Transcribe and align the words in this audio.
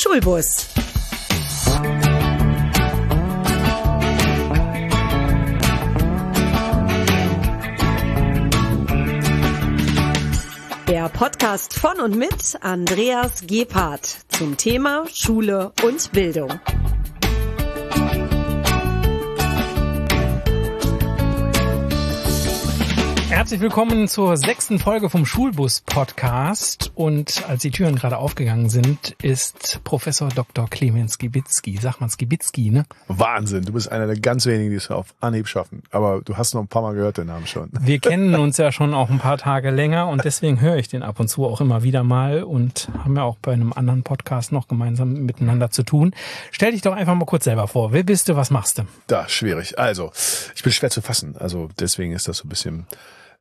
Schulbus. 0.00 0.68
Der 10.86 11.08
Podcast 11.08 11.74
von 11.74 12.00
und 12.00 12.16
mit 12.16 12.32
Andreas 12.60 13.42
Gebhardt 13.46 14.18
zum 14.28 14.56
Thema 14.56 15.04
Schule 15.12 15.72
und 15.82 16.12
Bildung. 16.12 16.60
Herzlich 23.38 23.60
willkommen 23.60 24.08
zur 24.08 24.36
sechsten 24.36 24.80
Folge 24.80 25.08
vom 25.10 25.24
Schulbus 25.24 25.82
Podcast. 25.82 26.90
Und 26.96 27.48
als 27.48 27.62
die 27.62 27.70
Türen 27.70 27.94
gerade 27.94 28.16
aufgegangen 28.16 28.68
sind, 28.68 29.14
ist 29.22 29.78
Professor 29.84 30.28
Dr. 30.28 30.68
Clemens 30.68 31.12
Skibitzky. 31.14 31.78
Sag 31.80 32.00
mal 32.00 32.08
Skibitzky, 32.08 32.70
ne? 32.70 32.84
Wahnsinn. 33.06 33.62
Du 33.62 33.74
bist 33.74 33.92
einer 33.92 34.08
der 34.08 34.18
ganz 34.18 34.44
wenigen, 34.46 34.70
die 34.70 34.76
es 34.76 34.90
auf 34.90 35.14
Anhieb 35.20 35.46
schaffen. 35.46 35.84
Aber 35.92 36.20
du 36.20 36.36
hast 36.36 36.54
noch 36.54 36.62
ein 36.62 36.66
paar 36.66 36.82
Mal 36.82 36.94
gehört, 36.94 37.18
den 37.18 37.28
Namen 37.28 37.46
schon. 37.46 37.70
Wir 37.80 38.00
kennen 38.00 38.34
uns 38.34 38.56
ja 38.56 38.72
schon 38.72 38.92
auch 38.92 39.08
ein 39.08 39.20
paar 39.20 39.38
Tage 39.38 39.70
länger 39.70 40.08
und 40.08 40.24
deswegen 40.24 40.60
höre 40.60 40.74
ich 40.74 40.88
den 40.88 41.04
ab 41.04 41.20
und 41.20 41.28
zu 41.28 41.46
auch 41.46 41.60
immer 41.60 41.84
wieder 41.84 42.02
mal 42.02 42.42
und 42.42 42.88
haben 43.04 43.14
ja 43.14 43.22
auch 43.22 43.36
bei 43.40 43.52
einem 43.52 43.72
anderen 43.72 44.02
Podcast 44.02 44.50
noch 44.50 44.66
gemeinsam 44.66 45.12
miteinander 45.12 45.70
zu 45.70 45.84
tun. 45.84 46.12
Stell 46.50 46.72
dich 46.72 46.82
doch 46.82 46.92
einfach 46.92 47.14
mal 47.14 47.24
kurz 47.24 47.44
selber 47.44 47.68
vor. 47.68 47.92
Wer 47.92 48.02
bist 48.02 48.28
du? 48.28 48.34
Was 48.34 48.50
machst 48.50 48.78
du? 48.78 48.82
Da, 49.06 49.28
schwierig. 49.28 49.78
Also, 49.78 50.10
ich 50.56 50.64
bin 50.64 50.72
schwer 50.72 50.90
zu 50.90 51.02
fassen. 51.02 51.36
Also, 51.38 51.68
deswegen 51.78 52.14
ist 52.14 52.26
das 52.26 52.38
so 52.38 52.46
ein 52.46 52.48
bisschen 52.48 52.88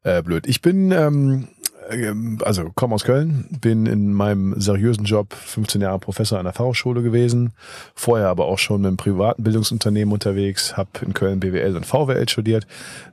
äh, 0.07 0.21
blöd. 0.23 0.47
Ich 0.47 0.61
bin, 0.61 0.91
ähm, 0.91 1.47
ähm, 1.89 2.39
also 2.43 2.71
komme 2.75 2.95
aus 2.95 3.03
Köln, 3.03 3.45
bin 3.61 3.85
in 3.85 4.13
meinem 4.13 4.59
seriösen 4.59 5.05
Job 5.05 5.33
15 5.33 5.81
Jahre 5.81 5.99
Professor 5.99 6.39
an 6.39 6.45
der 6.45 6.53
Fachhochschule 6.53 7.03
gewesen, 7.03 7.53
vorher 7.93 8.29
aber 8.29 8.45
auch 8.45 8.59
schon 8.59 8.81
mit 8.81 8.87
einem 8.87 8.97
privaten 8.97 9.43
Bildungsunternehmen 9.43 10.13
unterwegs, 10.13 10.77
habe 10.77 10.89
in 11.01 11.13
Köln 11.13 11.39
BWL 11.39 11.75
und 11.75 11.85
VWL 11.85 12.27
studiert, 12.29 12.67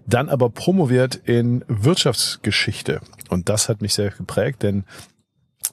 dann 0.07 0.29
aber 0.29 0.51
promoviert 0.51 1.17
in 1.17 1.65
Wirtschaftsgeschichte. 1.69 3.01
Und 3.29 3.49
das 3.49 3.69
hat 3.69 3.83
mich 3.83 3.95
sehr 3.95 4.11
geprägt, 4.11 4.63
denn 4.63 4.85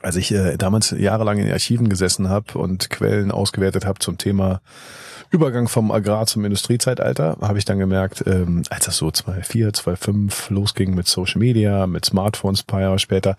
als 0.02 0.16
ich 0.16 0.32
äh, 0.32 0.58
damals 0.58 0.92
jahrelang 0.92 1.38
in 1.38 1.52
Archiven 1.52 1.90
gesessen 1.90 2.30
habe 2.30 2.58
und 2.58 2.90
Quellen 2.90 3.30
ausgewertet 3.30 3.86
habe 3.86 4.00
zum 4.00 4.18
Thema 4.18 4.62
Übergang 5.32 5.70
vom 5.70 5.92
Agrar- 5.92 6.26
zum 6.26 6.44
Industriezeitalter 6.44 7.38
habe 7.42 7.58
ich 7.58 7.64
dann 7.64 7.80
gemerkt, 7.80 8.22
ähm, 8.28 8.64
als 8.70 8.86
das 8.86 8.98
so 8.98 9.10
2004, 9.10 9.72
2005 9.72 10.50
losging 10.50 10.94
mit 10.94 11.08
Social 11.08 11.40
Media, 11.40 11.88
mit 11.88 12.04
Smartphones 12.04 12.64
paar 12.64 12.82
Jahre 12.82 13.00
später, 13.00 13.38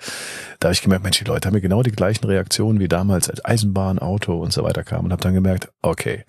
da 0.58 0.68
habe 0.68 0.72
ich 0.72 0.80
gemerkt, 0.80 1.04
Mensch, 1.04 1.18
die 1.18 1.24
Leute 1.24 1.46
haben 1.46 1.54
mir 1.54 1.60
genau 1.60 1.82
die 1.82 1.92
gleichen 1.92 2.24
Reaktionen 2.24 2.80
wie 2.80 2.88
damals 2.88 3.28
als 3.28 3.44
Eisenbahn, 3.44 3.98
Auto 3.98 4.40
und 4.40 4.54
so 4.54 4.64
weiter 4.64 4.84
kam. 4.84 5.04
Und 5.04 5.12
habe 5.12 5.22
dann 5.22 5.34
gemerkt, 5.34 5.70
okay, 5.82 6.24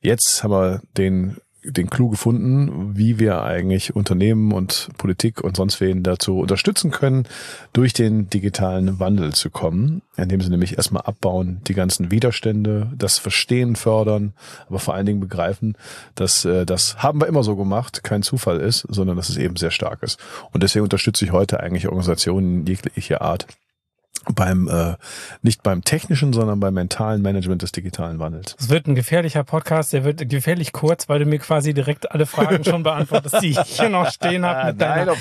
jetzt 0.00 0.44
haben 0.44 0.52
wir 0.52 0.82
den 0.96 1.38
den 1.70 1.90
Clou 1.90 2.08
gefunden, 2.08 2.96
wie 2.96 3.18
wir 3.18 3.42
eigentlich 3.42 3.94
Unternehmen 3.94 4.52
und 4.52 4.88
Politik 4.98 5.42
und 5.42 5.56
sonst 5.56 5.80
wen 5.80 6.02
dazu 6.02 6.38
unterstützen 6.38 6.90
können, 6.90 7.24
durch 7.72 7.92
den 7.92 8.30
digitalen 8.30 8.98
Wandel 8.98 9.32
zu 9.32 9.50
kommen, 9.50 10.02
indem 10.16 10.40
sie 10.40 10.50
nämlich 10.50 10.76
erstmal 10.76 11.02
abbauen, 11.02 11.60
die 11.66 11.74
ganzen 11.74 12.10
Widerstände, 12.10 12.92
das 12.96 13.18
Verstehen 13.18 13.76
fördern, 13.76 14.32
aber 14.68 14.78
vor 14.78 14.94
allen 14.94 15.06
Dingen 15.06 15.20
begreifen, 15.20 15.76
dass 16.14 16.44
äh, 16.44 16.66
das 16.66 17.02
haben 17.02 17.20
wir 17.20 17.26
immer 17.26 17.42
so 17.42 17.56
gemacht, 17.56 18.02
kein 18.02 18.22
Zufall 18.22 18.60
ist, 18.60 18.86
sondern 18.88 19.16
dass 19.16 19.28
es 19.28 19.36
eben 19.36 19.56
sehr 19.56 19.70
stark 19.70 20.02
ist. 20.02 20.18
Und 20.52 20.62
deswegen 20.62 20.84
unterstütze 20.84 21.24
ich 21.24 21.32
heute 21.32 21.60
eigentlich 21.60 21.86
Organisationen 21.86 22.66
jeglicher 22.66 23.22
Art, 23.22 23.46
beim 24.34 24.68
äh, 24.68 24.94
nicht 25.42 25.62
beim 25.62 25.82
technischen, 25.82 26.32
sondern 26.32 26.60
beim 26.60 26.74
mentalen 26.74 27.22
Management 27.22 27.62
des 27.62 27.72
digitalen 27.72 28.18
Wandels. 28.18 28.56
Es 28.58 28.68
wird 28.68 28.86
ein 28.86 28.94
gefährlicher 28.94 29.44
Podcast, 29.44 29.92
der 29.92 30.04
wird 30.04 30.28
gefährlich 30.28 30.72
kurz, 30.72 31.08
weil 31.08 31.18
du 31.20 31.26
mir 31.26 31.38
quasi 31.38 31.74
direkt 31.74 32.10
alle 32.12 32.26
Fragen 32.26 32.64
schon 32.64 32.82
beantwortest, 32.82 33.42
die 33.42 33.48
ich 33.50 33.58
hier 33.60 33.88
noch 33.88 34.10
stehen 34.10 34.44
habe 34.44 34.66
mit, 34.72 34.78
Nein, 34.78 35.06
deiner, 35.06 35.12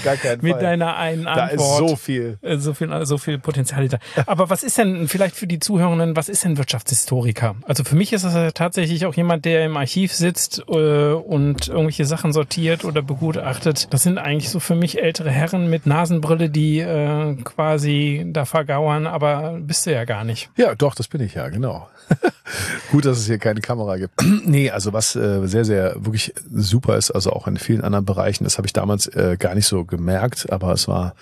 mit 0.42 0.52
Fall. 0.54 0.62
deiner 0.62 0.98
einen 0.98 1.24
Da 1.26 1.34
Antwort. 1.34 1.82
ist 1.82 1.90
so 1.90 1.96
viel. 1.96 2.38
Äh, 2.42 2.58
So 2.58 2.74
viel, 2.74 3.06
so 3.06 3.18
viel 3.18 3.38
Potenzial 3.40 3.88
da. 3.88 3.98
Aber 4.26 4.50
was 4.50 4.64
ist 4.64 4.78
denn, 4.78 5.08
vielleicht 5.08 5.36
für 5.36 5.48
die 5.48 5.60
Zuhörenden, 5.60 6.16
was 6.16 6.30
ist 6.30 6.44
denn 6.44 6.58
Wirtschaftshistoriker? 6.58 7.56
Also 7.66 7.84
für 7.84 7.96
mich 7.96 8.14
ist 8.14 8.26
das 8.26 8.34
ja 8.34 8.52
tatsächlich 8.52 9.06
auch 9.06 9.14
jemand, 9.16 9.46
der 9.46 9.66
im 9.66 9.78
Archiv 9.78 10.14
sitzt 10.14 10.64
äh, 10.70 11.12
und 11.14 11.68
irgendwelche 11.68 12.06
Sachen 12.06 12.34
sortiert 12.34 12.86
oder 12.86 13.02
begutachtet. 13.02 13.88
Das 13.94 14.04
sind 14.04 14.18
eigentlich 14.18 14.50
so 14.50 14.60
für 14.60 14.76
mich 14.76 15.02
ältere 15.02 15.30
Herren 15.30 15.70
mit 15.70 15.86
Nasenbrille, 15.86 16.50
die 16.50 16.80
äh, 16.80 17.36
quasi 17.44 18.26
da 18.28 18.46
vergauern, 18.46 18.97
aber 19.06 19.60
bist 19.60 19.86
du 19.86 19.94
ja 19.94 20.06
gar 20.06 20.24
nicht. 20.24 20.50
Ja, 20.56 20.74
doch, 20.74 20.96
das 20.96 21.08
bin 21.08 21.22
ich 21.22 21.36
ja, 21.36 21.50
genau. 21.50 21.88
Gut, 22.92 23.06
dass 23.06 23.18
es 23.20 23.28
hier 23.28 23.38
keine 23.38 23.62
Kamera 23.62 23.98
gibt. 23.98 24.14
nee, 24.46 24.72
also 24.72 24.94
was 24.94 25.16
äh, 25.16 25.46
sehr, 25.48 25.66
sehr 25.66 25.94
wirklich 25.98 26.34
super 26.50 26.98
ist, 26.98 27.12
also 27.12 27.32
auch 27.32 27.48
in 27.48 27.58
vielen 27.58 27.82
anderen 27.82 28.06
Bereichen, 28.06 28.46
das 28.46 28.58
habe 28.58 28.66
ich 28.66 28.74
damals 28.74 29.08
äh, 29.08 29.36
gar 29.38 29.54
nicht 29.54 29.68
so 29.68 29.86
gemerkt, 29.86 30.52
aber 30.52 30.72
es 30.72 30.88
war 30.88 31.14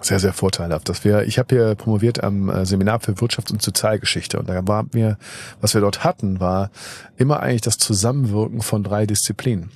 sehr, 0.00 0.18
sehr 0.18 0.32
vorteilhaft. 0.32 0.88
Dass 0.88 1.04
wir, 1.04 1.22
ich 1.22 1.38
habe 1.38 1.54
hier 1.54 1.74
promoviert 1.74 2.22
am 2.22 2.48
äh, 2.48 2.66
Seminar 2.66 3.00
für 3.00 3.12
Wirtschafts- 3.12 3.52
und 3.52 3.62
Sozialgeschichte 3.62 4.38
und 4.38 4.48
da 4.48 4.66
war 4.66 4.86
mir, 4.92 5.16
was 5.60 5.74
wir 5.74 5.80
dort 5.80 6.04
hatten, 6.04 6.40
war 6.40 6.70
immer 7.16 7.40
eigentlich 7.40 7.62
das 7.62 7.78
Zusammenwirken 7.78 8.62
von 8.62 8.82
drei 8.82 9.06
Disziplinen. 9.06 9.70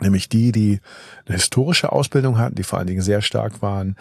Nämlich 0.00 0.28
die, 0.28 0.52
die 0.52 0.80
eine 1.26 1.36
historische 1.36 1.92
Ausbildung 1.92 2.38
hatten, 2.38 2.56
die 2.56 2.64
vor 2.64 2.78
allen 2.78 2.88
Dingen 2.88 3.02
sehr 3.02 3.22
stark 3.22 3.62
waren, 3.62 3.96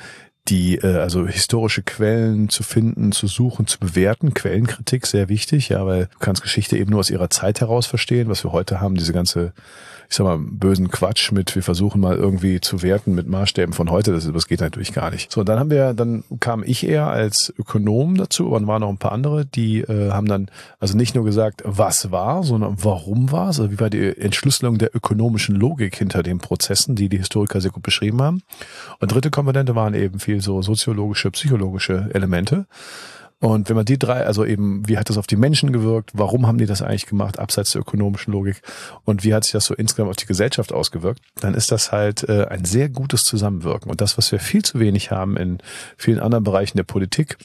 die 0.48 0.78
äh, 0.78 0.98
also 0.98 1.28
historische 1.28 1.84
Quellen 1.84 2.50
zu 2.50 2.64
finden, 2.64 3.12
zu 3.12 3.28
suchen, 3.28 3.68
zu 3.68 3.80
bewerten. 3.80 4.34
Quellenkritik 4.34 5.06
sehr 5.06 5.30
wichtig, 5.30 5.70
ja, 5.70 5.86
weil 5.86 6.06
du 6.08 6.20
kannst 6.20 6.42
Geschichte 6.42 6.78
eben 6.78 6.92
nur 6.92 7.00
aus 7.00 7.10
ihrer 7.10 7.30
Zeit 7.30 7.62
heraus 7.62 7.86
verstehen, 7.86 8.30
was 8.30 8.44
wir 8.44 8.52
heute 8.52 8.82
haben, 8.82 8.96
diese 8.96 9.14
ganze, 9.14 9.54
ich 10.12 10.18
sag 10.18 10.26
mal, 10.26 10.40
bösen 10.40 10.92
Quatsch 10.92 11.32
mit, 11.32 11.56
wir 11.56 11.64
versuchen 11.64 12.02
mal 12.02 12.18
irgendwie 12.18 12.60
zu 12.60 12.82
werten 12.82 13.16
mit 13.16 13.30
Maßstäben 13.30 13.74
von 13.74 13.90
heute, 13.90 14.12
das, 14.12 14.30
das 14.30 14.46
geht 14.46 14.60
natürlich 14.60 14.92
gar 14.92 15.10
nicht. 15.10 15.32
So, 15.32 15.46
dann 15.46 15.58
haben 15.58 15.70
wir, 15.70 15.94
dann 15.94 16.26
kam 16.42 16.64
ich 16.66 16.86
eher 16.86 17.08
als 17.08 17.54
Ökonom 17.58 18.18
dazu, 18.18 18.48
aber 18.48 18.60
dann 18.60 18.68
waren 18.68 18.82
noch 18.82 18.90
ein 18.90 18.98
paar 18.98 19.14
andere, 19.14 19.46
die 19.46 19.80
äh, 19.80 20.12
haben 20.12 20.28
dann 20.28 20.48
also 20.82 20.98
nicht 20.98 21.16
nur 21.16 21.24
gesagt, 21.24 21.64
was 21.64 22.12
war, 22.12 22.44
sondern 22.44 22.76
warum 22.84 23.32
war 23.32 23.52
es, 23.52 23.62
also 23.62 23.72
wie 23.72 23.80
war 23.80 23.90
die 23.90 24.18
Entschlüsselung 24.18 24.78
der 24.78 24.94
ökonomischen 24.94 25.56
Logik 25.56 25.96
hinter 25.96 26.24
den 26.24 26.40
Prozessen, 26.40 26.96
die 26.96 27.08
die 27.08 27.18
Historiker 27.18 27.62
sehr 27.62 27.72
gut 27.72 27.84
beschrieben 27.84 28.22
haben. 28.22 28.42
Und 29.00 29.14
dritte 29.14 29.32
Komponente 29.32 29.76
waren 29.76 29.94
eben 29.94 30.20
viel 30.20 30.42
so 30.42 30.62
soziologische, 30.62 31.32
psychologische 31.32 32.10
Elemente. 32.14 32.66
Und 33.42 33.70
wenn 33.70 33.76
man 33.76 33.86
die 33.86 33.98
drei, 33.98 34.24
also 34.24 34.46
eben, 34.46 34.88
wie 34.88 35.00
hat 35.00 35.10
das 35.10 35.18
auf 35.18 35.26
die 35.26 35.36
Menschen 35.36 35.74
gewirkt, 35.74 36.12
warum 36.14 36.46
haben 36.46 36.60
die 36.60 36.68
das 36.68 36.84
eigentlich 36.84 37.08
gemacht, 37.08 37.40
abseits 37.40 37.72
der 37.72 37.82
ökonomischen 37.82 38.32
Logik 38.32 38.62
und 39.04 39.24
wie 39.24 39.34
hat 39.34 39.44
sich 39.44 39.54
das 39.54 39.66
so 39.66 39.74
insgesamt 39.74 40.12
auf 40.12 40.16
die 40.16 40.28
Gesellschaft 40.28 40.72
ausgewirkt, 40.72 41.22
dann 41.40 41.56
ist 41.56 41.72
das 41.72 41.92
halt 41.92 42.30
äh, 42.30 42.46
ein 42.46 42.66
sehr 42.66 42.88
gutes 42.88 43.24
Zusammenwirken. 43.24 43.90
Und 43.90 44.00
das, 44.00 44.16
was 44.20 44.32
wir 44.32 44.40
viel 44.40 44.64
zu 44.64 44.80
wenig 44.80 45.10
haben 45.10 45.38
in 45.38 45.58
vielen 45.98 46.20
anderen 46.20 46.44
Bereichen 46.44 46.78
der 46.78 46.84
Politik, 46.84 47.38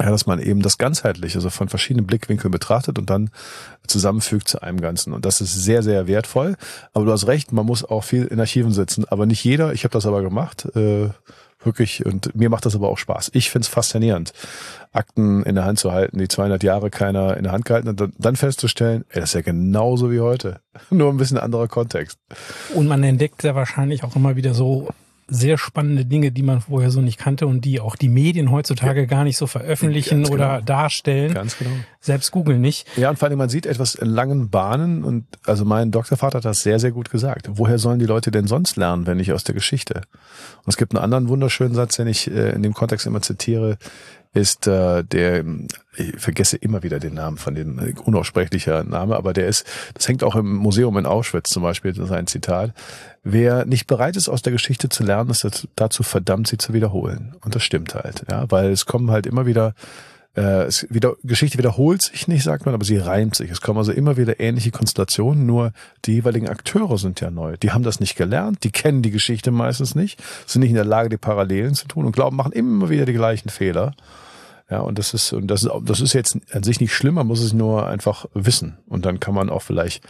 ja, 0.00 0.10
dass 0.10 0.26
man 0.26 0.40
eben 0.40 0.62
das 0.62 0.78
ganzheitlich, 0.78 1.34
also 1.34 1.50
von 1.50 1.68
verschiedenen 1.68 2.06
Blickwinkeln 2.06 2.52
betrachtet 2.52 3.00
und 3.00 3.10
dann 3.10 3.30
zusammenfügt 3.88 4.46
zu 4.46 4.62
einem 4.62 4.80
Ganzen. 4.80 5.12
Und 5.12 5.24
das 5.24 5.40
ist 5.40 5.52
sehr, 5.52 5.82
sehr 5.82 6.06
wertvoll. 6.06 6.56
Aber 6.92 7.04
du 7.06 7.10
hast 7.10 7.26
recht, 7.26 7.50
man 7.52 7.66
muss 7.66 7.84
auch 7.84 8.04
viel 8.04 8.26
in 8.26 8.38
Archiven 8.38 8.70
sitzen. 8.70 9.04
Aber 9.06 9.26
nicht 9.26 9.42
jeder, 9.42 9.72
ich 9.72 9.82
habe 9.82 9.92
das 9.92 10.06
aber 10.06 10.22
gemacht, 10.22 10.66
äh, 10.76 11.08
wirklich. 11.68 12.04
Und 12.04 12.34
mir 12.34 12.48
macht 12.48 12.66
das 12.66 12.74
aber 12.74 12.88
auch 12.88 12.98
Spaß. 12.98 13.30
Ich 13.34 13.50
find's 13.50 13.68
faszinierend, 13.68 14.32
Akten 14.92 15.42
in 15.42 15.54
der 15.54 15.64
Hand 15.64 15.78
zu 15.78 15.92
halten, 15.92 16.18
die 16.18 16.28
200 16.28 16.62
Jahre 16.62 16.90
keiner 16.90 17.36
in 17.36 17.44
der 17.44 17.52
Hand 17.52 17.66
gehalten 17.66 17.88
hat. 17.88 18.00
Und 18.00 18.14
dann 18.18 18.36
festzustellen, 18.36 19.04
ey, 19.10 19.20
das 19.20 19.30
ist 19.30 19.34
ja 19.34 19.40
genauso 19.42 20.10
wie 20.10 20.20
heute. 20.20 20.60
Nur 20.90 21.10
ein 21.10 21.18
bisschen 21.18 21.38
anderer 21.38 21.68
Kontext. 21.68 22.18
Und 22.74 22.88
man 22.88 23.04
entdeckt 23.04 23.44
ja 23.44 23.54
wahrscheinlich 23.54 24.02
auch 24.02 24.16
immer 24.16 24.36
wieder 24.36 24.54
so 24.54 24.88
sehr 25.28 25.58
spannende 25.58 26.06
Dinge, 26.06 26.32
die 26.32 26.42
man 26.42 26.62
vorher 26.62 26.90
so 26.90 27.02
nicht 27.02 27.18
kannte 27.18 27.46
und 27.46 27.64
die 27.64 27.80
auch 27.80 27.96
die 27.96 28.08
Medien 28.08 28.50
heutzutage 28.50 29.06
gar 29.06 29.24
nicht 29.24 29.36
so 29.36 29.46
veröffentlichen 29.46 30.22
Ganz 30.22 30.30
oder 30.30 30.48
genau. 30.54 30.64
darstellen. 30.64 31.34
Ganz 31.34 31.58
genau. 31.58 31.70
Selbst 32.00 32.30
Google 32.30 32.58
nicht. 32.58 32.86
Ja, 32.96 33.10
und 33.10 33.18
vor 33.18 33.28
allem, 33.28 33.36
man 33.36 33.50
sieht 33.50 33.66
etwas 33.66 33.94
in 33.94 34.08
langen 34.08 34.48
Bahnen 34.48 35.04
und 35.04 35.26
also 35.44 35.66
mein 35.66 35.90
Doktorvater 35.90 36.38
hat 36.38 36.46
das 36.46 36.62
sehr, 36.62 36.78
sehr 36.78 36.92
gut 36.92 37.10
gesagt. 37.10 37.50
Woher 37.52 37.78
sollen 37.78 37.98
die 37.98 38.06
Leute 38.06 38.30
denn 38.30 38.46
sonst 38.46 38.76
lernen, 38.76 39.06
wenn 39.06 39.18
nicht 39.18 39.32
aus 39.32 39.44
der 39.44 39.54
Geschichte? 39.54 40.02
Und 40.64 40.68
es 40.68 40.78
gibt 40.78 40.94
einen 40.94 41.04
anderen 41.04 41.28
wunderschönen 41.28 41.74
Satz, 41.74 41.96
den 41.96 42.06
ich 42.06 42.30
äh, 42.30 42.50
in 42.50 42.62
dem 42.62 42.72
Kontext 42.72 43.06
immer 43.06 43.20
zitiere, 43.20 43.76
ist 44.38 44.66
äh, 44.66 45.02
der, 45.04 45.44
ich 45.96 46.16
vergesse 46.16 46.56
immer 46.56 46.82
wieder 46.82 47.00
den 47.00 47.14
Namen 47.14 47.36
von 47.36 47.54
dem 47.54 47.78
äh, 47.78 47.94
unaussprechlicher 48.04 48.84
Name, 48.84 49.16
aber 49.16 49.32
der 49.32 49.48
ist, 49.48 49.66
das 49.94 50.06
hängt 50.08 50.22
auch 50.22 50.36
im 50.36 50.54
Museum 50.54 50.96
in 50.96 51.06
Auschwitz 51.06 51.50
zum 51.50 51.64
Beispiel, 51.64 51.92
das 51.92 52.06
ist 52.06 52.12
ein 52.12 52.26
Zitat. 52.28 52.72
Wer 53.24 53.66
nicht 53.66 53.86
bereit 53.86 54.16
ist, 54.16 54.28
aus 54.28 54.42
der 54.42 54.52
Geschichte 54.52 54.88
zu 54.88 55.02
lernen, 55.02 55.30
ist 55.30 55.68
dazu 55.74 56.02
verdammt, 56.02 56.46
sie 56.46 56.56
zu 56.56 56.72
wiederholen. 56.72 57.34
Und 57.44 57.54
das 57.54 57.64
stimmt 57.64 57.94
halt, 57.94 58.24
ja, 58.30 58.50
weil 58.50 58.70
es 58.70 58.86
kommen 58.86 59.10
halt 59.10 59.26
immer 59.26 59.44
wieder 59.44 59.74
äh, 60.38 60.64
es 60.64 60.86
wieder, 60.88 61.16
Geschichte 61.24 61.58
wiederholt 61.58 62.02
sich 62.02 62.28
nicht, 62.28 62.44
sagt 62.44 62.64
man, 62.64 62.74
aber 62.74 62.84
sie 62.84 62.96
reimt 62.96 63.34
sich. 63.34 63.50
Es 63.50 63.60
kommen 63.60 63.78
also 63.78 63.92
immer 63.92 64.16
wieder 64.16 64.38
ähnliche 64.38 64.70
Konstellationen, 64.70 65.46
nur 65.46 65.72
die 66.04 66.14
jeweiligen 66.14 66.48
Akteure 66.48 66.96
sind 66.96 67.20
ja 67.20 67.30
neu. 67.30 67.56
Die 67.56 67.72
haben 67.72 67.82
das 67.82 67.98
nicht 67.98 68.16
gelernt, 68.16 68.62
die 68.62 68.70
kennen 68.70 69.02
die 69.02 69.10
Geschichte 69.10 69.50
meistens 69.50 69.94
nicht, 69.94 70.22
sind 70.46 70.60
nicht 70.60 70.70
in 70.70 70.76
der 70.76 70.84
Lage, 70.84 71.08
die 71.08 71.16
Parallelen 71.16 71.74
zu 71.74 71.88
tun 71.88 72.04
und 72.04 72.12
glauben, 72.12 72.36
machen 72.36 72.52
immer 72.52 72.88
wieder 72.88 73.04
die 73.04 73.14
gleichen 73.14 73.48
Fehler. 73.48 73.94
Ja, 74.70 74.80
und 74.80 74.98
das 74.98 75.14
ist, 75.14 75.32
und 75.32 75.46
das 75.46 75.62
ist, 75.62 75.70
das 75.84 76.00
ist 76.00 76.12
jetzt 76.12 76.38
an 76.52 76.62
sich 76.62 76.80
nicht 76.80 76.92
schlimm, 76.92 77.14
man 77.14 77.26
muss 77.26 77.40
es 77.40 77.52
nur 77.52 77.86
einfach 77.86 78.26
wissen. 78.34 78.78
Und 78.86 79.06
dann 79.06 79.18
kann 79.18 79.34
man 79.34 79.48
auch 79.48 79.62
vielleicht 79.62 80.04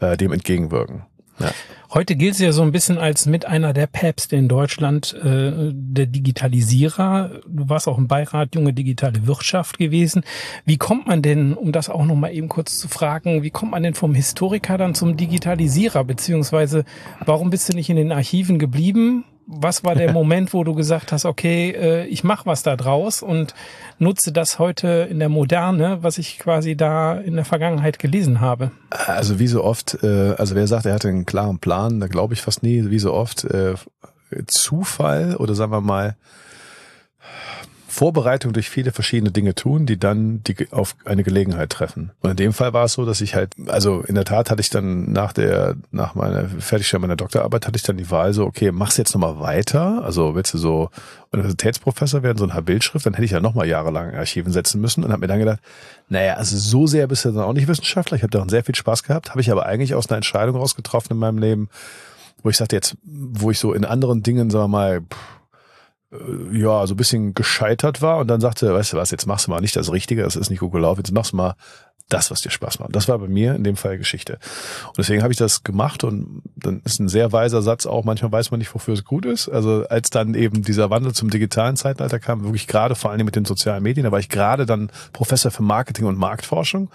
äh, 0.00 0.16
dem 0.16 0.32
entgegenwirken. 0.32 1.04
Ja. 1.38 1.52
Heute 1.92 2.14
gilt 2.14 2.36
sie 2.36 2.44
ja 2.44 2.52
so 2.52 2.62
ein 2.62 2.70
bisschen 2.70 2.98
als 2.98 3.26
mit 3.26 3.46
einer 3.46 3.72
der 3.72 3.88
Päpste 3.88 4.36
in 4.36 4.46
Deutschland, 4.46 5.12
äh, 5.14 5.72
der 5.72 6.06
Digitalisierer. 6.06 7.40
Du 7.48 7.68
warst 7.68 7.88
auch 7.88 7.98
im 7.98 8.06
Beirat 8.06 8.54
Junge 8.54 8.72
Digitale 8.72 9.26
Wirtschaft 9.26 9.78
gewesen. 9.78 10.22
Wie 10.64 10.76
kommt 10.76 11.08
man 11.08 11.22
denn, 11.22 11.54
um 11.54 11.72
das 11.72 11.88
auch 11.88 12.04
nochmal 12.04 12.32
eben 12.32 12.48
kurz 12.48 12.78
zu 12.78 12.88
fragen, 12.88 13.42
wie 13.42 13.50
kommt 13.50 13.72
man 13.72 13.82
denn 13.82 13.94
vom 13.94 14.14
Historiker 14.14 14.78
dann 14.78 14.94
zum 14.94 15.16
Digitalisierer? 15.16 16.04
Beziehungsweise, 16.04 16.84
warum 17.24 17.50
bist 17.50 17.68
du 17.68 17.76
nicht 17.76 17.90
in 17.90 17.96
den 17.96 18.12
Archiven 18.12 18.58
geblieben? 18.60 19.24
Was 19.50 19.84
war 19.84 19.94
der 19.94 20.12
Moment, 20.14 20.54
wo 20.54 20.64
du 20.64 20.74
gesagt 20.74 21.12
hast, 21.12 21.24
okay, 21.24 21.70
äh, 21.70 22.06
ich 22.06 22.24
mache 22.24 22.46
was 22.46 22.62
da 22.62 22.76
draus 22.76 23.22
und 23.22 23.54
nutze 23.98 24.32
das 24.32 24.58
heute 24.58 25.08
in 25.10 25.18
der 25.18 25.28
Moderne, 25.28 26.02
was 26.02 26.18
ich 26.18 26.38
quasi 26.38 26.76
da 26.76 27.14
in 27.14 27.34
der 27.34 27.44
Vergangenheit 27.44 27.98
gelesen 27.98 28.40
habe? 28.40 28.70
Also 28.90 29.38
wie 29.38 29.48
so 29.48 29.64
oft, 29.64 29.98
äh, 30.02 30.34
also 30.38 30.54
wer 30.54 30.66
sagt, 30.66 30.86
er 30.86 30.94
hatte 30.94 31.08
einen 31.08 31.26
klaren 31.26 31.58
Plan, 31.58 32.00
da 32.00 32.06
glaube 32.06 32.34
ich 32.34 32.42
fast 32.42 32.62
nie, 32.62 32.90
wie 32.90 32.98
so 32.98 33.12
oft, 33.12 33.44
äh, 33.44 33.74
Zufall 34.46 35.36
oder 35.36 35.54
sagen 35.54 35.72
wir 35.72 35.80
mal, 35.80 36.16
Vorbereitung 37.90 38.52
durch 38.52 38.70
viele 38.70 38.92
verschiedene 38.92 39.32
Dinge 39.32 39.56
tun, 39.56 39.84
die 39.84 39.98
dann 39.98 40.44
die 40.44 40.68
auf 40.70 40.94
eine 41.04 41.24
Gelegenheit 41.24 41.70
treffen. 41.70 42.12
Und 42.20 42.30
in 42.30 42.36
dem 42.36 42.52
Fall 42.52 42.72
war 42.72 42.84
es 42.84 42.92
so, 42.92 43.04
dass 43.04 43.20
ich 43.20 43.34
halt, 43.34 43.54
also 43.66 44.02
in 44.02 44.14
der 44.14 44.24
Tat 44.24 44.48
hatte 44.48 44.60
ich 44.60 44.70
dann 44.70 45.10
nach 45.10 45.32
der, 45.32 45.74
nach 45.90 46.14
meiner 46.14 46.48
Fertigstellung 46.48 47.02
meiner 47.02 47.16
Doktorarbeit 47.16 47.66
hatte 47.66 47.76
ich 47.76 47.82
dann 47.82 47.96
die 47.96 48.08
Wahl 48.08 48.32
so, 48.32 48.46
okay, 48.46 48.70
machst 48.70 48.96
du 48.96 49.02
jetzt 49.02 49.12
nochmal 49.12 49.40
weiter? 49.40 50.04
Also 50.04 50.36
willst 50.36 50.54
du 50.54 50.58
so 50.58 50.90
Universitätsprofessor 51.32 52.22
werden, 52.22 52.38
so 52.38 52.46
ein 52.46 52.64
Bildschrift, 52.64 53.06
dann 53.06 53.14
hätte 53.14 53.24
ich 53.24 53.32
ja 53.32 53.40
nochmal 53.40 53.66
jahrelang 53.66 54.14
Archiven 54.14 54.52
setzen 54.52 54.80
müssen 54.80 55.02
und 55.02 55.10
habe 55.10 55.22
mir 55.22 55.26
dann 55.26 55.40
gedacht, 55.40 55.58
naja, 56.08 56.34
also 56.34 56.56
so 56.56 56.86
sehr 56.86 57.08
bist 57.08 57.24
du 57.24 57.32
dann 57.32 57.42
auch 57.42 57.52
nicht 57.52 57.66
Wissenschaftler. 57.66 58.16
Ich 58.16 58.22
habe 58.22 58.30
daran 58.30 58.48
sehr 58.48 58.62
viel 58.62 58.76
Spaß 58.76 59.02
gehabt, 59.02 59.30
habe 59.30 59.40
ich 59.40 59.50
aber 59.50 59.66
eigentlich 59.66 59.96
aus 59.96 60.08
einer 60.08 60.16
Entscheidung 60.16 60.54
rausgetroffen 60.54 61.10
in 61.10 61.18
meinem 61.18 61.38
Leben, 61.38 61.68
wo 62.44 62.50
ich 62.50 62.56
sagte 62.56 62.76
jetzt, 62.76 62.96
wo 63.02 63.50
ich 63.50 63.58
so 63.58 63.72
in 63.72 63.84
anderen 63.84 64.22
Dingen, 64.22 64.48
sagen 64.48 64.64
wir 64.64 64.68
mal, 64.68 65.00
pff, 65.00 65.39
ja, 66.52 66.86
so 66.86 66.94
ein 66.94 66.96
bisschen 66.96 67.34
gescheitert 67.34 68.02
war 68.02 68.18
und 68.18 68.28
dann 68.28 68.40
sagte, 68.40 68.72
weißt 68.74 68.92
du 68.92 68.96
was, 68.96 69.10
jetzt 69.10 69.26
machst 69.26 69.46
du 69.46 69.52
mal 69.52 69.60
nicht 69.60 69.76
das 69.76 69.92
Richtige, 69.92 70.22
das 70.22 70.36
ist 70.36 70.50
nicht 70.50 70.60
gut 70.60 70.72
gelaufen, 70.72 71.00
jetzt 71.00 71.12
machst 71.12 71.32
du 71.32 71.36
mal 71.36 71.54
das, 72.08 72.30
was 72.32 72.40
dir 72.40 72.50
Spaß 72.50 72.80
macht. 72.80 72.94
Das 72.94 73.08
war 73.08 73.18
bei 73.18 73.28
mir 73.28 73.54
in 73.54 73.62
dem 73.62 73.76
Fall 73.76 73.96
Geschichte. 73.96 74.38
Und 74.88 74.98
deswegen 74.98 75.22
habe 75.22 75.32
ich 75.32 75.38
das 75.38 75.62
gemacht 75.62 76.02
und 76.02 76.42
dann 76.56 76.82
ist 76.84 76.98
ein 76.98 77.08
sehr 77.08 77.30
weiser 77.30 77.62
Satz 77.62 77.86
auch, 77.86 78.04
manchmal 78.04 78.32
weiß 78.32 78.50
man 78.50 78.58
nicht, 78.58 78.74
wofür 78.74 78.94
es 78.94 79.04
gut 79.04 79.24
ist. 79.24 79.48
Also 79.48 79.84
als 79.88 80.10
dann 80.10 80.34
eben 80.34 80.62
dieser 80.62 80.90
Wandel 80.90 81.14
zum 81.14 81.30
digitalen 81.30 81.76
Zeitalter 81.76 82.18
kam, 82.18 82.42
wirklich 82.42 82.66
gerade 82.66 82.96
vor 82.96 83.12
allem 83.12 83.24
mit 83.24 83.36
den 83.36 83.44
sozialen 83.44 83.82
Medien, 83.82 84.04
da 84.04 84.12
war 84.12 84.18
ich 84.18 84.28
gerade 84.28 84.66
dann 84.66 84.90
Professor 85.12 85.52
für 85.52 85.62
Marketing 85.62 86.06
und 86.06 86.18
Marktforschung 86.18 86.90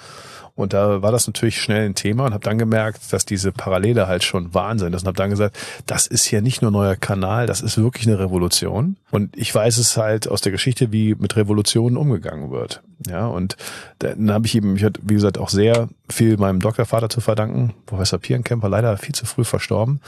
und 0.56 0.72
da 0.72 1.02
war 1.02 1.12
das 1.12 1.28
natürlich 1.28 1.62
schnell 1.62 1.86
ein 1.86 1.96
Thema 1.96 2.26
und 2.26 2.34
habe 2.34 2.44
dann 2.44 2.58
gemerkt, 2.58 3.12
dass 3.12 3.26
diese 3.26 3.52
Parallele 3.52 4.08
halt 4.08 4.24
schon 4.24 4.54
Wahnsinn 4.54 4.94
ist 4.94 5.02
und 5.02 5.08
habe 5.08 5.18
dann 5.18 5.30
gesagt, 5.30 5.58
das 5.86 6.08
ist 6.08 6.32
ja 6.32 6.40
nicht 6.40 6.62
nur 6.62 6.72
neuer 6.72 6.96
Kanal, 6.96 7.46
das 7.46 7.60
ist 7.60 7.78
wirklich 7.78 8.08
eine 8.08 8.20
Revolution. 8.20 8.96
Und 9.12 9.36
ich 9.36 9.54
weiß 9.54 9.78
es 9.78 9.98
halt 9.98 10.30
aus 10.30 10.40
der 10.40 10.54
Geschichte, 10.54 10.94
wie 10.94 11.14
mit 11.16 11.36
Revolutionen 11.36 11.98
umgegangen 11.98 12.52
wird. 12.52 12.82
Ja, 13.06 13.28
und 13.28 13.58
dann 14.00 14.32
habe 14.32 14.48
ich 14.48 14.56
eben, 14.56 14.78
ich 14.78 14.86
hatte, 14.86 15.02
wie 15.04 15.16
gesagt, 15.16 15.38
auch 15.38 15.50
sehr 15.50 15.90
viel 16.10 16.38
meinem 16.38 16.62
Doktorvater 16.62 17.10
zu 17.10 17.20
verdanken, 17.20 17.74
Professor 17.86 18.20
Pierenkemper, 18.20 18.70
leider 18.70 18.98
viel 18.98 19.14
zu 19.14 19.26
früh 19.26 19.44
verstorben. 19.44 20.00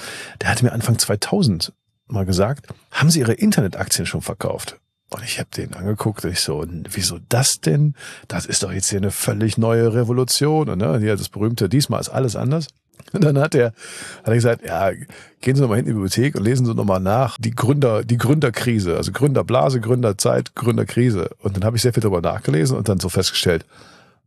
Der 0.41 0.49
hatte 0.49 0.63
mir 0.63 0.71
Anfang 0.71 0.97
2000 0.97 1.73
mal 2.07 2.25
gesagt, 2.25 2.67
haben 2.91 3.09
Sie 3.09 3.19
Ihre 3.19 3.33
Internetaktien 3.33 4.05
schon 4.05 4.21
verkauft? 4.21 4.79
Und 5.09 5.23
ich 5.23 5.39
habe 5.39 5.49
den 5.55 5.73
angeguckt 5.73 6.25
und 6.25 6.31
ich 6.31 6.41
so, 6.41 6.65
wieso 6.91 7.19
das 7.29 7.61
denn? 7.61 7.95
Das 8.27 8.45
ist 8.45 8.63
doch 8.63 8.73
jetzt 8.73 8.89
hier 8.89 8.99
eine 8.99 9.11
völlig 9.11 9.57
neue 9.57 9.93
Revolution. 9.93 10.69
Und 10.69 10.79
ne, 10.79 10.99
hier 10.99 11.15
das 11.15 11.29
berühmte, 11.29 11.69
diesmal 11.69 12.01
ist 12.01 12.09
alles 12.09 12.35
anders. 12.35 12.67
Und 13.13 13.23
dann 13.23 13.39
hat 13.39 13.55
er, 13.55 13.67
hat 13.67 14.27
er 14.27 14.35
gesagt, 14.35 14.65
ja, 14.65 14.91
gehen 15.39 15.55
Sie 15.55 15.61
nochmal 15.61 15.77
hinten 15.77 15.91
in 15.91 15.95
die 15.95 16.01
Bibliothek 16.01 16.35
und 16.35 16.43
lesen 16.43 16.65
Sie 16.65 16.73
nochmal 16.73 16.99
nach 16.99 17.37
die 17.39 17.55
Gründer, 17.55 18.03
die 18.03 18.17
Gründerkrise, 18.17 18.97
also 18.97 19.13
Gründerblase, 19.13 19.79
Gründerzeit, 19.79 20.55
Gründerkrise. 20.55 21.29
Und 21.41 21.55
dann 21.55 21.63
habe 21.63 21.77
ich 21.77 21.83
sehr 21.83 21.93
viel 21.93 22.01
darüber 22.01 22.21
nachgelesen 22.21 22.75
und 22.75 22.89
dann 22.89 22.99
so 22.99 23.07
festgestellt, 23.07 23.65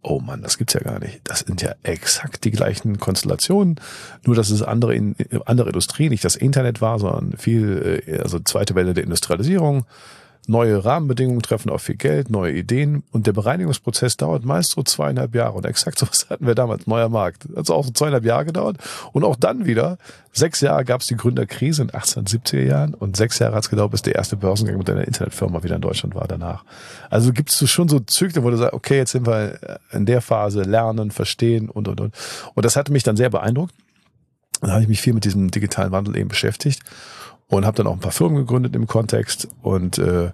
oh 0.03 0.19
Mann, 0.19 0.41
das 0.41 0.57
gibt's 0.57 0.73
ja 0.73 0.81
gar 0.81 0.99
nicht. 0.99 1.21
Das 1.25 1.41
sind 1.41 1.61
ja 1.61 1.75
exakt 1.83 2.45
die 2.45 2.51
gleichen 2.51 2.99
Konstellationen, 2.99 3.77
nur 4.25 4.35
dass 4.35 4.49
es 4.49 4.63
andere, 4.63 4.95
in, 4.95 5.15
andere 5.45 5.69
Industrie, 5.69 6.09
nicht 6.09 6.25
das 6.25 6.37
Internet 6.37 6.81
war, 6.81 6.99
sondern 6.99 7.37
viel, 7.37 8.03
äh, 8.07 8.21
also 8.21 8.39
zweite 8.39 8.75
Welle 8.75 8.95
der 8.95 9.05
Industrialisierung, 9.05 9.85
neue 10.47 10.85
Rahmenbedingungen 10.85 11.43
treffen 11.43 11.71
auf 11.71 11.83
viel 11.83 11.97
Geld, 11.97 12.31
neue 12.31 12.53
Ideen 12.53 13.03
und 13.13 13.27
der 13.27 13.33
Bereinigungsprozess 13.33 14.17
dauert 14.17 14.45
meist 14.45 14.73
so 14.73 14.83
zweieinhalb 14.83 15.35
Jahre 15.35 15.53
und 15.55 15.67
exakt 15.67 15.99
so 15.99 16.09
was 16.09 16.29
hatten 16.29 16.47
wir 16.47 16.55
damals, 16.55 16.87
neuer 16.87 17.09
Markt. 17.09 17.45
Hat 17.57 17.71
auch 17.71 17.85
so 17.85 17.93
zweieinhalb 17.93 18.25
Jahre 18.25 18.47
gedauert 18.47 18.77
und 19.13 19.25
auch 19.25 19.37
dann 19.37 19.67
wieder, 19.67 19.99
sechs 20.33 20.61
Jahre 20.61 20.85
gab 20.85 21.03
es 21.03 21.07
die 21.07 21.17
Gründerkrise 21.17 21.83
in 21.83 21.89
den 21.89 22.01
1870er 22.01 22.63
Jahren 22.63 22.95
und 22.95 23.17
sechs 23.17 23.39
Jahre 23.39 23.55
hat 23.55 23.65
es 23.65 23.71
gedauert, 23.71 23.93
bis 23.93 24.03
der 24.03 24.17
erste 24.17 24.37
Börsengang 24.37 24.79
mit 24.79 24.91
einer 24.91 25.07
Internetfirma 25.07 25.63
wieder 25.63 25.77
in 25.77 25.83
Deutschland 25.83 26.15
war 26.15 26.27
danach. 26.27 26.65
Also 27.11 27.33
gibt 27.33 27.51
es 27.51 27.71
schon 27.71 27.89
so 27.89 28.01
Zyklen, 28.01 28.45
wo 28.45 28.51
du 28.51 28.57
sagst, 28.57 28.73
okay, 28.73 28.97
jetzt 28.97 29.13
sind 29.13 29.27
wir 29.27 29.79
in 29.93 30.07
der 30.07 30.21
Phase 30.21 30.63
lernen, 30.63 31.11
verstehen 31.11 31.69
und, 31.69 31.89
und, 31.89 32.01
und. 32.01 32.15
Und 32.55 32.65
das 32.65 32.77
hatte 32.77 32.93
mich 32.93 33.03
dann 33.03 33.17
sehr 33.17 33.31
beeindruckt. 33.31 33.75
Dann 34.61 34.73
habe 34.73 34.83
ich 34.83 34.89
mich 34.89 35.01
viel 35.01 35.15
mit 35.15 35.25
diesem 35.25 35.51
digitalen 35.51 35.93
Wandel 35.93 36.17
eben 36.17 36.29
beschäftigt 36.29 36.83
und 37.51 37.67
habe 37.67 37.77
dann 37.77 37.87
auch 37.87 37.93
ein 37.93 38.01
paar 38.01 38.13
Firmen 38.13 38.39
gegründet 38.39 38.75
im 38.75 38.87
Kontext 38.87 39.49
und 39.61 39.99
äh, 39.99 40.31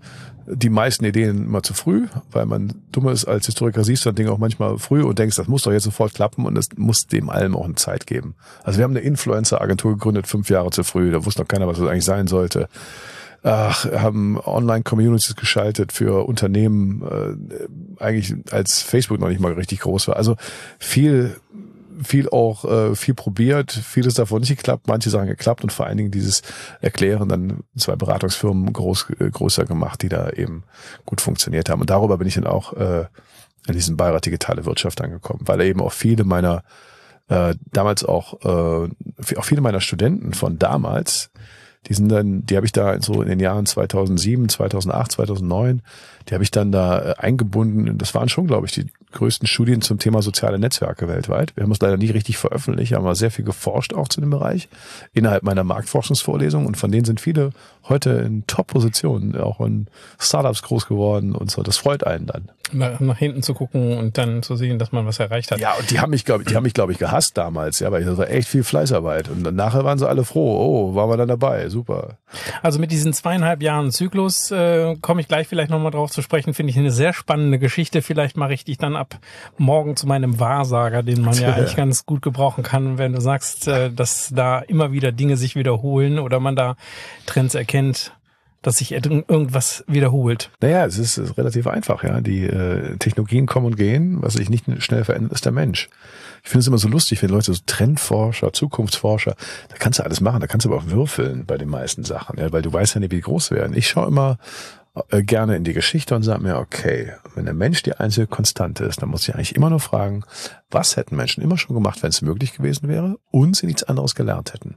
die 0.49 0.69
meisten 0.69 1.05
Ideen 1.05 1.47
immer 1.47 1.63
zu 1.63 1.75
früh, 1.75 2.07
weil 2.31 2.47
man 2.47 2.73
dumm 2.93 3.09
ist 3.09 3.25
als 3.25 3.47
Historiker 3.47 3.83
siehst 3.83 4.05
du 4.05 4.11
dann 4.11 4.15
Dinge 4.15 4.31
auch 4.31 4.39
manchmal 4.39 4.79
früh 4.79 5.03
und 5.03 5.19
denkst, 5.19 5.35
das 5.35 5.49
muss 5.49 5.63
doch 5.63 5.73
jetzt 5.73 5.83
sofort 5.83 6.15
klappen 6.15 6.45
und 6.45 6.57
es 6.57 6.69
muss 6.77 7.09
dem 7.09 7.31
allem 7.31 7.57
auch 7.57 7.65
eine 7.65 7.75
Zeit 7.75 8.07
geben. 8.07 8.37
Also 8.63 8.79
wir 8.79 8.85
haben 8.85 8.93
eine 8.93 9.01
Influencer-Agentur 9.01 9.95
gegründet, 9.95 10.29
fünf 10.29 10.49
Jahre 10.49 10.71
zu 10.71 10.85
früh, 10.85 11.11
da 11.11 11.25
wusste 11.25 11.41
noch 11.41 11.49
keiner, 11.49 11.67
was 11.67 11.79
das 11.79 11.89
eigentlich 11.89 12.05
sein 12.05 12.29
sollte. 12.29 12.69
Ach, 13.43 13.85
haben 13.93 14.39
Online-Communities 14.39 15.37
geschaltet 15.37 15.93
für 15.93 16.27
Unternehmen, 16.27 17.03
äh, 17.03 18.03
eigentlich 18.03 18.35
als 18.51 18.83
Facebook 18.83 19.21
noch 19.21 19.29
nicht 19.29 19.41
mal 19.41 19.53
richtig 19.53 19.81
groß 19.81 20.09
war. 20.09 20.17
Also 20.17 20.37
viel 20.79 21.37
viel 22.03 22.29
auch 22.29 22.65
äh, 22.65 22.95
viel 22.95 23.15
probiert, 23.15 23.73
vieles 23.73 24.15
davon 24.15 24.41
nicht 24.41 24.57
geklappt, 24.57 24.87
manche 24.89 25.11
Sachen 25.11 25.27
geklappt 25.27 25.63
und 25.63 25.73
vor 25.73 25.87
allen 25.87 25.97
Dingen 25.97 26.11
dieses 26.11 26.43
Erklären 26.81 27.29
dann 27.29 27.61
zwei 27.77 27.97
Beratungsfirmen 27.97 28.73
groß, 28.73 29.07
äh, 29.19 29.31
größer 29.31 29.65
gemacht, 29.65 30.03
die 30.03 30.09
da 30.09 30.31
eben 30.31 30.65
gut 31.05 31.21
funktioniert 31.21 31.69
haben. 31.69 31.81
Und 31.81 31.91
darüber 31.91 32.19
bin 32.19 32.29
ich 32.29 32.35
dann 32.35 32.47
auch 32.47 32.73
äh, 32.75 33.07
in 33.67 33.73
diesem 33.73 33.97
Beirat 33.97 34.27
Digitale 34.27 34.65
Wirtschaft 34.65 35.01
angekommen, 35.01 35.41
weil 35.45 35.61
eben 35.63 35.81
auch 35.81 35.93
viele 35.93 36.25
meiner 36.25 36.63
äh, 37.29 37.55
damals 37.73 38.05
auch 38.05 38.41
äh, 38.45 39.37
auch 39.37 39.45
viele 39.45 39.61
meiner 39.61 39.81
Studenten 39.81 40.35
von 40.35 40.59
damals 40.59 41.31
die 41.87 41.95
sind 41.95 42.09
dann, 42.09 42.45
die 42.47 42.57
habe 42.57 42.67
ich 42.67 42.73
da 42.73 43.01
so 43.01 43.23
in 43.23 43.29
den 43.29 43.41
Jahren 43.41 43.67
2007, 43.67 44.49
2008, 44.49 45.13
2009, 45.13 45.83
die 46.29 46.35
habe 46.35 46.43
ich 46.43 46.51
dann 46.51 46.73
da 46.73 46.99
äh, 46.99 47.15
eingebunden. 47.19 47.99
Das 47.99 48.15
waren 48.15 48.29
schon, 48.29 48.47
glaube 48.47 48.67
ich, 48.67 48.73
die 48.73 48.87
größten 49.13 49.47
Studien 49.47 49.81
zum 49.81 49.99
Thema 49.99 50.21
soziale 50.21 50.59
Netzwerke 50.59 51.09
weltweit. 51.09 51.57
Wir 51.57 51.63
haben 51.63 51.71
es 51.71 51.81
leider 51.81 51.97
nie 51.97 52.11
richtig 52.11 52.39
veröffentlicht, 52.39 52.93
haben 52.93 53.05
aber 53.05 53.15
sehr 53.15 53.31
viel 53.31 53.45
geforscht 53.45 53.95
auch 53.95 54.09
zu 54.09 54.21
dem 54.21 54.31
Bereich 54.31 54.69
innerhalb 55.15 55.43
meiner 55.43 55.65
Marktforschungsvorlesung 55.65 56.67
und 56.67 56.77
von 56.77 56.91
denen 56.91 57.05
sind 57.05 57.21
viele 57.21 57.53
heute 57.89 58.11
in 58.11 58.47
Top-Positionen, 58.47 59.37
auch 59.39 59.61
in 59.61 59.87
Startups 60.19 60.63
groß 60.63 60.87
geworden 60.87 61.35
und 61.35 61.51
so. 61.51 61.63
Das 61.63 61.77
freut 61.77 62.05
einen 62.05 62.27
dann. 62.27 62.51
Nach, 62.73 62.99
nach, 62.99 63.19
hinten 63.19 63.45
zu 63.45 63.55
gucken 63.55 63.97
und 63.97 64.19
dann 64.19 64.43
zu 64.43 64.57
sehen, 64.57 64.81
dass 64.81 64.91
man 64.91 65.07
was 65.07 65.21
erreicht 65.21 65.53
hat. 65.53 65.61
Ja, 65.61 65.75
und 65.75 65.89
die 65.93 66.01
haben 66.01 66.11
mich, 66.11 66.25
glaube 66.25 66.43
ich, 66.43 66.49
die 66.49 66.57
haben 66.57 66.65
mich, 66.65 66.75
glaube 66.75 66.91
ich, 66.91 66.99
gehasst 66.99 67.39
damals, 67.39 67.79
ja, 67.79 67.93
weil 67.93 68.05
das 68.05 68.19
war 68.19 68.29
echt 68.29 68.49
viel 68.49 68.65
Fleißarbeit. 68.65 69.29
Und 69.29 69.45
dann 69.45 69.55
nachher 69.55 69.85
waren 69.85 69.99
sie 69.99 70.09
alle 70.09 70.25
froh. 70.25 70.91
Oh, 70.91 70.95
waren 70.97 71.09
wir 71.09 71.17
dann 71.17 71.29
dabei. 71.29 71.69
Super. 71.69 72.19
Also 72.63 72.81
mit 72.81 72.91
diesen 72.91 73.13
zweieinhalb 73.13 73.63
Jahren 73.63 73.93
Zyklus 73.93 74.51
äh, 74.51 74.97
komme 75.01 75.21
ich 75.21 75.29
gleich 75.29 75.47
vielleicht 75.47 75.71
nochmal 75.71 75.93
drauf 75.93 76.11
zu 76.11 76.23
sprechen. 76.23 76.55
Finde 76.55 76.73
ich 76.73 76.79
eine 76.79 76.91
sehr 76.91 77.13
spannende 77.13 77.61
Geschichte. 77.61 78.03
Vielleicht 78.03 78.37
mache 78.37 78.55
ich 78.55 78.65
dich 78.65 78.79
dann 78.79 78.97
ab 78.97 79.21
morgen 79.59 79.95
zu 79.95 80.09
meinem 80.09 80.41
Wahrsager, 80.41 81.05
den 81.05 81.23
man 81.23 81.35
ja 81.35 81.53
eigentlich 81.55 81.77
ganz 81.77 82.05
gut 82.05 82.21
gebrauchen 82.21 82.65
kann, 82.65 82.99
wenn 82.99 83.13
du 83.13 83.21
sagst, 83.21 83.69
äh, 83.69 83.93
dass 83.93 84.33
da 84.35 84.59
immer 84.59 84.91
wieder 84.91 85.13
Dinge 85.13 85.37
sich 85.37 85.55
wiederholen 85.55 86.19
oder 86.19 86.41
man 86.41 86.57
da 86.57 86.77
Trends 87.27 87.55
erkennt 87.55 87.76
dass 88.63 88.79
sich 88.79 88.91
irgendwas 88.91 89.85
wiederholt? 89.87 90.51
Naja, 90.61 90.87
es 90.87 90.99
ist, 90.99 91.19
ist 91.19 91.39
relativ 91.39 91.69
einfach, 91.69 92.03
ja. 92.03 92.21
Die 92.21 92.45
äh, 92.45 92.97
Technologien 92.97 93.47
kommen 93.47 93.67
und 93.67 93.77
gehen. 93.77 94.21
Was 94.23 94.35
sich 94.35 94.51
nicht 94.51 94.65
schnell 94.83 95.05
verändert, 95.05 95.33
ist 95.33 95.45
der 95.45 95.53
Mensch. 95.53 95.89
Ich 96.43 96.51
finde 96.51 96.61
es 96.61 96.67
immer 96.67 96.79
so 96.79 96.89
lustig, 96.89 97.23
wenn 97.23 97.31
Leute 97.31 97.53
so 97.53 97.61
Trendforscher, 97.65 98.53
Zukunftsforscher, 98.53 99.37
da 99.69 99.77
kannst 99.79 99.99
du 99.99 100.05
alles 100.05 100.21
machen, 100.21 100.41
da 100.41 100.47
kannst 100.47 100.67
du 100.67 100.71
aber 100.71 100.83
auch 100.83 100.91
würfeln 100.91 101.47
bei 101.47 101.59
den 101.59 101.69
meisten 101.69 102.03
Sachen, 102.03 102.39
ja, 102.39 102.53
weil 102.53 102.63
du 102.63 102.73
weißt 102.73 102.95
ja 102.95 103.01
nicht, 103.01 103.13
wie 103.13 103.21
groß 103.21 103.53
werden. 103.53 103.77
Ich 103.77 103.89
schaue 103.89 104.09
immer 104.09 104.39
äh, 105.11 105.23
gerne 105.23 105.57
in 105.57 105.65
die 105.65 105.73
Geschichte 105.73 106.15
und 106.15 106.23
sage 106.23 106.43
mir, 106.43 106.59
okay, 106.59 107.13
wenn 107.35 107.45
der 107.45 107.55
Mensch 107.55 107.83
die 107.83 107.95
einzige 107.95 108.27
Konstante 108.27 108.85
ist, 108.85 109.03
dann 109.03 109.11
muss 109.11 109.29
ich 109.29 109.35
eigentlich 109.35 109.55
immer 109.55 109.71
nur 109.71 109.81
fragen, 109.81 110.25
was 110.71 110.97
hätten 110.97 111.17
Menschen 111.17 111.43
immer 111.43 111.59
schon 111.59 111.75
gemacht, 111.75 112.03
wenn 112.03 112.11
es 112.11 112.23
möglich 112.23 112.55
gewesen 112.55 112.89
wäre 112.89 113.17
und 113.31 113.57
sie 113.57 113.67
nichts 113.67 113.85
anderes 113.85 114.15
gelernt 114.15 114.55
hätten. 114.55 114.77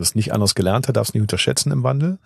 Das 0.00 0.14
nicht 0.14 0.32
anders 0.32 0.54
gelernt 0.54 0.88
hat, 0.88 0.96
darfst 0.96 1.14
nicht 1.14 1.22
unterschätzen 1.22 1.70
im 1.72 1.82
Wandel. 1.82 2.18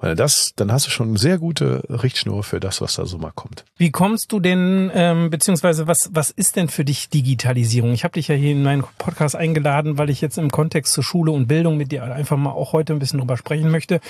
Du 0.00 0.14
das, 0.14 0.52
dann 0.56 0.70
hast 0.70 0.86
du 0.86 0.90
schon 0.90 1.16
sehr 1.16 1.38
gute 1.38 1.82
Richtschnur 1.88 2.42
für 2.42 2.60
das, 2.60 2.80
was 2.80 2.96
da 2.96 3.06
so 3.06 3.16
mal 3.16 3.32
kommt. 3.34 3.64
Wie 3.78 3.90
kommst 3.90 4.32
du 4.32 4.40
denn, 4.40 4.90
ähm, 4.94 5.30
beziehungsweise 5.30 5.86
was, 5.86 6.10
was 6.12 6.30
ist 6.30 6.56
denn 6.56 6.68
für 6.68 6.84
dich 6.84 7.08
Digitalisierung? 7.08 7.92
Ich 7.92 8.04
habe 8.04 8.12
dich 8.12 8.28
ja 8.28 8.34
hier 8.34 8.52
in 8.52 8.62
meinen 8.62 8.84
Podcast 8.98 9.34
eingeladen, 9.34 9.96
weil 9.96 10.10
ich 10.10 10.20
jetzt 10.20 10.36
im 10.36 10.50
Kontext 10.50 10.92
zur 10.92 11.04
Schule 11.04 11.32
und 11.32 11.46
Bildung 11.46 11.78
mit 11.78 11.92
dir 11.92 12.04
einfach 12.04 12.36
mal 12.36 12.50
auch 12.50 12.72
heute 12.72 12.92
ein 12.92 12.98
bisschen 12.98 13.20
drüber 13.20 13.36
sprechen 13.36 13.70
möchte. 13.70 14.00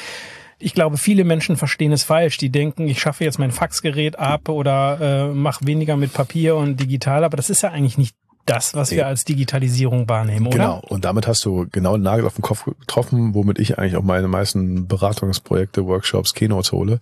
Ich 0.59 0.75
glaube, 0.75 0.97
viele 0.97 1.25
Menschen 1.25 1.57
verstehen 1.57 1.93
es 1.93 2.05
falsch. 2.05 2.39
Die 2.39 2.51
denken, 2.51 2.89
ich 2.89 3.01
schaffe 3.01 3.25
jetzt 3.25 3.39
mein 3.39 3.51
Faxgerät 3.51 4.19
ab 4.19 4.49
oder 4.49 4.99
äh, 5.01 5.35
mache 5.35 5.67
weniger 5.67 5.97
mit 5.97 6.13
Papier 6.13 6.57
und 6.57 6.81
digital, 6.81 7.25
aber 7.25 7.37
das 7.37 7.51
ist 7.51 7.63
ja 7.63 7.71
eigentlich 7.71 7.99
nicht 7.99 8.17
das, 8.47 8.75
was 8.75 8.91
wir 8.91 9.07
als 9.07 9.25
Digitalisierung 9.25 10.09
wahrnehmen, 10.09 10.47
oder? 10.47 10.57
Genau. 10.57 10.83
Und 10.89 11.05
damit 11.05 11.27
hast 11.27 11.45
du 11.45 11.67
genau 11.73 11.95
einen 11.95 12.03
Nagel 12.03 12.27
auf 12.27 12.35
den 12.35 12.43
Kopf 12.43 12.65
getroffen, 12.65 13.35
womit 13.35 13.59
ich 13.59 13.79
eigentlich 13.79 13.97
auch 13.97 14.03
meine 14.03 14.29
meisten 14.29 14.87
Beratungsprojekte, 14.87 15.87
Workshops, 15.87 16.35
Keynotes 16.35 16.73
hole. 16.73 17.01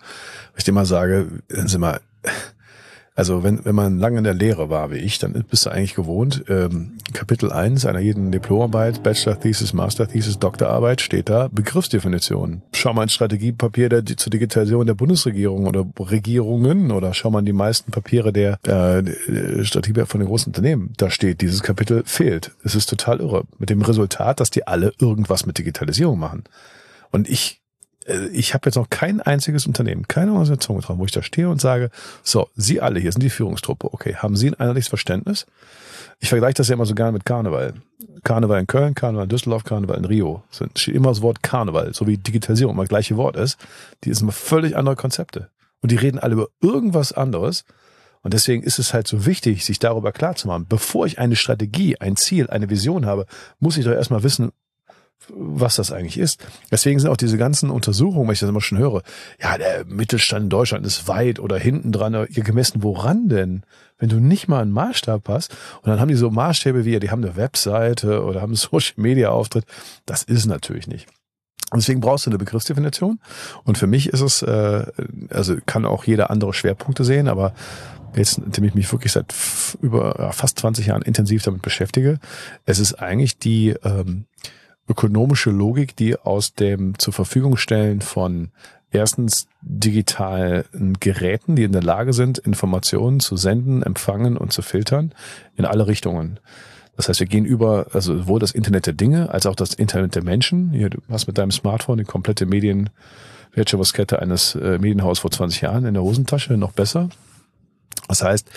Ich 0.57 0.65
dir 0.65 0.73
mal 0.73 0.87
sage, 0.87 1.29
sind 1.49 1.81
mal, 1.81 2.01
also 3.15 3.43
wenn, 3.43 3.65
wenn 3.65 3.75
man 3.75 3.99
lange 3.99 4.19
in 4.19 4.25
der 4.25 4.35
Lehre 4.35 4.71
war 4.71 4.91
wie 4.91 4.97
ich, 4.97 5.19
dann 5.19 5.33
bist 5.49 5.67
du 5.67 5.71
eigentlich 5.71 5.95
gewohnt, 5.95 6.45
ähm, 6.49 6.97
Kapitel 7.13 7.53
1 7.53 7.85
einer 7.85 8.01
jeden 8.01 8.33
Diplomarbeit, 8.33 9.03
Bachelor 9.03 9.39
Thesis, 9.39 9.75
Master 9.75 10.09
Thesis, 10.09 10.39
Doktorarbeit 10.39 11.03
steht 11.03 11.29
da 11.29 11.49
Begriffsdefinition. 11.49 12.63
Schau 12.73 12.95
mal 12.95 13.03
ein 13.03 13.09
Strategiepapier 13.11 13.91
der, 13.91 14.07
zur 14.07 14.31
Digitalisierung 14.31 14.87
der 14.87 14.95
Bundesregierung 14.95 15.67
oder 15.67 15.85
Regierungen 15.99 16.91
oder 16.91 17.13
schau 17.13 17.31
mal 17.31 17.43
die 17.43 17.53
meisten 17.53 17.91
Papiere 17.91 18.33
der 18.33 18.59
äh, 18.67 19.65
Strategie 19.65 20.07
von 20.07 20.21
den 20.21 20.29
großen 20.29 20.49
Unternehmen. 20.49 20.95
Da 20.97 21.11
steht, 21.11 21.43
dieses 21.43 21.63
Kapitel 21.63 22.03
fehlt. 22.07 22.53
Es 22.65 22.75
ist 22.75 22.89
total 22.89 23.21
irre. 23.21 23.45
Mit 23.59 23.69
dem 23.69 23.83
Resultat, 23.83 24.41
dass 24.41 24.51
die 24.51 24.67
alle 24.67 24.93
irgendwas 24.99 25.45
mit 25.45 25.59
Digitalisierung 25.59 26.19
machen. 26.19 26.45
Und 27.11 27.29
ich 27.29 27.62
ich 28.33 28.55
habe 28.55 28.67
jetzt 28.67 28.77
noch 28.77 28.91
kein 28.91 29.21
einziges 29.21 29.67
Unternehmen, 29.67 30.09
keine 30.09 30.33
Organisation 30.33 30.79
getroffen, 30.79 30.99
wo 30.99 31.05
ich 31.05 31.13
da 31.13 31.23
stehe 31.23 31.49
und 31.49 31.61
sage, 31.61 31.91
so, 32.23 32.49
Sie 32.57 32.81
alle 32.81 33.01
hier 33.01 33.13
sind 33.13 33.23
die 33.23 33.31
Führungstruppe, 33.31 33.93
okay, 33.93 34.17
haben 34.17 34.37
Sie 34.37 34.49
ein 34.49 34.55
einheitliches 34.55 34.89
Verständnis? 34.89 35.47
Ich 36.21 36.29
vergleiche 36.29 36.55
das 36.55 36.69
ja 36.69 36.75
immer 36.75 36.87
so 36.87 36.95
gerne 36.95 37.13
mit 37.13 37.25
Karneval. 37.25 37.75
Karneval 38.23 38.61
in 38.61 38.67
Köln, 38.67 38.95
Karneval 38.95 39.25
in 39.25 39.29
Düsseldorf, 39.29 39.65
Karneval 39.65 39.99
in 39.99 40.05
Rio. 40.05 40.43
Es 40.51 40.63
steht 40.81 40.95
immer 40.95 41.09
das 41.09 41.23
Wort 41.23 41.43
Karneval, 41.43 41.93
so 41.95 42.07
wie 42.07 42.17
Digitalisierung 42.17 42.75
immer 42.75 42.85
das 42.85 42.91
gleiche 42.91 43.17
Wort 43.17 43.37
ist. 43.37 43.59
Die 44.05 44.15
sind 44.15 44.23
immer 44.23 44.33
völlig 44.33 44.77
andere 44.77 44.95
Konzepte. 44.95 45.51
Und 45.81 45.91
die 45.91 45.97
reden 45.97 46.21
alle 46.21 46.35
über 46.35 46.49
irgendwas 46.61 47.13
anderes. 47.13 47.65
Und 48.23 48.35
deswegen 48.35 48.63
ist 48.63 48.79
es 48.79 48.95
halt 48.95 49.09
so 49.09 49.27
wichtig, 49.27 49.65
sich 49.65 49.81
darüber 49.81 50.13
klar 50.13 50.37
zu 50.37 50.47
machen. 50.47 50.67
Bevor 50.69 51.07
ich 51.07 51.19
eine 51.19 51.35
Strategie, 51.35 51.99
ein 51.99 52.17
Ziel, 52.17 52.49
eine 52.49 52.71
Vision 52.71 53.05
habe, 53.05 53.27
muss 53.59 53.77
ich 53.77 53.85
doch 53.85 53.93
erstmal 53.93 54.23
wissen, 54.23 54.53
was 55.29 55.77
das 55.77 55.93
eigentlich 55.93 56.19
ist. 56.19 56.45
Deswegen 56.71 56.99
sind 56.99 57.11
auch 57.11 57.17
diese 57.17 57.39
ganzen 57.39 57.71
Untersuchungen, 57.71 58.27
wenn 58.27 58.35
ich 58.35 58.41
das 58.41 58.49
immer 58.49 58.61
schon 58.61 58.79
höre, 58.79 59.03
ja, 59.41 59.59
der 59.59 59.85
Mittelstand 59.87 60.45
in 60.45 60.51
Deutschland 60.51 60.87
ist 60.87 61.09
weit 61.09 61.39
oder 61.39 61.59
hinten 61.59 61.93
dran, 61.93 62.15
ihr 62.29 62.43
gemessen, 62.43 62.83
woran 62.83 63.29
denn? 63.29 63.63
Wenn 63.99 64.09
du 64.09 64.19
nicht 64.19 64.49
mal 64.49 64.63
einen 64.63 64.73
Maßstab 64.73 65.29
hast 65.29 65.53
und 65.83 65.89
dann 65.89 66.01
haben 66.01 66.09
die 66.09 66.15
so 66.15 66.31
Maßstäbe 66.31 66.85
wie, 66.85 66.99
die 66.99 67.11
haben 67.11 67.25
eine 67.25 67.37
Webseite 67.37 68.25
oder 68.25 68.41
haben 68.41 68.51
einen 68.51 68.57
Social 68.71 68.95
Media 68.97 69.31
Auftritt, 69.31 69.65
das 70.07 70.23
ist 70.23 70.47
natürlich 70.47 70.87
nicht. 70.87 71.07
Deswegen 71.75 72.01
brauchst 72.01 72.27
du 72.27 72.31
eine 72.31 72.39
Begriffsdefinition. 72.39 73.19
Und 73.65 73.79
für 73.79 73.87
mich 73.87 74.09
ist 74.09 74.21
es, 74.21 74.43
äh, 74.43 74.85
also 75.31 75.57
kann 75.65 75.87
auch 75.87 76.05
jeder 76.05 76.31
andere 76.31 76.53
Schwerpunkte 76.53 77.05
sehen, 77.05 77.29
aber 77.29 77.55
jetzt, 78.15 78.39
indem 78.39 78.65
ich 78.65 78.75
mich 78.75 78.93
wirklich 78.93 79.13
seit 79.13 79.33
über 79.81 80.17
ja, 80.19 80.33
fast 80.33 80.59
20 80.59 80.87
Jahren 80.87 81.03
intensiv 81.03 81.43
damit 81.43 81.63
beschäftige, 81.63 82.19
es 82.67 82.79
ist 82.79 82.95
eigentlich 82.95 83.39
die 83.39 83.71
ähm, 83.85 84.27
ökonomische 84.89 85.51
Logik, 85.51 85.97
die 85.97 86.17
aus 86.17 86.55
dem 86.55 86.99
zur 86.99 87.13
Verfügung 87.13 87.57
stellen 87.57 88.01
von 88.01 88.51
erstens 88.91 89.47
digitalen 89.63 90.99
Geräten, 91.01 91.57
die 91.57 91.65
in 91.65 91.73
der 91.73 91.83
Lage 91.83 92.13
sind, 92.13 92.39
Informationen 92.39 93.21
zu 93.21 93.37
senden, 93.37 93.83
empfangen 93.83 94.37
und 94.37 94.53
zu 94.53 94.63
filtern 94.63 95.15
in 95.57 95.65
alle 95.65 95.87
Richtungen. 95.87 96.39
Das 96.97 97.09
heißt, 97.09 97.21
wir 97.21 97.27
gehen 97.27 97.47
über, 97.47 97.87
also 97.93 98.17
sowohl 98.19 98.39
das 98.39 98.53
Internet 98.53 98.87
der 98.87 98.93
Dinge 98.93 99.31
als 99.31 99.47
auch 99.47 99.57
das 99.57 99.73
Internet 99.75 100.15
der 100.15 100.23
Menschen. 100.23 100.73
Hier, 100.73 100.91
du 100.91 100.99
hast 101.09 101.27
mit 101.27 101.39
deinem 101.39 101.51
Smartphone 101.51 101.99
die 101.99 102.05
komplette 102.05 102.45
Medienwertschöpfungskette 102.45 104.21
eines 104.21 104.55
äh, 104.57 104.79
Medienhaus 104.79 105.21
vor 105.21 105.31
20 105.31 105.63
Jahren 105.63 105.87
in 105.87 105.95
der 105.95 106.03
Hosentasche, 106.03 106.57
noch 106.59 106.73
besser. 106.73 107.09
Das 108.09 108.23
heißt, 108.23 108.51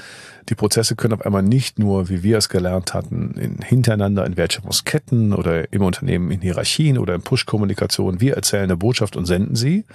die 0.50 0.56
Prozesse 0.56 0.96
können 0.96 1.14
auf 1.14 1.26
einmal 1.26 1.42
nicht 1.42 1.80
nur, 1.80 2.10
wie 2.10 2.24
wir 2.24 2.38
es 2.38 2.50
gelernt 2.50 2.94
hatten, 2.94 3.32
in, 3.38 3.58
hintereinander 3.62 4.26
in 4.26 4.38
Wertschöpfungsketten 4.38 5.34
oder 5.34 5.72
im 5.74 5.82
Unternehmen 5.82 6.32
in 6.32 6.42
Hierarchien 6.42 6.98
oder 6.98 7.16
in 7.16 7.22
Push-Kommunikation. 7.22 8.22
Wir 8.22 8.36
erzählen 8.36 8.66
eine 8.66 8.78
Botschaft 8.78 9.16
und 9.16 9.26
senden 9.26 9.56
sie 9.56 9.86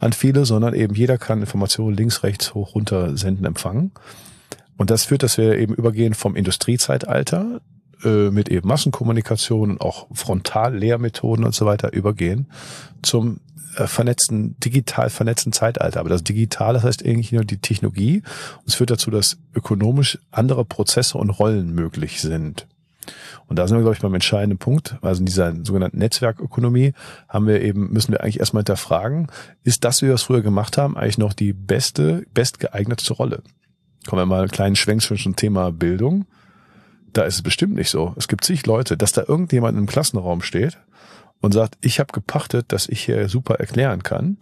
an 0.00 0.12
viele, 0.12 0.44
sondern 0.44 0.74
eben 0.74 0.94
jeder 0.94 1.18
kann 1.18 1.40
Informationen 1.40 1.96
links, 1.96 2.22
rechts, 2.22 2.54
hoch, 2.54 2.74
runter 2.74 3.16
senden, 3.16 3.44
empfangen. 3.44 3.92
Und 4.76 4.90
das 4.90 5.04
führt, 5.04 5.22
dass 5.22 5.38
wir 5.38 5.58
eben 5.58 5.74
übergehen 5.74 6.14
vom 6.14 6.36
Industriezeitalter 6.36 7.60
äh, 8.04 8.30
mit 8.30 8.48
eben 8.48 8.68
Massenkommunikation 8.68 9.70
und 9.72 9.80
auch 9.80 10.06
Frontallehrmethoden 10.12 11.44
und 11.44 11.54
so 11.54 11.66
weiter 11.66 11.92
übergehen 11.92 12.50
zum 13.02 13.40
äh, 13.76 13.86
vernetzten, 13.86 14.58
digital 14.60 15.10
vernetzten 15.10 15.52
Zeitalter. 15.52 16.00
Aber 16.00 16.08
das 16.08 16.24
Digitale 16.24 16.82
heißt 16.82 17.04
eigentlich 17.04 17.32
nur 17.32 17.44
die 17.44 17.58
Technologie. 17.58 18.22
Und 18.58 18.68
es 18.68 18.74
führt 18.74 18.90
dazu, 18.90 19.10
dass 19.10 19.38
ökonomisch 19.54 20.18
andere 20.30 20.64
Prozesse 20.64 21.18
und 21.18 21.30
Rollen 21.30 21.74
möglich 21.74 22.20
sind. 22.20 22.66
Und 23.46 23.58
da 23.58 23.66
sind 23.66 23.78
wir, 23.78 23.82
glaube 23.82 23.96
ich, 23.96 24.02
beim 24.02 24.14
entscheidenden 24.14 24.58
Punkt. 24.58 24.96
Also 25.00 25.20
in 25.20 25.26
dieser 25.26 25.54
sogenannten 25.64 25.98
Netzwerkökonomie 25.98 26.92
haben 27.28 27.46
wir 27.46 27.62
eben, 27.62 27.90
müssen 27.92 28.12
wir 28.12 28.22
eigentlich 28.22 28.40
erstmal 28.40 28.60
hinterfragen, 28.60 29.28
ist 29.64 29.84
das, 29.84 30.02
wie 30.02 30.06
wir 30.06 30.14
es 30.14 30.22
früher 30.22 30.42
gemacht 30.42 30.76
haben, 30.76 30.96
eigentlich 30.96 31.18
noch 31.18 31.32
die 31.32 31.52
beste, 31.54 32.26
bestgeeignetste 32.34 33.14
Rolle? 33.14 33.42
Kommen 34.06 34.22
wir 34.22 34.26
mal 34.26 34.40
einen 34.40 34.50
kleinen 34.50 34.76
Schwenk 34.76 35.02
zwischen 35.02 35.36
Thema 35.36 35.72
Bildung. 35.72 36.26
Da 37.18 37.24
ist 37.24 37.34
es 37.34 37.42
bestimmt 37.42 37.74
nicht 37.74 37.90
so. 37.90 38.14
Es 38.16 38.28
gibt 38.28 38.44
zig 38.44 38.64
Leute, 38.64 38.96
dass 38.96 39.10
da 39.10 39.24
irgendjemand 39.26 39.76
im 39.76 39.86
Klassenraum 39.86 40.40
steht 40.40 40.78
und 41.40 41.52
sagt, 41.52 41.76
ich 41.80 41.98
habe 41.98 42.12
gepachtet, 42.12 42.66
dass 42.68 42.88
ich 42.88 43.04
hier 43.04 43.28
super 43.28 43.56
erklären 43.56 44.04
kann. 44.04 44.36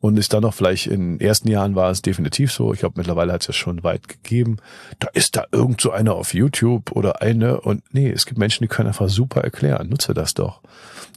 Und 0.00 0.18
ist 0.18 0.32
dann 0.32 0.40
noch 0.40 0.54
vielleicht 0.54 0.86
in 0.86 1.18
den 1.18 1.20
ersten 1.20 1.48
Jahren 1.48 1.74
war 1.74 1.90
es 1.90 2.00
definitiv 2.00 2.52
so. 2.52 2.72
Ich 2.72 2.80
glaube, 2.80 2.94
mittlerweile 2.96 3.34
hat 3.34 3.42
es 3.42 3.48
ja 3.48 3.52
schon 3.52 3.84
weit 3.84 4.08
gegeben. 4.08 4.56
Da 4.98 5.08
ist 5.12 5.36
da 5.36 5.44
irgend 5.52 5.82
so 5.82 5.90
einer 5.90 6.14
auf 6.14 6.32
YouTube 6.32 6.92
oder 6.92 7.20
eine. 7.20 7.60
Und 7.60 7.82
nee, 7.92 8.10
es 8.10 8.24
gibt 8.24 8.38
Menschen, 8.38 8.64
die 8.64 8.68
können 8.68 8.88
einfach 8.88 9.10
super 9.10 9.42
erklären. 9.42 9.90
Nutze 9.90 10.14
das 10.14 10.32
doch. 10.32 10.62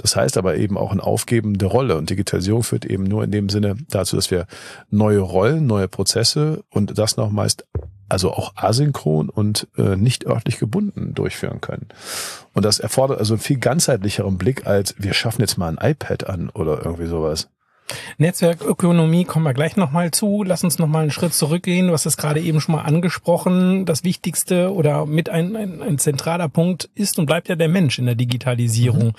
Das 0.01 0.17
heißt 0.17 0.37
aber 0.37 0.57
eben 0.57 0.77
auch 0.77 0.91
ein 0.91 0.99
Aufgeben 0.99 1.57
der 1.57 1.69
Rolle. 1.69 1.97
Und 1.97 2.09
Digitalisierung 2.09 2.63
führt 2.63 2.83
eben 2.83 3.05
nur 3.05 3.23
in 3.23 3.31
dem 3.31 3.47
Sinne 3.47 3.77
dazu, 3.89 4.17
dass 4.17 4.31
wir 4.31 4.47
neue 4.89 5.19
Rollen, 5.19 5.65
neue 5.65 5.87
Prozesse 5.87 6.65
und 6.69 6.97
das 6.97 7.15
noch 7.15 7.31
meist 7.31 7.65
also 8.09 8.31
auch 8.31 8.53
asynchron 8.55 9.29
und 9.29 9.67
äh, 9.77 9.95
nicht 9.95 10.25
örtlich 10.25 10.59
gebunden 10.59 11.13
durchführen 11.13 11.61
können. 11.61 11.87
Und 12.53 12.65
das 12.65 12.79
erfordert 12.79 13.19
also 13.19 13.35
einen 13.35 13.41
viel 13.41 13.57
ganzheitlicheren 13.57 14.37
Blick 14.37 14.67
als 14.67 14.95
wir 14.97 15.13
schaffen 15.13 15.41
jetzt 15.41 15.57
mal 15.57 15.75
ein 15.75 15.91
iPad 15.91 16.27
an 16.27 16.49
oder 16.49 16.85
irgendwie 16.85 17.07
sowas. 17.07 17.49
Netzwerkökonomie 18.17 19.25
kommen 19.25 19.45
wir 19.45 19.53
gleich 19.53 19.75
nochmal 19.75 20.11
zu. 20.11 20.43
Lass 20.43 20.63
uns 20.63 20.79
nochmal 20.79 21.03
einen 21.03 21.11
Schritt 21.11 21.33
zurückgehen. 21.33 21.87
Du 21.87 21.93
hast 21.93 22.05
es 22.05 22.17
gerade 22.17 22.39
eben 22.39 22.61
schon 22.61 22.75
mal 22.75 22.83
angesprochen. 22.83 23.85
Das 23.85 24.03
Wichtigste 24.03 24.73
oder 24.73 25.05
mit 25.05 25.29
ein, 25.29 25.55
ein, 25.55 25.81
ein 25.81 25.97
zentraler 25.97 26.49
Punkt 26.49 26.89
ist 26.95 27.19
und 27.19 27.25
bleibt 27.25 27.49
ja 27.49 27.55
der 27.55 27.69
Mensch 27.69 27.99
in 27.99 28.05
der 28.05 28.15
Digitalisierung. 28.15 29.07
Mhm. 29.07 29.13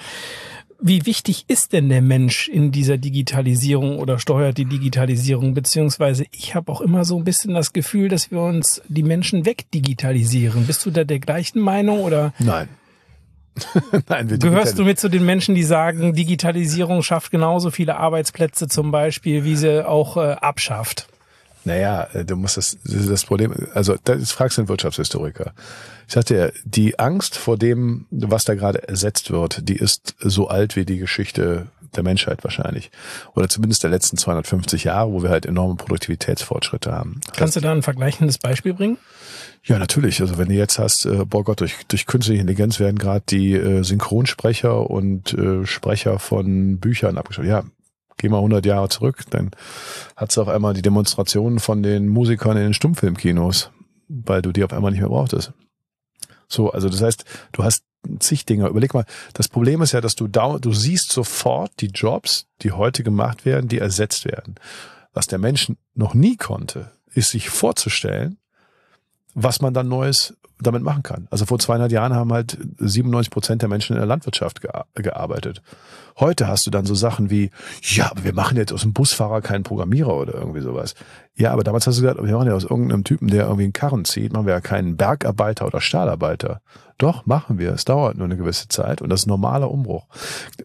Wie 0.82 1.04
wichtig 1.04 1.44
ist 1.46 1.74
denn 1.74 1.90
der 1.90 2.00
Mensch 2.00 2.48
in 2.48 2.72
dieser 2.72 2.96
Digitalisierung 2.96 3.98
oder 3.98 4.18
steuert 4.18 4.56
die 4.56 4.64
Digitalisierung? 4.64 5.52
Beziehungsweise 5.52 6.24
ich 6.32 6.54
habe 6.54 6.72
auch 6.72 6.80
immer 6.80 7.04
so 7.04 7.18
ein 7.18 7.24
bisschen 7.24 7.52
das 7.52 7.74
Gefühl, 7.74 8.08
dass 8.08 8.30
wir 8.30 8.40
uns 8.40 8.80
die 8.88 9.02
Menschen 9.02 9.44
wegdigitalisieren. 9.44 10.66
Bist 10.66 10.86
du 10.86 10.90
da 10.90 11.04
der 11.04 11.18
gleichen 11.18 11.60
Meinung 11.60 12.00
oder? 12.00 12.32
Nein. 12.38 12.68
Nein, 14.08 14.30
wir 14.30 14.38
Gehörst 14.38 14.78
du 14.78 14.84
mit 14.84 14.98
zu 14.98 15.10
den 15.10 15.24
Menschen, 15.24 15.54
die 15.54 15.64
sagen, 15.64 16.14
Digitalisierung 16.14 17.02
schafft 17.02 17.30
genauso 17.30 17.70
viele 17.70 17.96
Arbeitsplätze 17.96 18.68
zum 18.68 18.90
Beispiel, 18.90 19.44
wie 19.44 19.56
sie 19.56 19.86
auch 19.86 20.16
äh, 20.16 20.32
abschafft? 20.32 21.08
Naja, 21.64 22.08
äh, 22.12 22.24
du 22.24 22.36
musst 22.36 22.56
das, 22.56 22.78
das, 22.84 23.06
das 23.06 23.24
Problem, 23.24 23.54
also 23.74 23.96
das 24.04 24.32
fragst 24.32 24.58
du 24.58 24.62
einen 24.62 24.68
Wirtschaftshistoriker. 24.68 25.52
Ich 26.06 26.14
sagte 26.14 26.36
ja, 26.36 26.48
die 26.64 26.98
Angst 26.98 27.36
vor 27.36 27.56
dem, 27.56 28.06
was 28.10 28.44
da 28.44 28.54
gerade 28.54 28.88
ersetzt 28.88 29.30
wird, 29.30 29.68
die 29.68 29.76
ist 29.76 30.16
so 30.18 30.48
alt 30.48 30.76
wie 30.76 30.84
die 30.84 30.98
Geschichte 30.98 31.68
der 31.96 32.02
Menschheit 32.02 32.44
wahrscheinlich. 32.44 32.90
Oder 33.34 33.48
zumindest 33.48 33.82
der 33.82 33.90
letzten 33.90 34.16
250 34.16 34.84
Jahre, 34.84 35.12
wo 35.12 35.22
wir 35.22 35.30
halt 35.30 35.46
enorme 35.46 35.76
Produktivitätsfortschritte 35.76 36.92
haben. 36.92 37.20
Kannst 37.36 37.56
du 37.56 37.60
da 37.60 37.72
ein 37.72 37.82
vergleichendes 37.82 38.38
Beispiel 38.38 38.74
bringen? 38.74 38.98
Ja, 39.64 39.78
natürlich. 39.78 40.20
Also 40.20 40.38
wenn 40.38 40.48
du 40.48 40.54
jetzt 40.54 40.78
hast, 40.78 41.04
äh, 41.04 41.24
boah 41.26 41.44
Gott, 41.44 41.60
durch, 41.60 41.74
durch 41.88 42.06
künstliche 42.06 42.40
Intelligenz 42.40 42.80
werden 42.80 42.98
gerade 42.98 43.24
die 43.28 43.52
äh, 43.52 43.82
Synchronsprecher 43.82 44.88
und 44.88 45.34
äh, 45.34 45.66
Sprecher 45.66 46.18
von 46.18 46.78
Büchern 46.78 47.18
abgeschaltet. 47.18 47.50
Ja, 47.50 47.64
geh 48.20 48.28
mal 48.28 48.38
100 48.38 48.64
Jahre 48.66 48.88
zurück, 48.88 49.24
dann 49.30 49.50
hat's 50.16 50.38
auf 50.38 50.48
einmal 50.48 50.74
die 50.74 50.82
Demonstrationen 50.82 51.58
von 51.58 51.82
den 51.82 52.08
Musikern 52.08 52.56
in 52.56 52.64
den 52.64 52.74
Stummfilmkinos, 52.74 53.70
weil 54.08 54.42
du 54.42 54.52
die 54.52 54.64
auf 54.64 54.72
einmal 54.72 54.92
nicht 54.92 55.00
mehr 55.00 55.08
brauchtest. 55.08 55.52
So, 56.48 56.70
also 56.70 56.88
das 56.88 57.02
heißt, 57.02 57.24
du 57.52 57.64
hast 57.64 57.84
zig 58.18 58.44
Dinger. 58.46 58.68
Überleg 58.68 58.94
mal, 58.94 59.04
das 59.34 59.48
Problem 59.48 59.82
ist 59.82 59.92
ja, 59.92 60.00
dass 60.00 60.16
du 60.16 60.26
da, 60.26 60.58
du 60.58 60.72
siehst 60.72 61.12
sofort 61.12 61.72
die 61.80 61.88
Jobs, 61.88 62.46
die 62.62 62.72
heute 62.72 63.02
gemacht 63.02 63.44
werden, 63.44 63.68
die 63.68 63.78
ersetzt 63.78 64.24
werden. 64.24 64.56
Was 65.12 65.26
der 65.26 65.38
Mensch 65.38 65.72
noch 65.94 66.14
nie 66.14 66.36
konnte, 66.36 66.92
ist 67.12 67.30
sich 67.30 67.50
vorzustellen, 67.50 68.38
was 69.34 69.60
man 69.60 69.74
dann 69.74 69.88
Neues 69.88 70.36
damit 70.62 70.82
machen 70.82 71.02
kann. 71.02 71.26
Also 71.30 71.46
vor 71.46 71.58
200 71.58 71.90
Jahren 71.92 72.14
haben 72.14 72.32
halt 72.32 72.58
97 72.78 73.30
Prozent 73.30 73.62
der 73.62 73.68
Menschen 73.68 73.94
in 73.94 74.00
der 74.00 74.06
Landwirtschaft 74.06 74.60
gearbeitet. 74.94 75.62
Heute 76.18 76.48
hast 76.48 76.66
du 76.66 76.70
dann 76.70 76.84
so 76.84 76.94
Sachen 76.94 77.30
wie, 77.30 77.50
ja, 77.82 78.10
aber 78.10 78.24
wir 78.24 78.34
machen 78.34 78.56
jetzt 78.56 78.72
aus 78.72 78.82
dem 78.82 78.92
Busfahrer 78.92 79.40
keinen 79.40 79.62
Programmierer 79.62 80.14
oder 80.14 80.34
irgendwie 80.34 80.60
sowas. 80.60 80.94
Ja, 81.34 81.52
aber 81.52 81.64
damals 81.64 81.86
hast 81.86 81.98
du 81.98 82.02
gesagt, 82.02 82.22
wir 82.22 82.34
machen 82.34 82.48
ja 82.48 82.54
aus 82.54 82.64
irgendeinem 82.64 83.04
Typen, 83.04 83.28
der 83.28 83.44
irgendwie 83.44 83.64
einen 83.64 83.72
Karren 83.72 84.04
zieht, 84.04 84.32
machen 84.32 84.46
wir 84.46 84.52
ja 84.52 84.60
keinen 84.60 84.96
Bergarbeiter 84.96 85.66
oder 85.66 85.80
Stahlarbeiter. 85.80 86.60
Doch, 86.98 87.24
machen 87.24 87.58
wir. 87.58 87.72
Es 87.72 87.86
dauert 87.86 88.18
nur 88.18 88.26
eine 88.26 88.36
gewisse 88.36 88.68
Zeit 88.68 89.00
und 89.00 89.08
das 89.08 89.20
ist 89.20 89.26
ein 89.26 89.30
normaler 89.30 89.70
Umbruch. 89.70 90.06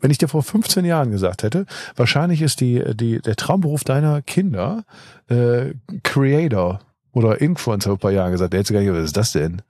Wenn 0.02 0.12
ich 0.12 0.18
dir 0.18 0.28
vor 0.28 0.44
15 0.44 0.84
Jahren 0.84 1.12
gesagt 1.12 1.44
hätte, 1.44 1.66
wahrscheinlich 1.96 2.42
ist 2.42 2.60
die, 2.60 2.84
die, 2.94 3.22
der 3.22 3.38
Traumberuf 3.38 3.86
deiner 3.86 4.22
Kinder 4.22 4.84
äh, 5.30 5.76
Creator 6.04 6.82
oder 7.14 7.40
Influencer 7.40 7.92
vor 7.92 7.96
ein 7.96 8.00
paar 8.00 8.12
Jahren 8.12 8.34
gesagt, 8.34 8.52
der 8.52 8.60
hätte 8.60 8.74
gar 8.74 8.82
nicht, 8.82 8.92
was 8.92 9.06
ist 9.06 9.16
das 9.16 9.32
denn? 9.32 9.62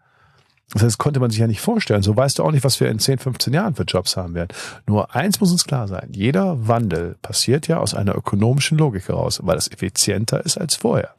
Das 0.73 0.81
heißt, 0.81 0.93
das 0.93 0.97
konnte 0.97 1.19
man 1.19 1.29
sich 1.29 1.39
ja 1.39 1.47
nicht 1.47 1.61
vorstellen. 1.61 2.01
So 2.01 2.15
weißt 2.15 2.39
du 2.39 2.43
auch 2.43 2.51
nicht, 2.51 2.63
was 2.63 2.79
wir 2.79 2.89
in 2.89 2.99
10, 2.99 3.19
15 3.19 3.53
Jahren 3.53 3.75
für 3.75 3.83
Jobs 3.83 4.17
haben 4.17 4.33
werden. 4.33 4.49
Nur 4.87 5.15
eins 5.15 5.39
muss 5.39 5.51
uns 5.51 5.65
klar 5.65 5.87
sein. 5.87 6.09
Jeder 6.11 6.67
Wandel 6.67 7.15
passiert 7.21 7.67
ja 7.67 7.77
aus 7.79 7.93
einer 7.93 8.15
ökonomischen 8.15 8.77
Logik 8.77 9.07
heraus, 9.07 9.39
weil 9.43 9.57
es 9.57 9.71
effizienter 9.71 10.43
ist 10.43 10.57
als 10.57 10.75
vorher. 10.75 11.13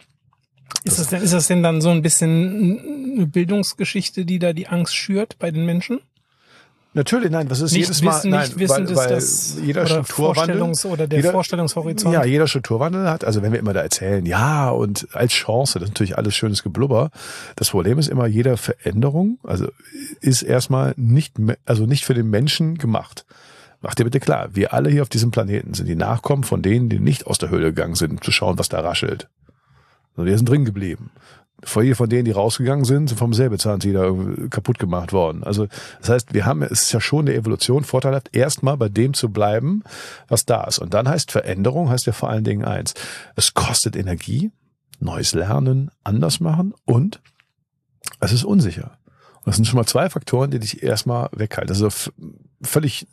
Ist 0.85 0.99
das, 0.99 1.09
denn, 1.09 1.23
ist 1.23 1.33
das 1.33 1.47
denn 1.47 1.63
dann 1.63 1.81
so 1.81 1.91
ein 1.91 2.03
bisschen 2.03 3.15
eine 3.17 3.27
Bildungsgeschichte, 3.27 4.25
die 4.25 4.39
da 4.39 4.53
die 4.53 4.69
Angst 4.69 4.95
schürt 4.95 5.39
bei 5.39 5.51
den 5.51 5.65
Menschen? 5.65 6.01
Natürlich, 6.97 7.31
nein, 7.31 7.51
was 7.51 7.61
ist 7.61 7.73
nicht 7.73 7.83
jedes 7.83 8.03
wissen, 8.03 8.31
Mal, 8.31 8.41
nicht 8.41 8.57
nein, 8.57 8.59
wissen, 8.59 8.89
weil, 8.89 8.97
weil 8.97 9.09
das, 9.11 9.59
jeder 9.63 9.83
oder 9.83 9.91
Strukturwandel, 9.91 10.63
Vorstellungs- 10.63 10.87
oder 10.87 11.07
der 11.07 11.19
jeder, 11.19 11.31
Vorstellungshorizont. 11.31 12.15
Ja, 12.15 12.25
jeder 12.25 12.49
Strukturwandel 12.49 13.11
hat, 13.11 13.23
also 13.23 13.43
wenn 13.43 13.53
wir 13.53 13.59
immer 13.59 13.75
da 13.75 13.83
erzählen, 13.83 14.25
ja, 14.25 14.71
und 14.71 15.07
als 15.13 15.35
Chance, 15.35 15.79
das 15.79 15.91
ist 15.91 15.93
natürlich 15.93 16.17
alles 16.17 16.35
schönes 16.35 16.63
Geblubber. 16.63 17.11
Das 17.57 17.69
Problem 17.69 17.99
ist 17.99 18.09
immer, 18.09 18.27
jede 18.27 18.57
Veränderung, 18.57 19.39
also 19.43 19.69
ist 20.23 20.41
erstmal 20.41 20.95
nicht, 20.97 21.35
also 21.67 21.85
nicht 21.85 22.07
für 22.07 22.15
den 22.15 22.31
Menschen 22.31 22.79
gemacht. 22.79 23.27
Mach 23.83 23.95
dir 23.95 24.05
bitte 24.05 24.19
klar, 24.19 24.49
wir 24.55 24.73
alle 24.73 24.89
hier 24.89 25.03
auf 25.03 25.11
diesem 25.11 25.31
Planeten 25.31 25.75
sind 25.75 25.87
die 25.87 25.97
Nachkommen 25.97 26.45
von 26.45 26.63
denen, 26.63 26.89
die 26.89 26.99
nicht 26.99 27.27
aus 27.27 27.37
der 27.37 27.51
Höhle 27.51 27.75
gegangen 27.75 27.95
sind, 27.95 28.11
um 28.11 28.23
zu 28.23 28.33
schauen, 28.33 28.59
was 28.59 28.71
da 28.71 28.81
raschelt. 28.81 29.29
Sondern 30.15 30.31
wir 30.31 30.39
sind 30.39 30.49
drin 30.49 30.65
geblieben 30.65 31.11
von 31.65 32.09
denen, 32.09 32.25
die 32.25 32.31
rausgegangen 32.33 32.85
sind, 32.85 33.09
sind 33.09 33.19
vom 33.19 33.33
Säbelzahntiger 33.33 34.15
kaputt 34.51 34.79
gemacht 34.79 35.13
worden. 35.13 35.43
Also 35.43 35.67
das 36.01 36.11
heißt, 36.11 36.35
wir 36.35 36.45
haben, 36.45 36.63
es 36.63 36.83
ist 36.83 36.93
ja 36.93 37.01
schon 37.01 37.27
eine 37.27 37.35
Evolution 37.35 37.85
vorteilhaft, 37.85 38.35
erstmal 38.37 38.77
bei 38.77 38.89
dem 38.89 39.15
zu 39.15 39.31
bleiben, 39.31 39.83
was 40.29 40.45
da 40.45 40.65
ist. 40.65 40.79
Und 40.79 40.95
dann 40.95 41.09
heißt 41.09 41.33
Veränderung, 41.33 41.89
heißt 41.89 42.07
ja 42.07 42.13
vor 42.13 42.29
allen 42.29 42.45
Dingen 42.45 42.65
eins. 42.65 42.95
Es 43.37 43.55
kostet 43.55 43.97
Energie, 43.97 44.51
neues 45.01 45.35
Lernen, 45.35 45.91
anders 46.05 46.41
machen 46.41 46.75
und 46.85 47.21
es 48.21 48.33
ist 48.33 48.45
unsicher. 48.45 48.99
Das 49.47 49.57
sind 49.57 49.65
schon 49.65 49.77
mal 49.77 49.87
zwei 49.87 50.11
Faktoren, 50.11 50.51
die 50.51 50.59
dich 50.59 50.83
erstmal 50.83 51.29
weghalten. 51.33 51.71
Also 51.71 51.89
völlig 52.61 53.07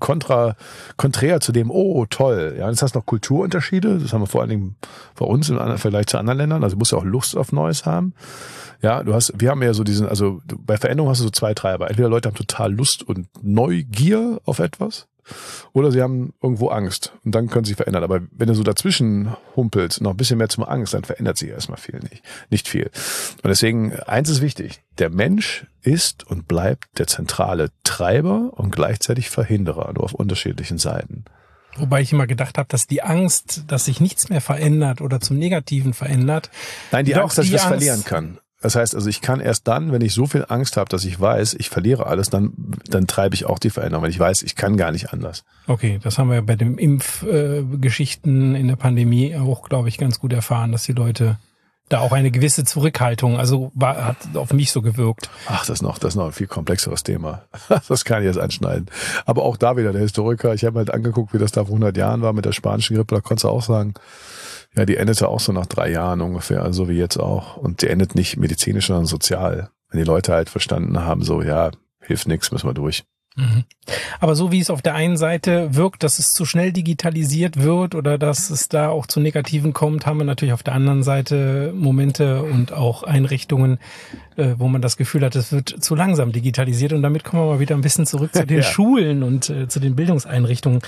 kontra, 0.00 0.54
konträr 0.98 1.40
zu 1.40 1.50
dem, 1.50 1.70
oh, 1.70 2.04
toll. 2.06 2.56
Ja, 2.58 2.68
jetzt 2.68 2.82
hast 2.82 2.94
du 2.94 2.98
noch 2.98 3.06
Kulturunterschiede. 3.06 3.98
Das 3.98 4.12
haben 4.12 4.20
wir 4.20 4.26
vor 4.26 4.42
allen 4.42 4.50
Dingen 4.50 4.76
bei 5.18 5.24
uns 5.24 5.48
im 5.48 5.78
Vergleich 5.78 6.06
zu 6.08 6.18
anderen 6.18 6.38
Ländern. 6.38 6.62
Also 6.62 6.76
du 6.76 6.78
musst 6.78 6.92
ja 6.92 6.98
auch 6.98 7.04
Lust 7.04 7.36
auf 7.38 7.52
Neues 7.52 7.86
haben. 7.86 8.12
Ja, 8.82 9.02
du 9.02 9.14
hast, 9.14 9.32
wir 9.40 9.48
haben 9.50 9.62
ja 9.62 9.72
so 9.72 9.82
diesen, 9.82 10.06
also 10.06 10.42
bei 10.44 10.76
Veränderung 10.76 11.10
hast 11.10 11.20
du 11.20 11.24
so 11.24 11.30
zwei 11.30 11.54
Treiber. 11.54 11.88
Entweder 11.88 12.10
Leute 12.10 12.28
haben 12.28 12.36
total 12.36 12.70
Lust 12.70 13.02
und 13.02 13.28
Neugier 13.42 14.40
auf 14.44 14.58
etwas. 14.58 15.08
Oder 15.72 15.90
sie 15.90 16.02
haben 16.02 16.34
irgendwo 16.42 16.68
Angst 16.68 17.12
und 17.24 17.34
dann 17.34 17.48
können 17.48 17.64
sie 17.64 17.70
sich 17.70 17.76
verändern. 17.76 18.04
Aber 18.04 18.20
wenn 18.32 18.48
du 18.48 18.54
so 18.54 18.62
dazwischen 18.62 19.34
humpelst, 19.56 20.00
noch 20.00 20.10
ein 20.10 20.16
bisschen 20.16 20.38
mehr 20.38 20.48
zum 20.48 20.64
Angst, 20.64 20.94
dann 20.94 21.04
verändert 21.04 21.38
sich 21.38 21.50
erstmal 21.50 21.78
viel 21.78 22.00
nicht. 22.00 22.22
Nicht 22.50 22.68
viel. 22.68 22.90
Und 23.42 23.48
deswegen, 23.48 23.98
eins 24.00 24.28
ist 24.28 24.42
wichtig. 24.42 24.82
Der 24.98 25.10
Mensch 25.10 25.66
ist 25.82 26.26
und 26.26 26.48
bleibt 26.48 26.98
der 26.98 27.06
zentrale 27.06 27.70
Treiber 27.84 28.52
und 28.54 28.74
gleichzeitig 28.74 29.30
Verhinderer, 29.30 29.92
nur 29.92 30.04
auf 30.04 30.14
unterschiedlichen 30.14 30.78
Seiten. 30.78 31.24
Wobei 31.76 32.02
ich 32.02 32.12
immer 32.12 32.26
gedacht 32.26 32.58
habe, 32.58 32.68
dass 32.68 32.86
die 32.86 33.02
Angst, 33.02 33.64
dass 33.68 33.86
sich 33.86 34.00
nichts 34.00 34.28
mehr 34.28 34.42
verändert 34.42 35.00
oder 35.00 35.20
zum 35.20 35.38
Negativen 35.38 35.94
verändert. 35.94 36.50
Nein, 36.90 37.06
die 37.06 37.14
Angst, 37.14 37.38
dass 37.38 37.46
ich 37.46 37.52
das 37.52 37.64
verlieren 37.64 38.04
kann. 38.04 38.38
Das 38.62 38.76
heißt 38.76 38.94
also, 38.94 39.08
ich 39.10 39.20
kann 39.20 39.40
erst 39.40 39.68
dann, 39.68 39.92
wenn 39.92 40.00
ich 40.00 40.14
so 40.14 40.26
viel 40.26 40.46
Angst 40.48 40.76
habe, 40.76 40.88
dass 40.88 41.04
ich 41.04 41.20
weiß, 41.20 41.54
ich 41.54 41.68
verliere 41.68 42.06
alles, 42.06 42.30
dann, 42.30 42.52
dann 42.88 43.06
treibe 43.06 43.34
ich 43.34 43.44
auch 43.44 43.58
die 43.58 43.70
Veränderung, 43.70 44.04
weil 44.04 44.10
ich 44.10 44.18
weiß, 44.18 44.42
ich 44.42 44.54
kann 44.54 44.76
gar 44.76 44.92
nicht 44.92 45.12
anders. 45.12 45.44
Okay, 45.66 45.98
das 46.02 46.16
haben 46.16 46.30
wir 46.30 46.40
bei 46.42 46.56
den 46.56 46.78
Impfgeschichten 46.78 48.54
äh, 48.54 48.60
in 48.60 48.68
der 48.68 48.76
Pandemie 48.76 49.36
auch, 49.36 49.68
glaube 49.68 49.88
ich, 49.88 49.98
ganz 49.98 50.20
gut 50.20 50.32
erfahren, 50.32 50.72
dass 50.72 50.84
die 50.84 50.92
Leute 50.92 51.38
da 51.92 52.00
auch 52.00 52.12
eine 52.12 52.30
gewisse 52.30 52.64
Zurückhaltung, 52.64 53.38
also 53.38 53.70
war, 53.74 54.06
hat 54.06 54.16
auf 54.34 54.52
mich 54.52 54.72
so 54.72 54.82
gewirkt. 54.82 55.28
Ach, 55.46 55.60
das 55.60 55.78
ist 55.78 55.82
noch, 55.82 55.98
das 55.98 56.14
ist 56.14 56.16
noch 56.16 56.26
ein 56.26 56.32
viel 56.32 56.46
komplexeres 56.46 57.02
Thema. 57.02 57.42
Das 57.88 58.04
kann 58.04 58.22
ich 58.22 58.26
jetzt 58.26 58.38
anschneiden. 58.38 58.86
Aber 59.26 59.42
auch 59.42 59.56
da 59.56 59.76
wieder 59.76 59.92
der 59.92 60.00
Historiker. 60.00 60.54
Ich 60.54 60.64
habe 60.64 60.78
halt 60.78 60.92
angeguckt, 60.92 61.34
wie 61.34 61.38
das 61.38 61.52
da 61.52 61.64
vor 61.64 61.74
100 61.74 61.96
Jahren 61.96 62.22
war 62.22 62.32
mit 62.32 62.44
der 62.44 62.52
spanischen 62.52 62.96
Grippe. 62.96 63.14
Da 63.14 63.20
konntest 63.20 63.44
du 63.44 63.48
auch 63.48 63.62
sagen, 63.62 63.94
ja, 64.74 64.86
die 64.86 64.96
endete 64.96 65.28
auch 65.28 65.40
so 65.40 65.52
nach 65.52 65.66
drei 65.66 65.90
Jahren 65.90 66.20
ungefähr, 66.20 66.72
so 66.72 66.88
wie 66.88 66.96
jetzt 66.96 67.18
auch. 67.18 67.56
Und 67.56 67.82
die 67.82 67.88
endet 67.88 68.14
nicht 68.14 68.36
medizinisch, 68.36 68.86
sondern 68.86 69.06
sozial. 69.06 69.70
Wenn 69.90 69.98
die 69.98 70.06
Leute 70.06 70.32
halt 70.32 70.48
verstanden 70.48 71.00
haben, 71.00 71.22
so, 71.22 71.42
ja, 71.42 71.70
hilft 72.00 72.28
nichts, 72.28 72.50
müssen 72.52 72.68
wir 72.68 72.74
durch. 72.74 73.04
Mhm. 73.34 73.64
Aber 74.20 74.36
so 74.36 74.52
wie 74.52 74.60
es 74.60 74.70
auf 74.70 74.82
der 74.82 74.94
einen 74.94 75.16
Seite 75.16 75.74
wirkt, 75.74 76.02
dass 76.02 76.18
es 76.18 76.32
zu 76.32 76.44
schnell 76.44 76.72
digitalisiert 76.72 77.60
wird 77.60 77.94
oder 77.94 78.18
dass 78.18 78.50
es 78.50 78.68
da 78.68 78.90
auch 78.90 79.06
zu 79.06 79.20
Negativen 79.20 79.72
kommt, 79.72 80.06
haben 80.06 80.18
wir 80.18 80.24
natürlich 80.24 80.52
auf 80.52 80.62
der 80.62 80.74
anderen 80.74 81.02
Seite 81.02 81.72
Momente 81.74 82.42
und 82.42 82.72
auch 82.72 83.02
Einrichtungen, 83.02 83.78
äh, 84.36 84.54
wo 84.58 84.68
man 84.68 84.82
das 84.82 84.96
Gefühl 84.96 85.24
hat, 85.24 85.34
es 85.34 85.50
wird 85.50 85.82
zu 85.82 85.94
langsam 85.94 86.30
digitalisiert. 86.32 86.92
Und 86.92 87.02
damit 87.02 87.24
kommen 87.24 87.42
wir 87.42 87.54
mal 87.54 87.60
wieder 87.60 87.74
ein 87.74 87.80
bisschen 87.80 88.06
zurück 88.06 88.34
zu 88.34 88.46
den 88.46 88.58
ja. 88.58 88.62
Schulen 88.62 89.22
und 89.22 89.48
äh, 89.48 89.66
zu 89.66 89.80
den 89.80 89.96
Bildungseinrichtungen. 89.96 90.82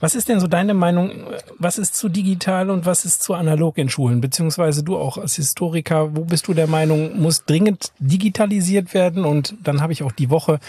Was 0.00 0.14
ist 0.14 0.28
denn 0.28 0.40
so 0.40 0.46
deine 0.46 0.72
Meinung? 0.72 1.12
Was 1.58 1.78
ist 1.78 1.96
zu 1.96 2.08
digital 2.08 2.70
und 2.70 2.86
was 2.86 3.04
ist 3.04 3.22
zu 3.22 3.34
analog 3.34 3.76
in 3.76 3.90
Schulen? 3.90 4.20
Beziehungsweise 4.20 4.82
du 4.82 4.96
auch 4.96 5.18
als 5.18 5.36
Historiker, 5.36 6.16
wo 6.16 6.24
bist 6.24 6.48
du 6.48 6.54
der 6.54 6.66
Meinung, 6.66 7.20
muss 7.20 7.44
dringend 7.44 7.92
digitalisiert 7.98 8.94
werden? 8.94 9.24
Und 9.24 9.54
dann 9.62 9.82
habe 9.82 9.92
ich 9.92 10.02
auch 10.02 10.12
die 10.12 10.30
Woche 10.30 10.60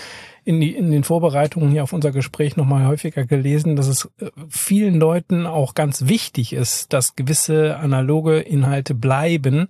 in, 0.44 0.60
die, 0.60 0.76
in 0.76 0.92
den 0.92 1.04
Vorbereitungen 1.04 1.70
hier 1.70 1.84
auf 1.84 1.94
unser 1.94 2.12
Gespräch 2.12 2.56
nochmal 2.56 2.88
häufiger 2.88 3.26
gelesen, 3.26 3.76
dass 3.76 3.88
es 3.88 4.10
äh, 4.20 4.30
vielen 4.50 4.96
Leuten 5.00 5.46
auch 5.46 5.76
ganz 5.76 6.08
wichtig 6.08 6.54
ist, 6.54 6.94
dass 6.94 7.16
gewisse 7.16 7.78
analoge 7.78 8.40
Inhalte 8.40 8.96
bleiben, 8.96 9.68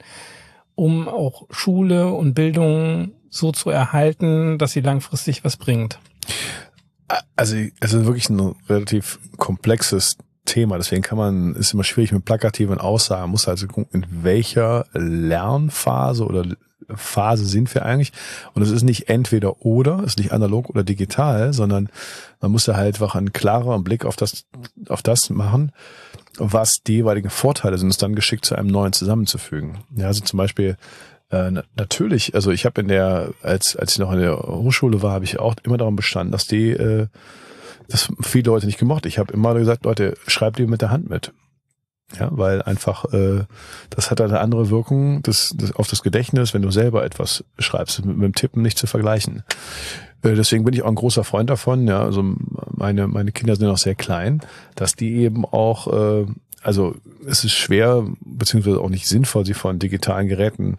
um 0.76 1.08
auch 1.08 1.48
Schule 1.50 2.08
und 2.14 2.34
Bildung 2.34 3.12
so 3.30 3.52
zu 3.52 3.70
erhalten, 3.70 4.58
dass 4.58 4.72
sie 4.72 4.82
langfristig 4.82 5.44
was 5.44 5.58
bringt. 5.58 6.00
Also, 7.36 7.58
also 7.80 8.06
wirklich 8.06 8.30
ein 8.30 8.56
relativ 8.70 9.20
komplexes 9.38 10.18
Thema. 10.46 10.78
Deswegen 10.78 11.02
kann 11.02 11.18
man, 11.18 11.56
ist 11.56 11.74
immer 11.74 11.84
schwierig 11.84 12.12
mit 12.12 12.26
plakativen 12.26 12.78
Aussagen. 12.78 13.24
Man 13.24 13.32
muss 13.32 13.48
also 13.48 13.68
gucken, 13.68 13.88
in 13.92 14.24
welcher 14.24 14.86
Lernphase 14.94 16.26
oder 16.26 16.46
Phase 16.95 17.45
sind 17.45 17.73
wir 17.73 17.86
eigentlich. 17.86 18.12
Und 18.54 18.62
es 18.62 18.71
ist 18.71 18.84
nicht 18.84 19.10
entweder 19.10 19.65
oder, 19.65 19.99
es 19.99 20.12
ist 20.12 20.19
nicht 20.19 20.32
analog 20.32 20.69
oder 20.69 20.84
digital, 20.84 21.54
sondern 21.54 21.89
man 22.39 22.51
muss 22.51 22.65
da 22.65 22.75
halt 22.75 22.95
einfach 22.95 23.15
einen 23.15 23.34
klareren 23.34 23.84
Blick 23.84 24.06
auf 24.06 24.15
das, 24.15 24.45
auf 24.89 25.01
das 25.01 25.30
machen, 25.30 25.71
was 26.38 26.84
die 26.84 26.95
jeweiligen 26.95 27.30
Vorteile 27.30 27.77
sind, 27.77 27.89
es 27.89 27.97
dann 27.97 28.15
geschickt 28.15 28.45
zu 28.45 28.56
einem 28.56 28.69
neuen 28.69 28.93
zusammenzufügen. 28.93 29.80
Ja, 29.95 30.08
also 30.08 30.21
zum 30.21 30.38
Beispiel, 30.38 30.77
äh, 31.30 31.51
natürlich, 31.75 32.36
also 32.36 32.51
ich 32.51 32.65
habe 32.65 32.82
in 32.82 32.88
der, 32.88 33.34
als, 33.41 33.75
als 33.75 33.93
ich 33.93 33.99
noch 33.99 34.12
in 34.12 34.19
der 34.19 34.38
Hochschule 34.38 35.01
war, 35.01 35.13
habe 35.13 35.25
ich 35.25 35.39
auch 35.39 35.56
immer 35.63 35.77
darum 35.77 35.95
bestanden, 35.95 36.32
dass 36.32 36.47
die, 36.47 36.71
äh, 36.71 37.08
das 37.88 38.10
viele 38.21 38.45
Leute 38.45 38.65
nicht 38.65 38.80
gemocht. 38.80 39.06
Ich 39.06 39.19
habe 39.19 39.34
immer 39.34 39.54
gesagt, 39.54 39.86
Leute, 39.86 40.15
schreibt 40.27 40.60
die 40.60 40.65
mit 40.65 40.82
der 40.82 40.91
Hand 40.91 41.10
mit. 41.10 41.34
Ja, 42.19 42.30
weil 42.32 42.62
einfach 42.62 43.06
äh, 43.13 43.45
das 43.89 44.12
hat 44.12 44.19
eine 44.19 44.39
andere 44.39 44.69
Wirkung 44.69 45.24
das, 45.24 45.54
das 45.56 45.71
auf 45.74 45.88
das 45.88 46.04
Gedächtnis, 46.04 46.54
wenn 46.54 46.62
du 46.62 46.71
selber 46.71 47.06
etwas 47.06 47.43
schreibst, 47.58 48.06
mit, 48.06 48.17
mit 48.17 48.26
dem 48.26 48.36
Tippen 48.36 48.62
nicht 48.62 48.78
zu 48.78 48.88
vergleichen. 48.88 49.43
Äh, 50.24 50.36
deswegen 50.36 50.63
bin 50.63 50.74
ich 50.74 50.84
auch 50.84 50.89
ein 50.89 50.95
großer 50.95 51.24
Freund 51.24 51.50
davon. 51.50 51.88
Ja, 51.88 52.02
also 52.02 52.24
meine 52.71 53.08
meine 53.08 53.32
Kinder 53.32 53.56
sind 53.56 53.67
noch 53.67 53.78
sehr 53.78 53.95
klein, 53.95 54.41
dass 54.76 54.95
die 54.95 55.15
eben 55.17 55.45
auch, 55.45 55.88
äh, 55.88 56.26
also 56.62 56.95
es 57.26 57.43
ist 57.43 57.54
schwer 57.54 58.06
beziehungsweise 58.19 58.82
auch 58.82 58.89
nicht 58.89 59.08
sinnvoll, 59.08 59.45
sie 59.45 59.54
von 59.54 59.80
digitalen 59.80 60.28
Geräten 60.28 60.78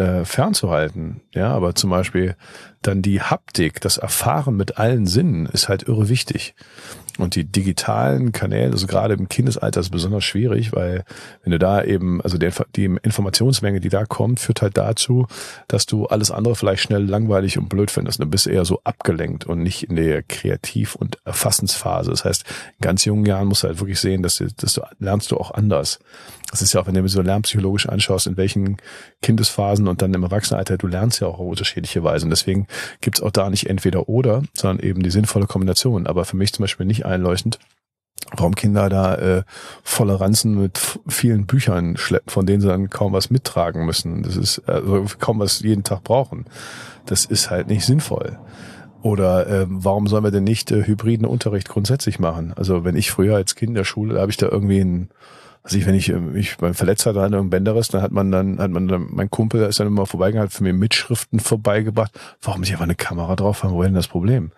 äh, 0.00 0.24
fernzuhalten. 0.24 1.20
Ja, 1.34 1.52
aber 1.52 1.74
zum 1.74 1.90
Beispiel 1.90 2.36
dann 2.80 3.02
die 3.02 3.20
Haptik, 3.20 3.80
das 3.80 3.98
Erfahren 3.98 4.56
mit 4.56 4.78
allen 4.78 5.06
Sinnen 5.06 5.46
ist 5.46 5.68
halt 5.68 5.82
irre 5.82 6.08
wichtig. 6.08 6.54
Und 7.18 7.34
die 7.34 7.44
digitalen 7.44 8.32
Kanäle, 8.32 8.72
also 8.72 8.86
gerade 8.86 9.14
im 9.14 9.28
Kindesalter 9.28 9.80
ist 9.80 9.90
besonders 9.90 10.24
schwierig, 10.24 10.72
weil 10.72 11.04
wenn 11.42 11.52
du 11.52 11.58
da 11.58 11.82
eben, 11.82 12.20
also 12.22 12.38
die, 12.38 12.50
die 12.76 12.84
Informationsmenge, 12.84 13.80
die 13.80 13.88
da 13.88 14.04
kommt, 14.04 14.40
führt 14.40 14.62
halt 14.62 14.76
dazu, 14.76 15.26
dass 15.68 15.86
du 15.86 16.06
alles 16.06 16.30
andere 16.30 16.56
vielleicht 16.56 16.82
schnell 16.82 17.04
langweilig 17.04 17.58
und 17.58 17.68
blöd 17.68 17.90
findest. 17.90 18.20
Du 18.20 18.26
bist 18.26 18.46
eher 18.46 18.64
so 18.64 18.80
abgelenkt 18.84 19.46
und 19.46 19.62
nicht 19.62 19.84
in 19.84 19.96
der 19.96 20.22
Kreativ- 20.22 20.94
und 20.94 21.18
Erfassensphase. 21.24 22.10
Das 22.10 22.24
heißt, 22.24 22.44
in 22.78 22.82
ganz 22.82 23.04
jungen 23.04 23.26
Jahren 23.26 23.48
musst 23.48 23.62
du 23.62 23.68
halt 23.68 23.80
wirklich 23.80 24.00
sehen, 24.00 24.22
dass 24.22 24.36
du, 24.36 24.46
dass 24.56 24.74
du 24.74 24.82
lernst 24.98 25.30
du 25.30 25.36
auch 25.36 25.52
anders. 25.52 25.98
Das 26.50 26.62
ist 26.62 26.72
ja 26.72 26.80
auch, 26.80 26.86
wenn 26.86 26.94
du 26.94 27.08
so 27.08 27.22
lernpsychologisch 27.22 27.88
anschaust, 27.88 28.26
in 28.26 28.36
welchen 28.36 28.78
Kindesphasen 29.22 29.86
und 29.86 30.02
dann 30.02 30.14
im 30.14 30.22
Erwachsenenalter, 30.22 30.78
du 30.78 30.86
lernst 30.86 31.20
ja 31.20 31.28
auch 31.28 31.38
auf 31.38 31.46
unterschiedliche 31.46 32.02
Weise. 32.02 32.26
Und 32.26 32.30
deswegen 32.30 32.66
gibt's 33.00 33.22
auch 33.22 33.30
da 33.30 33.50
nicht 33.50 33.68
entweder 33.68 34.08
oder, 34.08 34.42
sondern 34.54 34.84
eben 34.84 35.02
die 35.02 35.10
sinnvolle 35.10 35.46
Kombination. 35.46 36.06
Aber 36.06 36.24
für 36.24 36.36
mich 36.36 36.52
zum 36.52 36.64
Beispiel 36.64 36.86
nicht 36.86 37.06
einleuchtend, 37.06 37.58
warum 38.36 38.54
Kinder 38.54 38.88
da 38.88 39.14
äh, 39.14 39.42
volle 39.82 40.20
Ranzen 40.20 40.60
mit 40.60 40.80
vielen 41.06 41.46
Büchern 41.46 41.96
schleppen, 41.96 42.30
von 42.30 42.46
denen 42.46 42.60
sie 42.60 42.68
dann 42.68 42.90
kaum 42.90 43.12
was 43.12 43.30
mittragen 43.30 43.86
müssen. 43.86 44.22
Das 44.22 44.36
ist 44.36 44.60
also 44.68 45.04
kaum 45.18 45.38
was 45.38 45.60
jeden 45.60 45.84
Tag 45.84 46.04
brauchen. 46.04 46.46
Das 47.06 47.24
ist 47.24 47.50
halt 47.50 47.68
nicht 47.68 47.84
sinnvoll. 47.84 48.38
Oder 49.02 49.46
äh, 49.46 49.66
warum 49.68 50.06
sollen 50.06 50.24
wir 50.24 50.30
denn 50.30 50.44
nicht 50.44 50.70
äh, 50.70 50.86
hybriden 50.86 51.26
Unterricht 51.26 51.68
grundsätzlich 51.68 52.18
machen? 52.18 52.52
Also 52.54 52.84
wenn 52.84 52.96
ich 52.96 53.10
früher 53.10 53.36
als 53.36 53.54
Kind 53.54 53.70
in 53.70 53.74
der 53.74 53.84
Schule, 53.84 54.14
da 54.14 54.20
habe 54.20 54.30
ich 54.30 54.36
da 54.36 54.48
irgendwie 54.48 54.80
ein 54.80 55.08
also 55.62 55.76
ich, 55.76 55.86
wenn 55.86 55.94
ich 55.94 56.08
mich 56.08 56.56
beim 56.56 56.72
verletzt 56.72 57.04
hatte 57.04 57.20
an 57.20 57.34
einem 57.34 57.50
Bänderriss, 57.50 57.88
dann 57.88 58.00
hat 58.00 58.12
man 58.12 58.32
dann, 58.32 58.58
hat 58.58 58.70
man 58.70 58.88
dann, 58.88 59.08
mein 59.10 59.30
Kumpel 59.30 59.62
ist 59.62 59.78
dann 59.78 59.88
immer 59.88 60.06
vorbeigegangen, 60.06 60.48
hat 60.48 60.54
für 60.54 60.64
mir 60.64 60.72
Mitschriften 60.72 61.38
vorbeigebracht. 61.38 62.18
Warum 62.40 62.62
ich 62.62 62.70
einfach 62.70 62.84
eine 62.84 62.94
Kamera 62.94 63.36
drauf 63.36 63.62
haben, 63.62 63.74
wo 63.74 63.82
denn 63.82 63.92
das 63.92 64.08
Problem? 64.08 64.52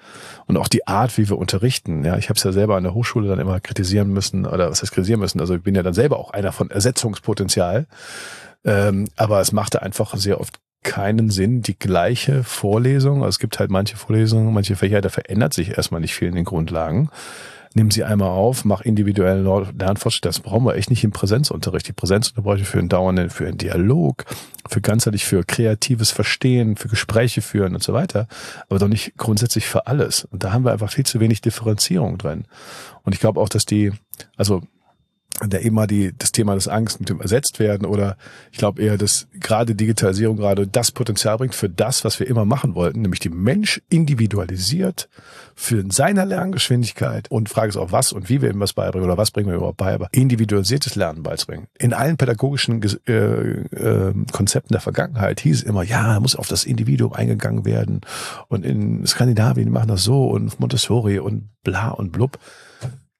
Und 0.47 0.57
auch 0.57 0.69
die 0.69 0.87
Art, 0.87 1.19
wie 1.19 1.29
wir 1.29 1.38
unterrichten. 1.38 2.05
Ja, 2.05 2.17
ich 2.19 2.29
habe 2.29 2.37
es 2.37 2.45
ja 2.45 2.53
selber 2.53 2.77
an 2.77 2.85
der 2.85 2.95
Hochschule 2.95 3.29
dann 3.29 3.41
immer 3.41 3.59
kritisieren 3.59 4.12
müssen, 4.12 4.47
oder 4.47 4.71
was 4.71 4.83
heißt 4.83 4.93
kritisieren 4.93 5.21
müssen? 5.21 5.41
Also 5.41 5.57
ich 5.57 5.62
bin 5.62 5.75
ja 5.75 5.83
dann 5.83 5.95
selber 5.95 6.19
auch 6.19 6.31
einer 6.31 6.53
von 6.53 6.71
Ersetzungspotenzial. 6.71 7.87
Ähm, 8.65 9.09
aber 9.17 9.41
es 9.41 9.51
machte 9.51 9.83
einfach 9.83 10.15
sehr 10.17 10.41
oft 10.41 10.61
keinen 10.85 11.31
Sinn, 11.31 11.62
die 11.62 11.77
gleiche 11.77 12.45
Vorlesung. 12.45 13.19
Also 13.19 13.31
es 13.31 13.38
gibt 13.41 13.59
halt 13.59 13.73
manche 13.73 13.97
Vorlesungen, 13.97 14.55
manche 14.55 14.77
Fächer, 14.77 15.01
da 15.01 15.09
verändert 15.09 15.53
sich 15.53 15.77
erstmal 15.77 16.01
nicht 16.01 16.15
viel 16.15 16.29
in 16.29 16.37
den 16.37 16.45
Grundlagen 16.45 17.11
nimm 17.75 17.91
sie 17.91 18.05
einmal 18.05 18.31
auf, 18.31 18.65
mach 18.65 18.81
individuellen 18.81 19.45
Lernfortschritt. 19.45 20.25
Das 20.25 20.41
brauchen 20.41 20.65
wir 20.65 20.75
echt 20.75 20.91
nicht 20.91 21.05
im 21.05 21.11
Präsenzunterricht. 21.11 21.89
Die 21.89 21.93
Präsenzunterricht 21.93 22.67
für 22.67 22.79
einen 22.79 22.89
dauernden, 22.89 23.31
für 23.31 23.47
einen 23.47 23.59
Dialog, 23.59 24.25
für 24.69 24.81
ganzheitlich, 24.81 25.25
für 25.25 25.45
kreatives 25.45 26.11
Verstehen, 26.11 26.77
für 26.77 26.89
Gespräche 26.89 27.43
führen 27.43 27.75
und 27.75 27.83
so 27.83 27.93
weiter. 27.93 28.27
Aber 28.69 28.79
doch 28.79 28.89
nicht 28.89 29.17
grundsätzlich 29.17 29.67
für 29.67 29.87
alles. 29.87 30.25
Und 30.25 30.45
da 30.45 30.53
haben 30.53 30.65
wir 30.65 30.73
einfach 30.73 30.93
viel 30.93 31.07
zu 31.07 31.21
wenig 31.21 31.41
Differenzierung 31.41 32.19
drin. 32.19 32.45
Und 33.03 33.15
ich 33.15 33.21
glaube 33.21 33.41
auch, 33.41 33.49
dass 33.49 33.65
die, 33.65 33.93
also 34.37 34.63
der 35.40 35.62
immer 35.62 35.87
die, 35.87 36.12
das 36.16 36.33
Thema 36.33 36.55
des 36.55 36.68
Angst 36.68 37.01
mit 37.01 37.09
dem 37.09 37.21
ersetzt 37.21 37.59
werden 37.59 37.87
oder 37.87 38.16
ich 38.51 38.59
glaube 38.59 38.83
eher, 38.83 38.99
dass 38.99 39.29
gerade 39.40 39.75
Digitalisierung 39.75 40.37
gerade 40.37 40.66
das 40.66 40.92
Potenzial 40.92 41.38
bringt 41.38 41.55
für 41.55 41.68
das, 41.68 42.05
was 42.05 42.21
wir 42.21 42.27
immer 42.27 42.45
machen 42.45 42.75
wollten, 42.75 43.03
nämlich 43.03 43.21
die 43.21 43.31
Mensch 43.31 43.83
individualisiert 43.88 45.09
für 45.55 45.85
seine 45.90 46.25
Lerngeschwindigkeit 46.25 47.31
und 47.31 47.49
Frage 47.49 47.71
ist 47.71 47.77
auch 47.77 47.92
was 47.92 48.12
und 48.12 48.29
wie 48.29 48.42
wir 48.42 48.51
ihm 48.51 48.61
was 48.61 48.73
beibringen 48.73 49.07
oder 49.07 49.18
was 49.18 49.31
bringen 49.31 49.49
wir 49.49 49.57
überhaupt 49.57 49.79
bei, 49.79 49.95
aber 49.95 50.09
individualisiertes 50.12 50.97
Lernen 50.97 51.23
beizubringen. 51.23 51.66
In 51.79 51.92
allen 51.92 52.16
pädagogischen 52.16 52.83
äh, 53.07 53.12
äh, 53.12 54.14
Konzepten 54.33 54.73
der 54.73 54.81
Vergangenheit 54.81 55.40
hieß 55.40 55.62
immer, 55.62 55.83
ja, 55.83 56.21
muss 56.21 56.37
auf 56.37 56.49
das 56.49 56.64
Individuum 56.64 57.12
eingegangen 57.12 57.64
werden 57.64 58.03
und 58.49 58.64
in 58.64 59.07
Skandinavien 59.07 59.71
machen 59.71 59.88
das 59.88 60.05
so 60.05 60.27
und 60.29 60.61
Montessori 60.61 61.18
und 61.18 61.49
bla 61.62 61.90
und 61.90 62.12
blub. 62.12 62.38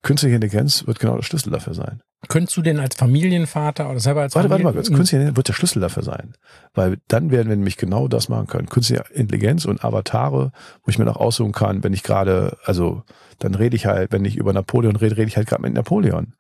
Künstliche 0.03 0.35
Intelligenz 0.35 0.87
wird 0.87 0.99
genau 0.99 1.17
der 1.17 1.23
Schlüssel 1.23 1.51
dafür 1.51 1.75
sein. 1.75 2.03
Könntest 2.29 2.57
du 2.57 2.63
denn 2.63 2.81
als 2.81 2.97
Familienvater 2.97 3.89
oder 3.89 4.01
selber 4.01 4.23
als 4.23 4.35
Warte, 4.35 4.49
Familien 4.49 4.67
warte 4.67 4.77
mal 4.77 4.81
kurz. 4.81 4.89
Künstliche 4.89 5.17
Intelligenz 5.17 5.37
wird 5.37 5.49
der 5.49 5.53
Schlüssel 5.53 5.81
dafür 5.81 6.03
sein. 6.03 6.35
Weil 6.75 6.99
dann 7.09 7.31
werden 7.31 7.49
wir 7.49 7.57
nämlich 7.57 7.77
genau 7.77 8.09
das 8.09 8.29
machen 8.29 8.49
können. 8.49 8.69
Künstliche 8.69 9.05
Intelligenz 9.13 9.65
und 9.65 9.85
Avatare, 9.85 10.53
wo 10.85 10.91
ich 10.91 10.99
mir 10.99 11.05
noch 11.05 11.17
aussuchen 11.17 11.53
kann, 11.53 11.85
wenn 11.85 11.93
ich 11.93 12.03
gerade, 12.03 12.57
also 12.65 13.03
dann 13.39 13.55
rede 13.55 13.77
ich 13.77 13.87
halt, 13.87 14.13
wenn 14.13 14.25
ich 14.25 14.37
über 14.37 14.53
Napoleon 14.53 14.97
rede, 14.97 15.17
rede 15.17 15.29
ich 15.29 15.37
halt 15.37 15.49
gerade 15.49 15.63
mit 15.63 15.75
Napoleon. 15.75 16.35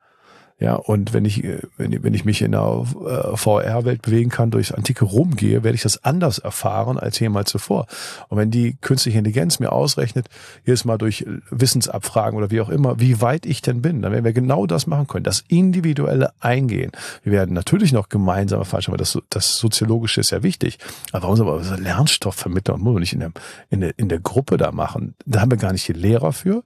Ja, 0.59 0.75
und 0.75 1.13
wenn 1.13 1.25
ich, 1.25 1.43
wenn, 1.77 2.05
wenn 2.05 2.15
ich 2.15 2.25
mich 2.25 2.41
in 2.41 2.53
der 2.53 2.85
äh, 3.05 3.37
VR-Welt 3.37 4.01
bewegen 4.03 4.31
kann, 4.31 4.53
durchs 4.53 4.71
antike 4.71 5.05
Rom 5.05 5.35
gehe, 5.35 5.65
werde 5.65 5.75
ich 5.75 5.83
das 5.83 6.05
anders 6.05 6.39
erfahren 6.39 6.99
als 6.99 7.19
jemals 7.19 7.51
zuvor. 7.51 7.87
Und 8.29 8.39
wenn 8.39 8.53
die 8.53 8.77
künstliche 8.81 9.19
Intelligenz 9.19 9.59
mir 9.59 9.73
ausrechnet, 9.73 10.29
jedes 10.65 10.85
Mal 10.85 10.99
durch 10.99 11.27
Wissensabfragen 11.51 12.39
oder 12.39 12.53
wie 12.53 12.61
auch 12.61 12.69
immer, 12.69 13.01
wie 13.01 13.21
weit 13.21 13.45
ich 13.45 13.61
denn 13.63 13.83
bin, 13.83 14.03
dann 14.03 14.13
werden 14.13 14.25
wir 14.25 14.33
genau 14.33 14.67
das 14.67 14.87
machen 14.87 15.09
können, 15.09 15.25
das 15.25 15.43
individuelle 15.49 16.33
Eingehen. 16.39 16.93
Wir 17.25 17.33
werden 17.33 17.55
natürlich 17.55 17.93
noch 17.93 18.09
gemeinsam 18.09 18.61
erfahren, 18.61 18.85
aber 18.87 18.99
das, 18.99 19.19
das 19.31 19.57
Soziologische 19.57 20.21
ist 20.21 20.31
ja 20.31 20.45
wichtig. 20.45 20.79
Aber 21.11 21.25
warum 21.25 21.37
soll 21.37 21.47
man 21.47 21.65
so 21.65 21.75
Lernstoff 21.75 22.37
vermitteln? 22.37 22.81
Muss 22.81 22.93
man 22.93 23.01
nicht 23.01 23.15
in 23.15 23.21
der, 23.21 23.33
in, 23.71 23.81
der, 23.81 23.99
in 23.99 24.09
der 24.09 24.21
Gruppe 24.21 24.59
da 24.59 24.71
machen. 24.71 25.15
Da 25.27 25.41
haben 25.41 25.51
wir 25.51 25.59
gar 25.59 25.73
nicht 25.73 25.89
die 25.89 25.93
Lehrer 25.93 26.33
für. 26.33 26.63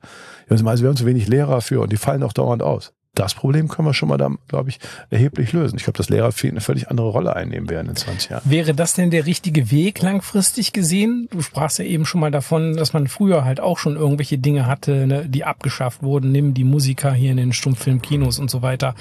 Also 0.51 0.65
wir 0.65 0.89
haben 0.89 0.97
zu 0.97 1.07
wenig 1.07 1.29
Lehrer 1.29 1.63
für 1.63 1.81
und 1.81 1.93
die 1.93 1.97
fallen 1.97 2.23
auch 2.23 2.35
dauernd 2.35 2.63
aus 2.63 2.93
das 3.17 3.35
Problem 3.35 3.69
können 3.69 3.89
wir 3.89 3.95
schon 3.95 4.09
mal 4.09 4.19
glaube 4.49 4.69
ich, 4.69 4.79
erheblich 5.11 5.53
lösen. 5.53 5.77
Ich 5.77 5.85
glaube, 5.85 5.97
dass 5.97 6.09
Lehrer 6.09 6.31
eine 6.43 6.61
völlig 6.61 6.91
andere 6.91 7.09
Rolle 7.09 7.35
einnehmen 7.35 7.69
werden 7.69 7.89
in 7.89 7.97
20 7.97 8.31
Jahren. 8.31 8.43
Wäre 8.45 8.75
das 8.75 8.95
denn 8.95 9.11
der 9.11 9.27
richtige 9.27 9.71
Weg 9.71 10.03
langfristig 10.03 10.73
gesehen? 10.73 11.29
Du 11.31 11.41
sprachst 11.41 11.79
ja 11.79 11.85
eben 11.85 12.07
schon 12.07 12.21
mal 12.21 12.31
davon, 12.31 12.77
dass 12.77 12.93
man 12.93 13.09
früher 13.09 13.45
halt 13.45 13.59
auch 13.59 13.79
schon 13.79 13.97
irgendwelche 13.97 14.39
Dinge 14.39 14.67
hatte, 14.67 15.07
ne, 15.07 15.29
die 15.29 15.45
abgeschafft 15.45 16.03
wurden. 16.03 16.31
Nimm 16.31 16.55
die 16.55 16.65
Musiker 16.65 17.13
hier 17.13 17.31
in 17.31 17.39
den 17.39 17.53
Stummfilmkinos 17.53 18.39
und 18.39 18.51
so 18.51 18.63
weiter. 18.63 18.95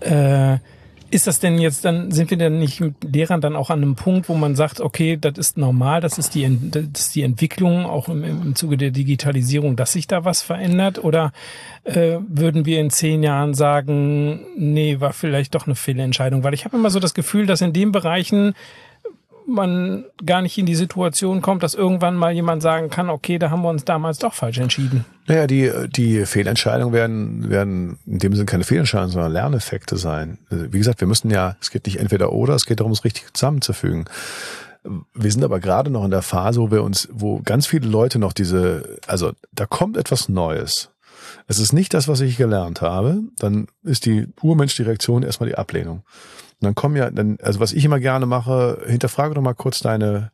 Äh, 0.00 0.58
ist 1.12 1.26
das 1.26 1.40
denn 1.40 1.58
jetzt 1.58 1.84
dann, 1.84 2.10
sind 2.10 2.30
wir 2.30 2.38
denn 2.38 2.58
nicht 2.58 2.80
mit 2.80 2.94
Lehrern 3.04 3.42
dann 3.42 3.54
auch 3.54 3.68
an 3.68 3.82
einem 3.82 3.96
Punkt, 3.96 4.30
wo 4.30 4.34
man 4.34 4.56
sagt, 4.56 4.80
okay, 4.80 5.18
das 5.20 5.36
ist 5.36 5.58
normal, 5.58 6.00
das 6.00 6.16
ist 6.16 6.34
die, 6.34 6.58
das 6.70 7.00
ist 7.00 7.14
die 7.14 7.22
Entwicklung 7.22 7.84
auch 7.84 8.08
im, 8.08 8.24
im 8.24 8.54
Zuge 8.54 8.78
der 8.78 8.90
Digitalisierung, 8.90 9.76
dass 9.76 9.92
sich 9.92 10.06
da 10.06 10.24
was 10.24 10.40
verändert? 10.40 11.04
Oder 11.04 11.32
äh, 11.84 12.16
würden 12.26 12.64
wir 12.64 12.80
in 12.80 12.88
zehn 12.88 13.22
Jahren 13.22 13.52
sagen, 13.52 14.40
nee, 14.56 15.00
war 15.00 15.12
vielleicht 15.12 15.54
doch 15.54 15.66
eine 15.66 15.74
Fehlentscheidung? 15.74 16.44
Weil 16.44 16.54
ich 16.54 16.64
habe 16.64 16.78
immer 16.78 16.88
so 16.90 16.98
das 16.98 17.12
Gefühl, 17.12 17.44
dass 17.44 17.60
in 17.60 17.74
den 17.74 17.92
Bereichen 17.92 18.54
man 19.46 20.04
gar 20.24 20.42
nicht 20.42 20.56
in 20.58 20.66
die 20.66 20.74
Situation 20.74 21.42
kommt, 21.42 21.62
dass 21.62 21.74
irgendwann 21.74 22.16
mal 22.16 22.32
jemand 22.32 22.62
sagen 22.62 22.90
kann, 22.90 23.10
okay, 23.10 23.38
da 23.38 23.50
haben 23.50 23.62
wir 23.62 23.68
uns 23.68 23.84
damals 23.84 24.18
doch 24.18 24.34
falsch 24.34 24.58
entschieden. 24.58 25.04
Naja, 25.26 25.46
die, 25.46 25.70
die 25.88 26.26
Fehlentscheidungen 26.26 26.92
werden, 26.92 27.50
werden 27.50 27.98
in 28.06 28.18
dem 28.18 28.34
Sinne 28.34 28.46
keine 28.46 28.64
Fehlentscheidungen, 28.64 29.12
sondern 29.12 29.32
Lerneffekte 29.32 29.96
sein. 29.96 30.38
Wie 30.50 30.78
gesagt, 30.78 31.00
wir 31.00 31.08
müssen 31.08 31.30
ja, 31.30 31.56
es 31.60 31.70
geht 31.70 31.86
nicht 31.86 31.98
entweder 32.00 32.32
oder, 32.32 32.54
es 32.54 32.66
geht 32.66 32.80
darum, 32.80 32.92
es 32.92 33.04
richtig 33.04 33.32
zusammenzufügen. 33.32 34.04
Wir 35.14 35.30
sind 35.30 35.44
aber 35.44 35.60
gerade 35.60 35.90
noch 35.90 36.04
in 36.04 36.10
der 36.10 36.22
Phase, 36.22 36.60
wo 36.60 36.70
wir 36.70 36.82
uns, 36.82 37.08
wo 37.12 37.40
ganz 37.40 37.66
viele 37.66 37.88
Leute 37.88 38.18
noch 38.18 38.32
diese, 38.32 38.98
also 39.06 39.32
da 39.52 39.66
kommt 39.66 39.96
etwas 39.96 40.28
Neues. 40.28 40.90
Es 41.46 41.58
ist 41.58 41.72
nicht 41.72 41.94
das, 41.94 42.08
was 42.08 42.20
ich 42.20 42.36
gelernt 42.36 42.82
habe, 42.82 43.20
dann 43.38 43.68
ist 43.84 44.06
die 44.06 44.28
Urmensch 44.40 44.74
die 44.76 44.82
Reaktion 44.82 45.22
erstmal 45.22 45.48
die 45.48 45.56
Ablehnung. 45.56 46.02
Und 46.62 46.66
dann 46.66 46.74
kommen 46.76 46.94
ja, 46.94 47.10
dann, 47.10 47.38
also 47.42 47.58
was 47.58 47.72
ich 47.72 47.84
immer 47.84 47.98
gerne 47.98 48.24
mache, 48.24 48.80
hinterfrage 48.86 49.34
doch 49.34 49.42
mal 49.42 49.52
kurz 49.52 49.80
deine, 49.80 50.30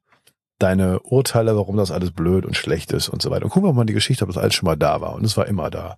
deine 0.59 1.01
Urteile, 1.01 1.57
warum 1.57 1.79
das 1.79 1.91
alles 1.91 2.11
blöd 2.11 2.45
und 2.45 2.55
schlecht 2.55 2.93
ist 2.93 3.09
und 3.09 3.23
so 3.23 3.31
weiter. 3.31 3.47
Und 3.47 3.51
gucken 3.51 3.71
wir 3.71 3.73
mal 3.73 3.87
die 3.87 3.95
Geschichte, 3.95 4.25
ob 4.25 4.29
das 4.31 4.37
alles 4.37 4.55
schon 4.55 4.67
mal 4.67 4.77
da 4.77 5.01
war. 5.01 5.15
Und 5.15 5.25
es 5.25 5.39
war 5.39 5.47
immer 5.47 5.71
da. 5.71 5.97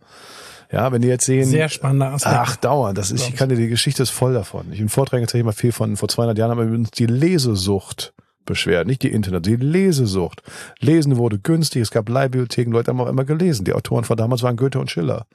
Ja, 0.71 0.93
wenn 0.93 1.03
die 1.03 1.09
jetzt 1.09 1.27
sehen. 1.27 1.47
Sehr 1.47 1.69
spannender 1.69 2.13
Aspekt. 2.13 2.37
Ach, 2.39 2.55
dauernd. 2.55 2.97
Das 2.97 3.11
ist, 3.11 3.29
ich 3.29 3.35
kann 3.35 3.49
dir, 3.49 3.57
die 3.57 3.67
Geschichte 3.67 4.05
ist 4.05 4.11
voll 4.11 4.35
davon. 4.35 4.73
Ich 4.73 4.79
in 4.79 4.89
Vorträgen 4.89 5.25
erzähle 5.25 5.41
immer 5.41 5.53
viel 5.53 5.73
von, 5.73 5.97
vor 5.97 6.09
200 6.09 6.39
Jahren 6.39 6.53
haben 6.53 6.71
wir 6.71 6.79
uns 6.79 6.93
die 6.93 7.07
Lesesucht 7.07 8.15
beschwert. 8.47 8.87
Nicht 8.87 9.03
die 9.03 9.11
Internet, 9.11 9.47
die 9.47 9.57
Lesesucht. 9.57 10.43
Lesen 10.79 11.17
wurde 11.17 11.41
günstig. 11.41 11.83
Es 11.83 11.91
gab 11.91 12.09
Leihbibliotheken. 12.09 12.71
Leute 12.71 12.93
haben 12.93 13.01
auch 13.01 13.09
immer 13.09 13.25
gelesen. 13.25 13.65
Die 13.65 13.73
Autoren 13.73 14.05
von 14.05 14.17
damals 14.17 14.45
waren 14.45 14.57
Goethe 14.57 14.79
und 14.79 14.93
Schiller. 14.93 15.27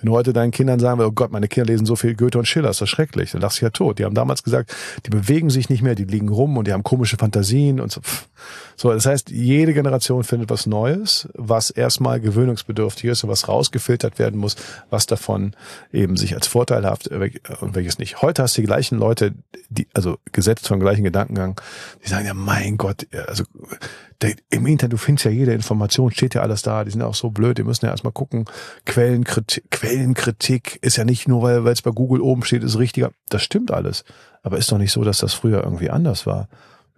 Wenn 0.00 0.06
du 0.06 0.12
heute 0.12 0.32
deinen 0.32 0.50
Kindern 0.52 0.78
sagen 0.78 0.98
willst, 0.98 1.10
oh 1.10 1.12
Gott, 1.12 1.32
meine 1.32 1.48
Kinder 1.48 1.72
lesen 1.72 1.86
so 1.86 1.96
viel 1.96 2.14
Goethe 2.14 2.38
und 2.38 2.46
Schiller, 2.46 2.70
ist 2.70 2.80
das 2.80 2.88
schrecklich. 2.88 3.32
Dann 3.32 3.40
lachst 3.40 3.60
du 3.60 3.66
ja 3.66 3.70
tot. 3.70 3.98
Die 3.98 4.04
haben 4.04 4.14
damals 4.14 4.42
gesagt, 4.42 4.74
die 5.06 5.10
bewegen 5.10 5.50
sich 5.50 5.68
nicht 5.68 5.82
mehr, 5.82 5.94
die 5.94 6.04
liegen 6.04 6.28
rum 6.28 6.56
und 6.56 6.66
die 6.66 6.72
haben 6.72 6.82
komische 6.82 7.16
Fantasien 7.16 7.80
und 7.80 7.90
so. 7.90 8.00
So, 8.76 8.92
das 8.92 9.06
heißt, 9.06 9.30
jede 9.30 9.74
Generation 9.74 10.22
findet 10.22 10.50
was 10.50 10.66
Neues, 10.66 11.28
was 11.34 11.70
erstmal 11.70 12.20
gewöhnungsbedürftig 12.20 13.06
ist 13.10 13.24
und 13.24 13.30
was 13.30 13.48
rausgefiltert 13.48 14.20
werden 14.20 14.38
muss, 14.38 14.54
was 14.90 15.06
davon 15.06 15.56
eben 15.92 16.16
sich 16.16 16.34
als 16.34 16.46
vorteilhaft 16.46 17.08
und 17.08 17.74
welches 17.74 17.98
nicht. 17.98 18.22
Heute 18.22 18.42
hast 18.42 18.56
du 18.56 18.60
die 18.60 18.66
gleichen 18.66 18.98
Leute, 18.98 19.34
die, 19.68 19.88
also 19.94 20.18
gesetzt 20.30 20.68
vom 20.68 20.78
gleichen 20.78 21.02
Gedankengang, 21.02 21.60
die 22.04 22.08
sagen 22.08 22.26
ja, 22.26 22.34
mein 22.34 22.76
Gott, 22.76 23.06
also 23.26 23.42
im 24.50 24.66
Internet, 24.66 24.92
du 24.92 24.96
findest 24.96 25.26
ja 25.26 25.30
jede 25.30 25.52
Information, 25.52 26.10
steht 26.10 26.34
ja 26.34 26.42
alles 26.42 26.62
da, 26.62 26.84
die 26.84 26.90
sind 26.90 27.00
ja 27.00 27.06
auch 27.06 27.14
so 27.14 27.30
blöd, 27.30 27.58
die 27.58 27.62
müssen 27.62 27.84
ja 27.84 27.92
erstmal 27.92 28.12
gucken, 28.12 28.46
Quellenkritik, 28.84 29.70
Quellenkritik 29.70 30.78
ist 30.82 30.96
ja 30.96 31.04
nicht 31.04 31.28
nur, 31.28 31.42
weil 31.42 31.66
es 31.68 31.82
bei 31.82 31.92
Google 31.92 32.20
oben 32.20 32.42
steht, 32.42 32.64
ist 32.64 32.78
richtiger. 32.78 33.12
Das 33.28 33.42
stimmt 33.42 33.70
alles. 33.70 34.04
Aber 34.42 34.58
ist 34.58 34.72
doch 34.72 34.78
nicht 34.78 34.92
so, 34.92 35.04
dass 35.04 35.18
das 35.18 35.34
früher 35.34 35.62
irgendwie 35.62 35.90
anders 35.90 36.26
war. 36.26 36.48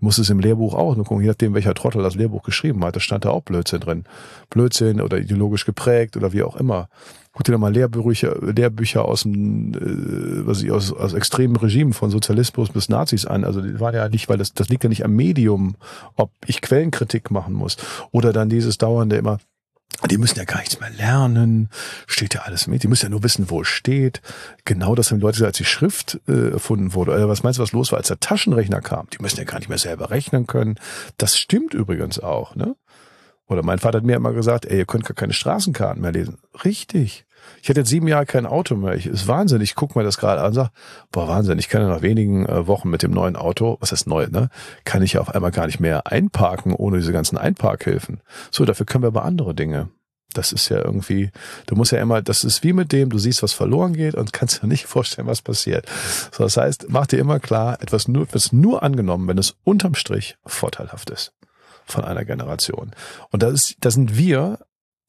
Du 0.00 0.06
musst 0.06 0.18
es 0.18 0.30
im 0.30 0.40
Lehrbuch 0.40 0.74
auch 0.74 0.96
nur 0.96 1.04
gucken, 1.04 1.22
je 1.22 1.28
nachdem, 1.28 1.52
welcher 1.52 1.74
Trottel 1.74 2.02
das 2.02 2.14
Lehrbuch 2.14 2.42
geschrieben 2.42 2.82
hat, 2.84 2.96
da 2.96 3.00
stand 3.00 3.26
da 3.26 3.30
auch 3.30 3.42
Blödsinn 3.42 3.80
drin. 3.80 4.04
Blödsinn 4.48 5.00
oder 5.00 5.18
ideologisch 5.18 5.66
geprägt 5.66 6.16
oder 6.16 6.32
wie 6.32 6.42
auch 6.42 6.56
immer. 6.56 6.88
Guck 7.32 7.44
dir 7.44 7.52
doch 7.52 7.58
mal 7.58 7.72
Lehrbücher, 7.72 8.36
Lehrbücher 8.40 9.04
aus 9.04 9.22
dem, 9.22 9.74
äh, 9.74 10.46
was 10.46 10.62
ich, 10.62 10.72
aus, 10.72 10.90
aus 10.92 11.12
extremen 11.12 11.54
Regimen 11.56 11.92
von 11.92 12.10
Sozialismus 12.10 12.70
bis 12.70 12.88
Nazis 12.88 13.26
an. 13.26 13.44
Also 13.44 13.60
die 13.60 13.78
waren 13.78 13.94
ja 13.94 14.08
nicht, 14.08 14.28
weil 14.30 14.38
das, 14.38 14.54
das 14.54 14.68
liegt 14.70 14.84
ja 14.84 14.88
nicht 14.88 15.04
am 15.04 15.14
Medium, 15.14 15.76
ob 16.16 16.32
ich 16.46 16.62
Quellenkritik 16.62 17.30
machen 17.30 17.52
muss. 17.52 17.76
Oder 18.10 18.32
dann 18.32 18.48
dieses 18.48 18.78
dauernde 18.78 19.16
immer, 19.16 19.38
die 20.08 20.18
müssen 20.18 20.38
ja 20.38 20.44
gar 20.44 20.60
nichts 20.60 20.80
mehr 20.80 20.90
lernen, 20.90 21.68
steht 22.06 22.34
ja 22.34 22.42
alles 22.42 22.66
mit. 22.66 22.82
Die 22.82 22.88
müssen 22.88 23.06
ja 23.06 23.10
nur 23.10 23.22
wissen, 23.22 23.50
wo 23.50 23.62
es 23.62 23.68
steht. 23.68 24.22
Genau 24.64 24.94
das 24.94 25.10
haben 25.10 25.18
die 25.18 25.24
Leute 25.24 25.44
als 25.44 25.58
die 25.58 25.64
Schrift 25.64 26.20
äh, 26.26 26.52
erfunden 26.52 26.94
wurde. 26.94 27.12
Oder 27.12 27.28
was 27.28 27.42
meinst 27.42 27.58
du, 27.58 27.62
was 27.62 27.72
los 27.72 27.92
war, 27.92 27.98
als 27.98 28.08
der 28.08 28.20
Taschenrechner 28.20 28.80
kam? 28.80 29.08
Die 29.12 29.18
müssen 29.20 29.38
ja 29.38 29.44
gar 29.44 29.58
nicht 29.58 29.68
mehr 29.68 29.78
selber 29.78 30.10
rechnen 30.10 30.46
können. 30.46 30.78
Das 31.18 31.38
stimmt 31.38 31.74
übrigens 31.74 32.18
auch. 32.18 32.54
Ne? 32.54 32.76
Oder 33.46 33.62
mein 33.62 33.78
Vater 33.78 33.98
hat 33.98 34.04
mir 34.04 34.16
immer 34.16 34.32
gesagt, 34.32 34.64
ey, 34.64 34.78
ihr 34.78 34.86
könnt 34.86 35.04
gar 35.04 35.14
keine 35.14 35.32
Straßenkarten 35.32 36.00
mehr 36.00 36.12
lesen. 36.12 36.38
Richtig. 36.64 37.26
Ich 37.62 37.68
hatte 37.68 37.80
jetzt 37.80 37.90
sieben 37.90 38.08
Jahre 38.08 38.26
kein 38.26 38.46
Auto 38.46 38.76
mehr. 38.76 38.94
Ich, 38.94 39.06
ist 39.06 39.28
Wahnsinn. 39.28 39.60
Ich 39.60 39.74
gucke 39.74 39.98
mir 39.98 40.04
das 40.04 40.18
gerade 40.18 40.40
an 40.40 40.48
und 40.48 40.54
sage, 40.54 40.70
boah, 41.12 41.28
Wahnsinn, 41.28 41.58
ich 41.58 41.68
kann 41.68 41.82
ja 41.82 41.88
nach 41.88 42.02
wenigen 42.02 42.46
äh, 42.46 42.66
Wochen 42.66 42.90
mit 42.90 43.02
dem 43.02 43.12
neuen 43.12 43.36
Auto, 43.36 43.76
was 43.80 43.92
heißt 43.92 44.06
neu, 44.06 44.26
ne, 44.28 44.48
kann 44.84 45.02
ich 45.02 45.14
ja 45.14 45.20
auf 45.20 45.34
einmal 45.34 45.50
gar 45.50 45.66
nicht 45.66 45.80
mehr 45.80 46.06
einparken 46.06 46.74
ohne 46.74 46.98
diese 46.98 47.12
ganzen 47.12 47.38
Einparkhilfen. 47.38 48.20
So, 48.50 48.64
dafür 48.64 48.86
können 48.86 49.04
wir 49.04 49.08
aber 49.08 49.24
andere 49.24 49.54
Dinge. 49.54 49.88
Das 50.32 50.52
ist 50.52 50.68
ja 50.68 50.78
irgendwie, 50.78 51.30
du 51.66 51.74
musst 51.74 51.90
ja 51.92 52.00
immer, 52.00 52.22
das 52.22 52.44
ist 52.44 52.62
wie 52.62 52.72
mit 52.72 52.92
dem, 52.92 53.10
du 53.10 53.18
siehst, 53.18 53.42
was 53.42 53.52
verloren 53.52 53.94
geht 53.94 54.14
und 54.14 54.32
kannst 54.32 54.62
dir 54.62 54.68
nicht 54.68 54.86
vorstellen, 54.86 55.26
was 55.26 55.42
passiert. 55.42 55.86
So, 56.30 56.44
das 56.44 56.56
heißt, 56.56 56.86
mach 56.88 57.06
dir 57.06 57.18
immer 57.18 57.40
klar, 57.40 57.78
etwas 57.82 58.06
nur, 58.06 58.22
etwas 58.22 58.52
nur 58.52 58.82
angenommen, 58.82 59.26
wenn 59.26 59.38
es 59.38 59.56
unterm 59.64 59.94
Strich 59.94 60.36
vorteilhaft 60.46 61.10
ist 61.10 61.32
von 61.84 62.04
einer 62.04 62.24
Generation. 62.24 62.92
Und 63.30 63.42
das 63.42 63.52
ist, 63.52 63.76
das 63.80 63.94
sind 63.94 64.16
wir 64.16 64.60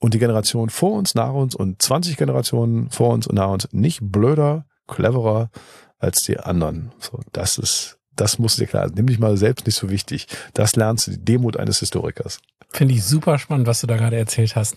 und 0.01 0.15
die 0.15 0.19
Generation 0.19 0.69
vor 0.69 0.93
uns, 0.93 1.15
nach 1.15 1.33
uns 1.33 1.55
und 1.55 1.81
20 1.81 2.17
Generationen 2.17 2.89
vor 2.89 3.13
uns 3.13 3.27
und 3.27 3.35
nach 3.35 3.49
uns 3.49 3.69
nicht 3.71 3.99
blöder, 4.01 4.65
cleverer 4.87 5.51
als 5.99 6.23
die 6.23 6.39
anderen. 6.39 6.91
So, 6.99 7.19
das 7.31 7.59
ist, 7.59 7.99
das 8.15 8.39
muss 8.39 8.55
dir 8.55 8.65
klar, 8.65 8.89
nimm 8.93 9.07
dich 9.07 9.19
mal 9.19 9.37
selbst 9.37 9.67
nicht 9.67 9.75
so 9.75 9.89
wichtig. 9.89 10.27
Das 10.53 10.75
lernst 10.75 11.07
du, 11.07 11.11
die 11.11 11.23
Demut 11.23 11.55
eines 11.55 11.79
Historikers. 11.79 12.39
Finde 12.71 12.95
ich 12.95 13.03
super 13.03 13.37
spannend, 13.37 13.67
was 13.67 13.81
du 13.81 13.87
da 13.87 13.95
gerade 13.95 14.17
erzählt 14.17 14.55
hast. 14.55 14.75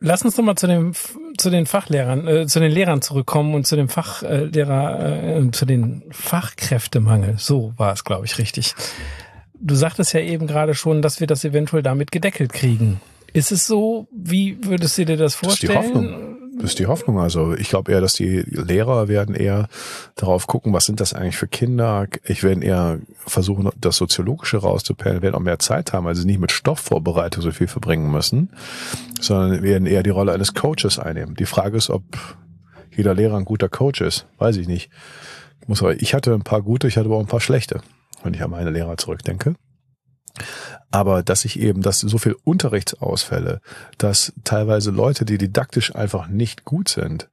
Lass 0.00 0.22
uns 0.22 0.34
doch 0.34 0.44
mal 0.44 0.56
zu 0.56 0.66
dem 0.66 0.92
zu 1.36 1.50
den 1.50 1.66
Fachlehrern, 1.66 2.26
äh, 2.26 2.46
zu 2.46 2.58
den 2.58 2.72
Lehrern 2.72 3.00
zurückkommen 3.00 3.54
und 3.54 3.66
zu 3.66 3.76
dem 3.76 3.88
Fachlehrer, 3.88 5.38
äh, 5.38 5.50
zu 5.52 5.64
den 5.64 6.02
Fachkräftemangel. 6.10 7.36
So 7.38 7.72
war 7.76 7.92
es, 7.92 8.02
glaube 8.02 8.26
ich, 8.26 8.38
richtig. 8.38 8.74
Du 9.54 9.76
sagtest 9.76 10.12
ja 10.12 10.20
eben 10.20 10.48
gerade 10.48 10.74
schon, 10.74 11.02
dass 11.02 11.20
wir 11.20 11.28
das 11.28 11.44
eventuell 11.44 11.82
damit 11.82 12.10
gedeckelt 12.10 12.52
kriegen. 12.52 13.00
Ist 13.32 13.52
es 13.52 13.66
so? 13.66 14.08
Wie 14.12 14.58
würdest 14.64 14.98
du 14.98 15.04
dir 15.04 15.16
das 15.16 15.34
vorstellen? 15.34 15.74
Das 15.74 15.84
ist 15.84 15.92
die 15.92 15.96
Hoffnung. 15.96 16.38
Das 16.58 16.70
ist 16.70 16.78
die 16.80 16.86
Hoffnung. 16.86 17.18
Also 17.20 17.54
ich 17.54 17.68
glaube 17.68 17.92
eher, 17.92 18.00
dass 18.00 18.14
die 18.14 18.40
Lehrer 18.40 19.06
werden 19.06 19.34
eher 19.34 19.68
darauf 20.16 20.46
gucken, 20.46 20.72
was 20.72 20.86
sind 20.86 21.00
das 21.00 21.14
eigentlich 21.14 21.36
für 21.36 21.46
Kinder. 21.46 22.06
Ich 22.24 22.42
werde 22.42 22.64
eher 22.64 22.98
versuchen, 23.26 23.68
das 23.80 23.96
Soziologische 23.96 24.58
rauszuperlen, 24.58 25.22
werden 25.22 25.36
auch 25.36 25.40
mehr 25.40 25.60
Zeit 25.60 25.92
haben, 25.92 26.06
weil 26.06 26.16
sie 26.16 26.26
nicht 26.26 26.40
mit 26.40 26.50
Stoffvorbereitung 26.50 27.42
so 27.42 27.52
viel 27.52 27.68
verbringen 27.68 28.10
müssen, 28.10 28.50
sondern 29.20 29.62
werden 29.62 29.86
eher 29.86 30.02
die 30.02 30.10
Rolle 30.10 30.32
eines 30.32 30.54
Coaches 30.54 30.98
einnehmen. 30.98 31.36
Die 31.36 31.46
Frage 31.46 31.76
ist, 31.76 31.90
ob 31.90 32.02
jeder 32.96 33.14
Lehrer 33.14 33.36
ein 33.36 33.44
guter 33.44 33.68
Coach 33.68 34.00
ist. 34.00 34.26
Weiß 34.38 34.56
ich 34.56 34.66
nicht. 34.66 34.90
Ich, 35.62 35.68
muss 35.68 35.82
aber, 35.82 36.00
ich 36.00 36.14
hatte 36.14 36.34
ein 36.34 36.42
paar 36.42 36.62
gute, 36.62 36.88
ich 36.88 36.96
hatte 36.96 37.06
aber 37.06 37.16
auch 37.16 37.22
ein 37.22 37.26
paar 37.26 37.40
schlechte, 37.40 37.82
wenn 38.24 38.34
ich 38.34 38.42
an 38.42 38.50
meine 38.50 38.70
Lehrer 38.70 38.96
zurückdenke. 38.96 39.54
Aber 40.90 41.22
dass 41.22 41.44
ich 41.44 41.58
eben, 41.60 41.82
dass 41.82 42.00
so 42.00 42.18
viel 42.18 42.36
Unterrichtsausfälle, 42.44 43.60
dass 43.98 44.32
teilweise 44.44 44.90
Leute, 44.90 45.24
die 45.24 45.38
didaktisch 45.38 45.94
einfach 45.94 46.28
nicht 46.28 46.64
gut 46.64 46.88
sind, 46.88 47.28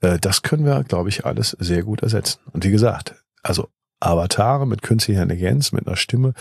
äh, 0.00 0.18
das 0.18 0.42
können 0.42 0.64
wir, 0.64 0.84
glaube 0.84 1.08
ich, 1.08 1.24
alles 1.24 1.56
sehr 1.58 1.82
gut 1.82 2.02
ersetzen. 2.02 2.40
Und 2.52 2.64
wie 2.64 2.70
gesagt, 2.70 3.14
also 3.42 3.68
Avatare 4.00 4.66
mit 4.66 4.82
künstlicher 4.82 5.22
Intelligenz, 5.22 5.72
mit 5.72 5.86
einer 5.86 5.96
Stimme, 5.96 6.34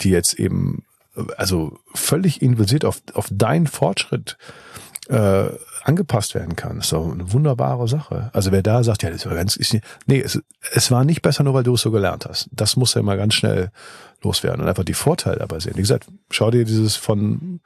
die 0.00 0.10
jetzt 0.10 0.34
eben, 0.34 0.84
also 1.36 1.78
völlig 1.94 2.42
investiert 2.42 2.84
auf, 2.84 3.02
auf 3.14 3.28
deinen 3.30 3.66
Fortschritt 3.66 4.38
äh, 5.08 5.48
angepasst 5.84 6.34
werden 6.34 6.56
kann. 6.56 6.78
Ist 6.78 6.92
doch 6.92 7.12
eine 7.12 7.32
wunderbare 7.32 7.88
Sache. 7.88 8.30
Also 8.32 8.52
wer 8.52 8.62
da 8.62 8.84
sagt, 8.84 9.02
ja, 9.02 9.10
das 9.10 9.26
war 9.26 9.34
ganz, 9.34 9.56
ist 9.56 9.76
nee, 10.06 10.20
es, 10.20 10.40
es 10.72 10.90
war 10.90 11.04
nicht 11.04 11.22
besser, 11.22 11.42
nur 11.42 11.54
weil 11.54 11.64
du 11.64 11.74
es 11.74 11.82
so 11.82 11.90
gelernt 11.90 12.26
hast. 12.26 12.48
Das 12.52 12.76
muss 12.76 12.94
ja 12.94 13.02
mal 13.02 13.16
ganz 13.16 13.34
schnell 13.34 13.70
loswerden 14.22 14.60
und 14.62 14.68
einfach 14.68 14.84
die 14.84 14.94
Vorteile 14.94 15.38
dabei 15.38 15.60
sehen. 15.60 15.76
Wie 15.76 15.82
gesagt, 15.82 16.06
schau 16.30 16.50
dir 16.50 16.64
dieses 16.64 16.96
von, 16.96 17.60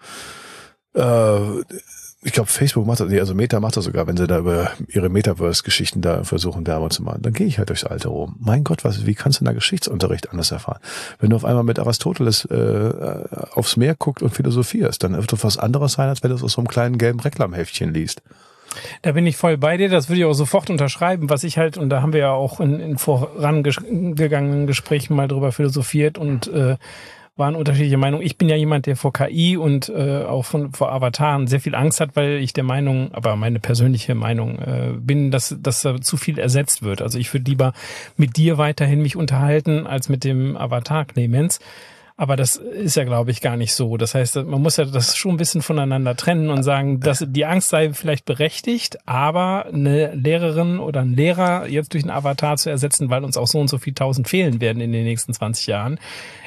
äh, 0.95 1.61
ich 2.23 2.33
glaube, 2.33 2.49
Facebook 2.49 2.87
macht 2.87 3.01
das, 3.01 3.13
also 3.13 3.35
Meta 3.35 3.61
macht 3.61 3.77
das 3.77 3.85
sogar, 3.85 4.07
wenn 4.07 4.17
sie 4.17 4.27
da 4.27 4.39
über 4.39 4.73
ihre 4.89 5.09
Metaverse-Geschichten 5.09 6.01
da 6.01 6.25
versuchen, 6.25 6.67
Werbung 6.67 6.91
zu 6.91 7.03
machen. 7.03 7.23
Dann 7.23 7.33
gehe 7.33 7.47
ich 7.47 7.59
halt 7.59 7.69
durchs 7.69 7.85
Alte 7.85 8.09
rum. 8.09 8.37
Mein 8.41 8.65
Gott, 8.65 8.85
was, 8.85 9.07
wie 9.07 9.15
kannst 9.15 9.41
du 9.41 9.45
da 9.45 9.53
Geschichtsunterricht 9.53 10.31
anders 10.31 10.51
erfahren? 10.51 10.81
Wenn 11.21 11.31
du 11.31 11.37
auf 11.37 11.45
einmal 11.45 11.63
mit 11.63 11.79
Aristoteles 11.79 12.45
äh, 12.47 13.25
aufs 13.53 13.77
Meer 13.77 13.95
guckt 13.95 14.23
und 14.23 14.35
philosophierst, 14.35 15.05
dann 15.05 15.17
wird 15.17 15.33
das 15.33 15.45
was 15.45 15.59
anderes 15.59 15.93
sein, 15.93 16.09
als 16.09 16.23
wenn 16.23 16.31
du 16.31 16.37
es 16.37 16.43
aus 16.43 16.55
so 16.55 16.61
einem 16.61 16.69
kleinen 16.69 16.99
gelben 16.99 17.21
Reklamheftchen 17.21 17.95
liest. 17.95 18.23
Da 19.03 19.13
bin 19.13 19.27
ich 19.27 19.37
voll 19.37 19.57
bei 19.57 19.77
dir, 19.77 19.89
das 19.89 20.09
würde 20.09 20.21
ich 20.21 20.25
auch 20.25 20.33
sofort 20.33 20.71
unterschreiben, 20.71 21.31
was 21.31 21.45
ich 21.45 21.59
halt, 21.59 21.79
und 21.79 21.89
da 21.91 22.03
haben 22.03 22.13
wir 22.13 22.21
ja 22.21 22.33
auch 22.33 22.61
in, 22.61 22.81
in 22.81 22.99
vorangegangenen 22.99 24.67
Gesprächen 24.67 25.15
mal 25.15 25.29
drüber 25.29 25.53
philosophiert 25.53 26.19
und 26.19 26.47
äh, 26.49 26.77
waren 27.37 27.55
unterschiedliche 27.55 27.99
Meinungen. 27.99 28.25
Ich 28.25 28.39
bin 28.39 28.49
ja 28.49 28.57
jemand, 28.57 28.87
der 28.87 28.97
vor 28.97 29.13
KI 29.13 29.57
und 29.57 29.91
äh, 29.91 30.25
auch 30.25 30.45
von, 30.45 30.73
vor 30.73 30.91
Avataren 30.91 31.47
sehr 31.47 31.61
viel 31.61 31.75
Angst 31.75 32.01
hat, 32.01 32.17
weil 32.17 32.37
ich 32.37 32.55
der 32.55 32.65
Meinung, 32.65 33.13
aber 33.13 33.37
meine 33.37 33.61
persönliche 33.61 34.15
Meinung 34.15 34.59
äh, 34.59 34.93
bin, 34.99 35.31
dass, 35.31 35.55
dass 35.61 35.83
da 35.83 36.01
zu 36.01 36.17
viel 36.17 36.39
ersetzt 36.39 36.83
wird. 36.83 37.03
Also 37.03 37.19
ich 37.19 37.33
würde 37.35 37.51
lieber 37.51 37.75
mit 38.17 38.39
dir 38.39 38.57
weiterhin 38.57 39.03
mich 39.03 39.17
unterhalten 39.17 39.87
als 39.87 40.09
mit 40.09 40.25
dem 40.25 40.57
Avatar 40.57 41.05
Clemens. 41.05 41.61
Aber 42.19 42.37
das 42.37 42.57
ist 42.57 42.97
ja, 42.97 43.05
glaube 43.05 43.31
ich, 43.31 43.43
gar 43.43 43.59
nicht 43.59 43.75
so. 43.75 43.99
Das 43.99 44.15
heißt, 44.15 44.37
man 44.37 44.63
muss 44.63 44.79
ja 44.79 44.87
das 44.87 45.17
schon 45.17 45.33
ein 45.33 45.37
bisschen 45.37 45.61
voneinander 45.61 46.17
trennen 46.17 46.49
und 46.49 46.63
sagen, 46.63 47.01
dass 47.01 47.23
die 47.27 47.45
Angst 47.45 47.69
sei 47.69 47.93
vielleicht 47.93 48.25
berechtigt, 48.25 48.97
aber 49.07 49.67
eine 49.67 50.15
Lehrerin 50.15 50.79
oder 50.79 51.01
ein 51.01 51.15
Lehrer 51.15 51.67
jetzt 51.69 51.93
durch 51.93 52.05
einen 52.05 52.11
Avatar 52.11 52.57
zu 52.57 52.71
ersetzen, 52.71 53.11
weil 53.11 53.23
uns 53.23 53.37
auch 53.37 53.47
so 53.47 53.61
und 53.61 53.69
so 53.69 53.77
viel 53.77 53.93
tausend 53.93 54.29
fehlen 54.29 54.63
werden 54.63 54.81
in 54.81 54.93
den 54.93 55.05
nächsten 55.05 55.35
20 55.35 55.67
Jahren, 55.67 55.99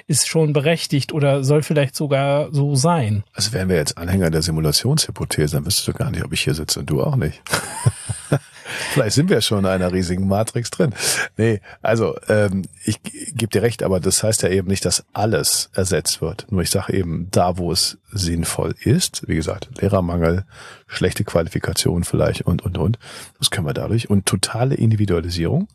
ist 0.08 0.28
schon 0.28 0.54
berechtigt 0.54 1.14
oder 1.14 1.44
soll 1.44 1.62
vielleicht 1.62 1.96
sogar 1.96 2.52
so 2.52 2.74
sein. 2.74 3.24
Also 3.34 3.54
wären 3.54 3.70
wir 3.70 3.76
jetzt 3.76 3.96
Anhänger 3.96 4.32
der 4.32 4.42
Simulationshypothese, 4.42 5.58
dann 5.58 5.68
wüsstest 5.68 5.88
du 5.88 5.94
gar 5.94 6.10
nicht, 6.10 6.26
ob 6.26 6.34
ich 6.34 6.42
hier 6.42 6.56
sitze 6.56 6.80
und 6.80 6.90
du 6.90 7.04
auch 7.04 7.16
nicht. 7.16 7.42
Vielleicht 8.92 9.16
sind 9.16 9.30
wir 9.30 9.42
schon 9.42 9.60
in 9.60 9.66
einer 9.66 9.92
riesigen 9.92 10.28
Matrix 10.28 10.72
drin. 10.72 10.94
Nee, 11.38 11.62
also 11.82 12.16
ähm, 12.28 12.64
ich 12.84 13.02
gebe 13.04 13.48
dir 13.48 13.62
recht, 13.62 13.84
aber 13.84 14.00
das 14.00 14.24
heißt 14.24 14.44
ja 14.44 14.50
eben 14.50 14.68
nicht, 14.68 14.86
dass 14.86 15.06
alles 15.14 15.70
ersetzt 15.74 16.22
wird. 16.22 16.48
Nur 16.50 16.62
ich 16.62 16.70
sage 16.70 16.94
eben, 16.94 17.28
da 17.32 17.58
wo 17.58 17.72
es 17.72 17.98
sinnvoll 18.12 18.76
ist, 18.82 19.28
wie 19.28 19.36
gesagt, 19.36 19.70
Lehrermangel, 19.80 20.46
schlechte 20.88 21.24
Qualifikation 21.24 22.04
vielleicht 22.04 22.42
und, 22.42 22.64
und, 22.64 22.78
und, 22.78 23.00
das 23.38 23.52
können 23.52 23.68
wir 23.68 23.74
dadurch. 23.74 24.10
Und 24.10 24.26
totale 24.26 24.76
Individualisierung, 24.76 25.68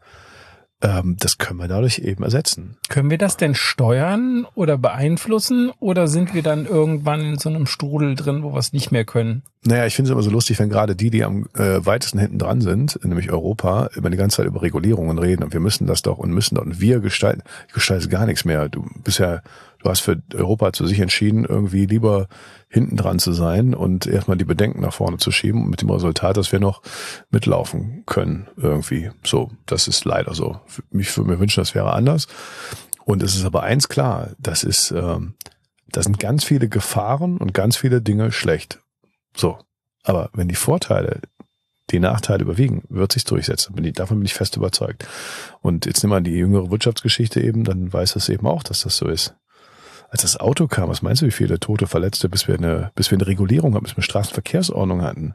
ähm, 0.84 1.16
das 1.18 1.38
können 1.38 1.58
wir 1.58 1.66
dadurch 1.66 2.00
eben 2.00 2.22
ersetzen. 2.22 2.76
Können 2.90 3.10
wir 3.10 3.16
das 3.16 3.38
denn 3.38 3.54
steuern 3.54 4.46
oder 4.54 4.76
beeinflussen 4.76 5.72
oder 5.80 6.08
sind 6.08 6.34
wir 6.34 6.42
dann 6.42 6.66
irgendwann 6.66 7.20
in 7.20 7.38
so 7.38 7.48
einem 7.48 7.66
Strudel 7.66 8.14
drin, 8.14 8.42
wo 8.42 8.52
wir 8.52 8.58
es 8.58 8.74
nicht 8.74 8.92
mehr 8.92 9.06
können? 9.06 9.42
Naja, 9.64 9.86
ich 9.86 9.96
finde 9.96 10.10
es 10.10 10.12
immer 10.12 10.22
so 10.22 10.30
lustig, 10.30 10.58
wenn 10.58 10.68
gerade 10.68 10.94
die, 10.94 11.08
die 11.08 11.24
am 11.24 11.46
äh, 11.54 11.84
weitesten 11.86 12.18
hinten 12.18 12.38
dran 12.38 12.60
sind, 12.60 13.02
nämlich 13.02 13.32
Europa, 13.32 13.88
immer 13.96 14.10
die 14.10 14.18
ganze 14.18 14.36
Zeit 14.36 14.46
über 14.46 14.60
Regulierungen 14.60 15.18
reden 15.18 15.42
und 15.42 15.54
wir 15.54 15.60
müssen 15.60 15.86
das 15.86 16.02
doch 16.02 16.18
und 16.18 16.32
müssen 16.32 16.56
doch 16.56 16.64
und 16.66 16.80
wir 16.80 17.00
gestalten, 17.00 17.42
ich 17.68 17.72
gestalte 17.72 18.08
gar 18.10 18.26
nichts 18.26 18.44
mehr. 18.44 18.68
Du 18.68 18.84
bist 19.02 19.20
ja, 19.20 19.40
du 19.84 19.90
hast 19.90 20.00
für 20.00 20.22
Europa 20.34 20.72
zu 20.72 20.86
sich 20.86 20.98
entschieden, 21.00 21.44
irgendwie 21.44 21.84
lieber 21.86 22.28
hinten 22.68 22.96
dran 22.96 23.18
zu 23.18 23.32
sein 23.32 23.74
und 23.74 24.06
erstmal 24.06 24.38
die 24.38 24.46
Bedenken 24.46 24.80
nach 24.80 24.94
vorne 24.94 25.18
zu 25.18 25.30
schieben 25.30 25.68
mit 25.68 25.82
dem 25.82 25.90
Resultat, 25.90 26.36
dass 26.36 26.52
wir 26.52 26.58
noch 26.58 26.82
mitlaufen 27.30 28.02
können 28.06 28.48
irgendwie. 28.56 29.10
So, 29.24 29.50
das 29.66 29.86
ist 29.86 30.04
leider 30.06 30.34
so. 30.34 30.58
Ich 30.90 31.16
würde 31.16 31.30
mir 31.30 31.38
wünschen, 31.38 31.60
das 31.60 31.74
wäre 31.74 31.92
anders. 31.92 32.26
Und 33.04 33.22
es 33.22 33.36
ist 33.36 33.44
aber 33.44 33.62
eins 33.62 33.88
klar, 33.88 34.30
das 34.38 34.64
ist, 34.64 34.90
ähm, 34.90 35.34
da 35.88 36.02
sind 36.02 36.18
ganz 36.18 36.44
viele 36.44 36.68
Gefahren 36.68 37.36
und 37.36 37.52
ganz 37.52 37.76
viele 37.76 38.00
Dinge 38.00 38.32
schlecht. 38.32 38.80
So. 39.36 39.58
Aber 40.02 40.30
wenn 40.32 40.48
die 40.48 40.54
Vorteile 40.54 41.20
die 41.90 42.00
Nachteile 42.00 42.42
überwiegen, 42.42 42.82
wird 42.88 43.12
sich 43.12 43.24
durchsetzen. 43.24 43.74
Bin 43.74 43.84
ich, 43.84 43.92
davon 43.92 44.18
bin 44.18 44.24
ich 44.24 44.32
fest 44.32 44.56
überzeugt. 44.56 45.06
Und 45.60 45.84
jetzt 45.84 46.02
nimm 46.02 46.10
mal 46.10 46.22
die 46.22 46.32
jüngere 46.32 46.70
Wirtschaftsgeschichte 46.70 47.42
eben, 47.42 47.64
dann 47.64 47.92
weiß 47.92 48.16
es 48.16 48.30
eben 48.30 48.46
auch, 48.46 48.62
dass 48.62 48.80
das 48.80 48.96
so 48.96 49.06
ist. 49.06 49.34
Als 50.14 50.22
das 50.22 50.37
Auto 50.37 50.68
kam, 50.68 50.88
was 50.90 51.03
meinst 51.03 51.22
du, 51.22 51.27
wie 51.27 51.33
viele 51.33 51.59
Tote, 51.59 51.88
Verletzte, 51.88 52.29
bis 52.29 52.46
wir 52.46 52.55
eine, 52.55 52.92
bis 52.94 53.11
wir 53.11 53.18
eine 53.18 53.27
Regulierung 53.27 53.74
haben, 53.74 53.83
bis 53.83 53.94
wir 53.94 53.96
eine 53.96 54.05
Straßenverkehrsordnung 54.05 55.03
hatten? 55.03 55.35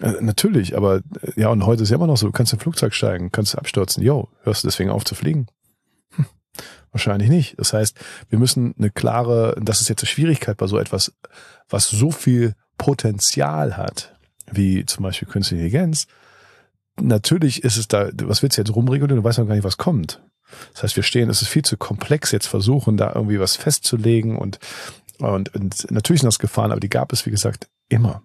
Äh, 0.00 0.14
natürlich, 0.20 0.76
aber 0.76 1.02
äh, 1.22 1.40
ja, 1.40 1.50
und 1.50 1.64
heute 1.64 1.84
ist 1.84 1.90
ja 1.90 1.94
immer 1.94 2.08
noch 2.08 2.16
so, 2.16 2.26
du 2.26 2.32
kannst 2.32 2.52
in 2.52 2.58
ein 2.58 2.60
Flugzeug 2.60 2.94
steigen, 2.94 3.30
kannst 3.30 3.56
abstürzen, 3.56 4.02
yo, 4.02 4.28
hörst 4.42 4.64
du 4.64 4.66
deswegen 4.66 4.90
auf 4.90 5.04
zu 5.04 5.14
fliegen? 5.14 5.46
Hm. 6.16 6.26
Wahrscheinlich 6.90 7.28
nicht. 7.28 7.60
Das 7.60 7.72
heißt, 7.72 7.96
wir 8.28 8.40
müssen 8.40 8.74
eine 8.76 8.90
klare, 8.90 9.56
das 9.62 9.82
ist 9.82 9.88
jetzt 9.88 10.02
eine 10.02 10.08
Schwierigkeit 10.08 10.56
bei 10.56 10.66
so 10.66 10.80
etwas, 10.80 11.12
was 11.68 11.88
so 11.88 12.10
viel 12.10 12.56
Potenzial 12.76 13.76
hat, 13.76 14.16
wie 14.50 14.84
zum 14.84 15.04
Beispiel 15.04 15.28
Künstliche 15.28 15.62
Intelligenz. 15.62 16.08
Natürlich 17.00 17.62
ist 17.62 17.76
es 17.76 17.86
da, 17.86 18.08
was 18.24 18.42
willst 18.42 18.58
du 18.58 18.62
jetzt 18.62 18.74
rumregeln? 18.74 19.14
Du 19.14 19.22
weißt 19.22 19.38
noch 19.38 19.46
gar 19.46 19.54
nicht, 19.54 19.62
was 19.62 19.76
kommt. 19.76 20.20
Das 20.72 20.82
heißt, 20.82 20.96
wir 20.96 21.02
stehen, 21.02 21.30
es 21.30 21.42
ist 21.42 21.48
viel 21.48 21.64
zu 21.64 21.76
komplex, 21.76 22.32
jetzt 22.32 22.46
versuchen, 22.46 22.96
da 22.96 23.12
irgendwie 23.14 23.40
was 23.40 23.56
festzulegen 23.56 24.36
und, 24.36 24.58
und, 25.18 25.54
und 25.54 25.90
natürlich 25.90 26.20
sind 26.20 26.28
das 26.28 26.38
Gefahren, 26.38 26.70
aber 26.70 26.80
die 26.80 26.90
gab 26.90 27.12
es, 27.12 27.26
wie 27.26 27.30
gesagt, 27.30 27.68
immer. 27.88 28.22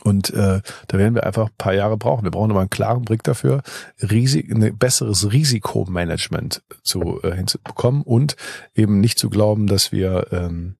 Und 0.00 0.30
äh, 0.30 0.60
da 0.88 0.98
werden 0.98 1.14
wir 1.14 1.24
einfach 1.24 1.48
ein 1.48 1.56
paar 1.58 1.74
Jahre 1.74 1.96
brauchen. 1.96 2.24
Wir 2.24 2.30
brauchen 2.30 2.50
aber 2.50 2.60
einen 2.60 2.70
klaren 2.70 3.04
Blick 3.04 3.22
dafür, 3.22 3.62
Risik, 4.00 4.50
ein 4.50 4.76
besseres 4.78 5.32
Risikomanagement 5.32 6.62
zu 6.82 7.20
äh, 7.22 7.34
hinzubekommen 7.34 8.02
und 8.02 8.36
eben 8.74 9.00
nicht 9.00 9.18
zu 9.18 9.28
glauben, 9.28 9.66
dass 9.66 9.92
wir 9.92 10.28
ähm, 10.32 10.76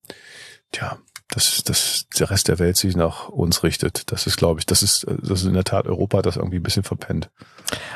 ja 0.73 0.97
dass, 1.29 1.63
dass 1.63 2.07
der 2.19 2.29
Rest 2.29 2.47
der 2.47 2.59
Welt 2.59 2.77
sich 2.77 2.95
nach 2.95 3.29
uns 3.29 3.63
richtet. 3.63 4.11
Das 4.11 4.27
ist, 4.27 4.37
glaube 4.37 4.59
ich, 4.59 4.65
das 4.65 4.83
ist, 4.83 5.05
das 5.07 5.41
ist 5.41 5.47
in 5.47 5.53
der 5.53 5.63
Tat 5.63 5.87
Europa 5.87 6.21
das 6.21 6.37
irgendwie 6.37 6.57
ein 6.57 6.63
bisschen 6.63 6.83
verpennt. 6.83 7.29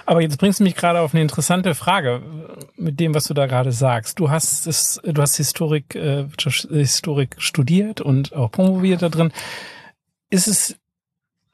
Aber 0.05 0.21
jetzt 0.21 0.37
bringst 0.37 0.59
du 0.59 0.63
mich 0.63 0.75
gerade 0.75 1.01
auf 1.01 1.13
eine 1.13 1.21
interessante 1.21 1.75
Frage 1.75 2.21
mit 2.75 2.99
dem, 2.99 3.13
was 3.13 3.25
du 3.25 3.33
da 3.33 3.45
gerade 3.45 3.71
sagst. 3.71 4.19
Du 4.19 4.29
hast 4.29 4.65
es, 4.65 4.99
du 5.03 5.21
hast 5.21 5.35
Historik, 5.37 5.95
äh, 5.95 6.27
Historik 6.69 7.35
studiert 7.37 8.01
und 8.01 8.33
auch 8.33 8.51
promoviert 8.51 9.01
da 9.01 9.09
drin. 9.09 9.31
Ist 10.29 10.47
es 10.47 10.75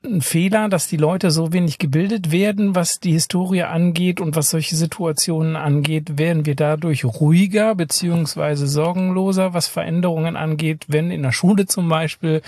ein 0.03 0.21
Fehler, 0.21 0.69
dass 0.69 0.87
die 0.87 0.97
Leute 0.97 1.31
so 1.31 1.53
wenig 1.53 1.77
gebildet 1.77 2.31
werden, 2.31 2.75
was 2.75 2.99
die 2.99 3.11
Historie 3.11 3.63
angeht 3.63 4.19
und 4.19 4.35
was 4.35 4.49
solche 4.49 4.75
Situationen 4.75 5.55
angeht? 5.55 6.17
Werden 6.17 6.45
wir 6.45 6.55
dadurch 6.55 7.05
ruhiger 7.05 7.75
beziehungsweise 7.75 8.67
sorgenloser, 8.67 9.53
was 9.53 9.67
Veränderungen 9.67 10.35
angeht, 10.35 10.85
wenn 10.87 11.11
in 11.11 11.23
der 11.23 11.31
Schule 11.31 11.65
zum 11.65 11.89
Beispiel 11.89 12.41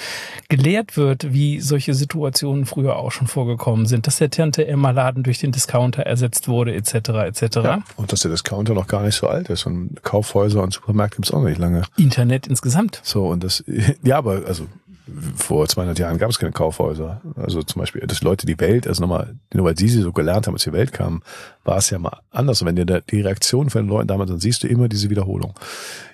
gelehrt 0.50 0.98
wird, 0.98 1.34
wie 1.34 1.60
solche 1.62 1.94
Situationen 1.94 2.66
früher 2.66 2.98
auch 2.98 3.12
schon 3.12 3.28
vorgekommen 3.28 3.86
sind, 3.86 4.08
dass 4.08 4.18
der 4.18 4.30
Tante 4.30 4.68
Emma 4.68 4.92
Laden 4.92 5.24
durch 5.24 5.40
den 5.40 5.52
Discounter 5.52 6.04
ersetzt 6.04 6.48
wurde, 6.48 6.76
etc. 6.76 6.94
etc. 6.94 7.42
Ja, 7.56 7.84
und 7.96 8.12
dass 8.12 8.22
der 8.22 8.32
Discounter 8.32 8.74
noch 8.74 8.88
gar 8.88 9.04
nicht 9.04 9.16
so 9.16 9.28
alt 9.28 9.50
ist 9.50 9.66
und 9.66 10.04
Kaufhäuser 10.04 10.62
und 10.62 10.74
Supermärkte 10.74 11.18
gibt's 11.18 11.32
auch 11.32 11.44
nicht 11.44 11.58
lange. 11.58 11.84
Internet 11.98 12.48
insgesamt. 12.48 13.02
So 13.04 13.28
und 13.28 13.44
das, 13.44 13.64
ja, 14.04 14.18
aber 14.18 14.44
also 14.46 14.68
vor 15.36 15.68
200 15.68 16.00
Jahren 16.00 16.18
gab 16.18 16.30
es 16.30 16.40
keine 16.40 16.52
Kaufhäuser. 16.52 17.22
Also 17.36 17.62
zum 17.62 17.80
Beispiel, 17.80 18.02
dass 18.08 18.22
Leute 18.22 18.46
die 18.46 18.60
Welt, 18.60 18.88
also 18.88 19.02
nochmal, 19.02 19.36
nur 19.54 19.66
weil 19.66 19.78
sie 19.78 19.88
sie 19.88 20.02
so 20.02 20.12
gelernt 20.12 20.48
haben, 20.48 20.56
als 20.56 20.64
die 20.64 20.74
Welt 20.74 20.94
kam, 20.94 21.22
war 21.64 21.78
es 21.78 21.90
ja 21.90 22.00
mal 22.00 22.20
anders. 22.32 22.62
Und 22.62 22.68
wenn 22.68 22.76
dir 22.76 22.86
die 22.86 23.22
Reaktion 23.22 23.70
von 23.70 23.84
den 23.84 23.90
Leuten 23.90 24.08
damals, 24.08 24.32
dann 24.32 24.40
siehst 24.40 24.64
du 24.64 24.68
immer 24.68 24.88
diese 24.88 25.10
Wiederholung. 25.10 25.54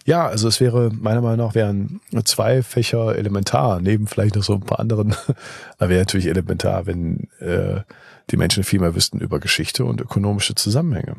Ja, 0.05 0.27
also 0.27 0.47
es 0.47 0.59
wäre, 0.59 0.91
meiner 0.93 1.21
Meinung 1.21 1.45
nach, 1.45 1.55
wären 1.55 2.01
zwei 2.25 2.63
Fächer 2.63 3.15
elementar, 3.15 3.79
neben 3.79 4.07
vielleicht 4.07 4.35
noch 4.35 4.43
so 4.43 4.53
ein 4.53 4.61
paar 4.61 4.79
anderen, 4.79 5.15
aber 5.77 5.89
wäre 5.89 6.01
natürlich 6.01 6.27
elementar, 6.27 6.85
wenn 6.85 7.29
äh, 7.39 7.81
die 8.29 8.37
Menschen 8.37 8.63
viel 8.63 8.79
mehr 8.79 8.95
wüssten 8.95 9.19
über 9.19 9.39
Geschichte 9.39 9.85
und 9.85 10.01
ökonomische 10.01 10.55
Zusammenhänge. 10.55 11.15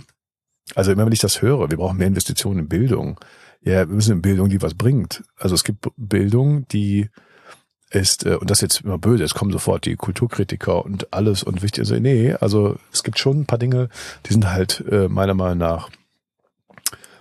Also 0.74 0.92
immer 0.92 1.06
wenn 1.06 1.12
ich 1.12 1.20
das 1.20 1.42
höre, 1.42 1.70
wir 1.70 1.76
brauchen 1.76 1.98
mehr 1.98 2.06
Investitionen 2.06 2.60
in 2.60 2.68
Bildung. 2.68 3.18
Ja, 3.62 3.88
wir 3.88 3.94
müssen 3.94 4.12
in 4.12 4.22
Bildung, 4.22 4.48
die 4.48 4.62
was 4.62 4.74
bringt. 4.74 5.22
Also 5.36 5.54
es 5.54 5.64
gibt 5.64 5.88
Bildung, 5.96 6.66
die 6.68 7.08
ist, 7.92 8.26
äh, 8.26 8.36
und 8.36 8.50
das 8.50 8.58
ist 8.58 8.62
jetzt 8.62 8.80
immer 8.84 8.98
böse, 8.98 9.24
es 9.24 9.34
kommen 9.34 9.52
sofort 9.52 9.84
die 9.84 9.96
Kulturkritiker 9.96 10.84
und 10.84 11.12
alles 11.12 11.42
und 11.42 11.62
wichtig, 11.62 11.80
also 11.80 11.94
nee, 11.96 12.34
also 12.34 12.76
es 12.92 13.02
gibt 13.02 13.18
schon 13.18 13.40
ein 13.40 13.46
paar 13.46 13.58
Dinge, 13.58 13.88
die 14.26 14.32
sind 14.32 14.50
halt 14.50 14.84
äh, 14.90 15.08
meiner 15.08 15.34
Meinung 15.34 15.58
nach 15.58 15.90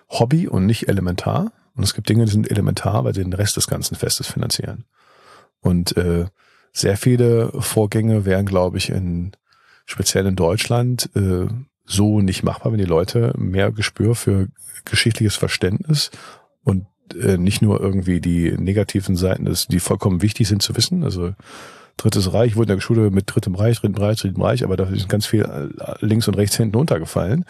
Hobby 0.10 0.48
und 0.48 0.66
nicht 0.66 0.88
elementar. 0.88 1.52
Und 1.76 1.84
es 1.84 1.94
gibt 1.94 2.10
Dinge, 2.10 2.26
die 2.26 2.32
sind 2.32 2.52
elementar, 2.52 3.06
weil 3.06 3.14
sie 3.14 3.24
den 3.24 3.34
Rest 3.34 3.56
des 3.56 3.68
ganzen 3.68 3.96
Festes 3.96 4.28
finanzieren. 4.28 4.86
Und 5.62 5.96
äh, 5.96 6.26
sehr 6.74 6.98
viele 6.98 7.52
Vorgänge 7.60 8.26
wären, 8.26 8.46
glaube 8.46 8.78
ich, 8.78 8.90
in 8.90 9.32
speziell 9.86 10.26
in 10.26 10.36
Deutschland 10.36 11.10
äh, 11.16 11.48
so 11.86 12.22
nicht 12.22 12.44
machbar, 12.44 12.72
wenn 12.72 12.80
die 12.80 12.86
Leute 12.86 13.34
mehr 13.38 13.72
Gespür 13.72 14.16
für 14.16 14.48
geschichtliches 14.86 15.36
Verständnis 15.36 16.12
und 16.64 16.86
äh, 17.16 17.38
nicht 17.38 17.62
nur 17.62 17.80
irgendwie 17.80 18.22
die 18.22 18.52
negativen 18.52 19.16
Seiten, 19.16 19.46
des, 19.46 19.68
die 19.68 19.80
vollkommen 19.80 20.22
wichtig 20.22 20.48
sind 20.48 20.62
zu 20.62 20.76
wissen. 20.76 21.04
Also 21.04 21.34
Drittes 21.98 22.34
Reich, 22.34 22.56
wurde 22.56 22.74
in 22.74 22.78
der 22.78 22.82
Schule 22.82 23.12
mit 23.12 23.26
Drittem 23.28 23.54
Reich, 23.54 23.80
Dritten 23.80 23.98
Reich, 23.98 24.20
Dritten 24.20 24.42
Reich, 24.42 24.64
aber 24.64 24.78
da 24.78 24.86
ist 24.86 25.10
ganz 25.10 25.26
viel 25.26 25.44
äh, 25.44 25.94
links 26.00 26.28
und 26.28 26.36
rechts 26.36 26.58
hinten 26.58 26.78
untergefallen. 26.78 27.46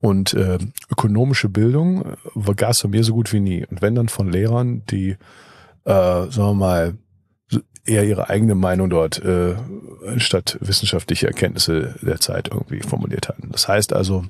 Und 0.00 0.34
äh, 0.34 0.58
ökonomische 0.90 1.48
Bildung 1.48 2.16
war 2.34 2.54
gab 2.54 2.76
von 2.76 2.90
mir 2.90 3.04
so 3.04 3.14
gut 3.14 3.32
wie 3.32 3.40
nie. 3.40 3.64
Und 3.64 3.82
wenn 3.82 3.94
dann 3.94 4.08
von 4.08 4.30
Lehrern, 4.30 4.82
die, 4.90 5.10
äh, 5.10 5.16
sagen 5.84 6.36
wir 6.36 6.54
mal, 6.54 6.94
eher 7.86 8.04
ihre 8.04 8.28
eigene 8.28 8.54
Meinung 8.54 8.90
dort 8.90 9.22
äh, 9.24 9.54
statt 10.18 10.58
wissenschaftliche 10.60 11.28
Erkenntnisse 11.28 11.94
der 12.02 12.20
Zeit 12.20 12.48
irgendwie 12.48 12.80
formuliert 12.80 13.28
hatten. 13.28 13.50
Das 13.52 13.68
heißt 13.68 13.92
also, 13.92 14.24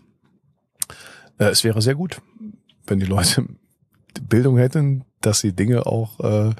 äh, 1.39 1.47
es 1.47 1.65
wäre 1.65 1.83
sehr 1.83 1.95
gut, 1.95 2.21
wenn 2.87 3.01
die 3.01 3.07
Leute 3.07 3.47
Bildung 4.21 4.59
hätten, 4.59 5.05
dass 5.21 5.41
sie 5.41 5.53
Dinge 5.53 5.87
auch 5.87 6.21
äh, 6.21 6.53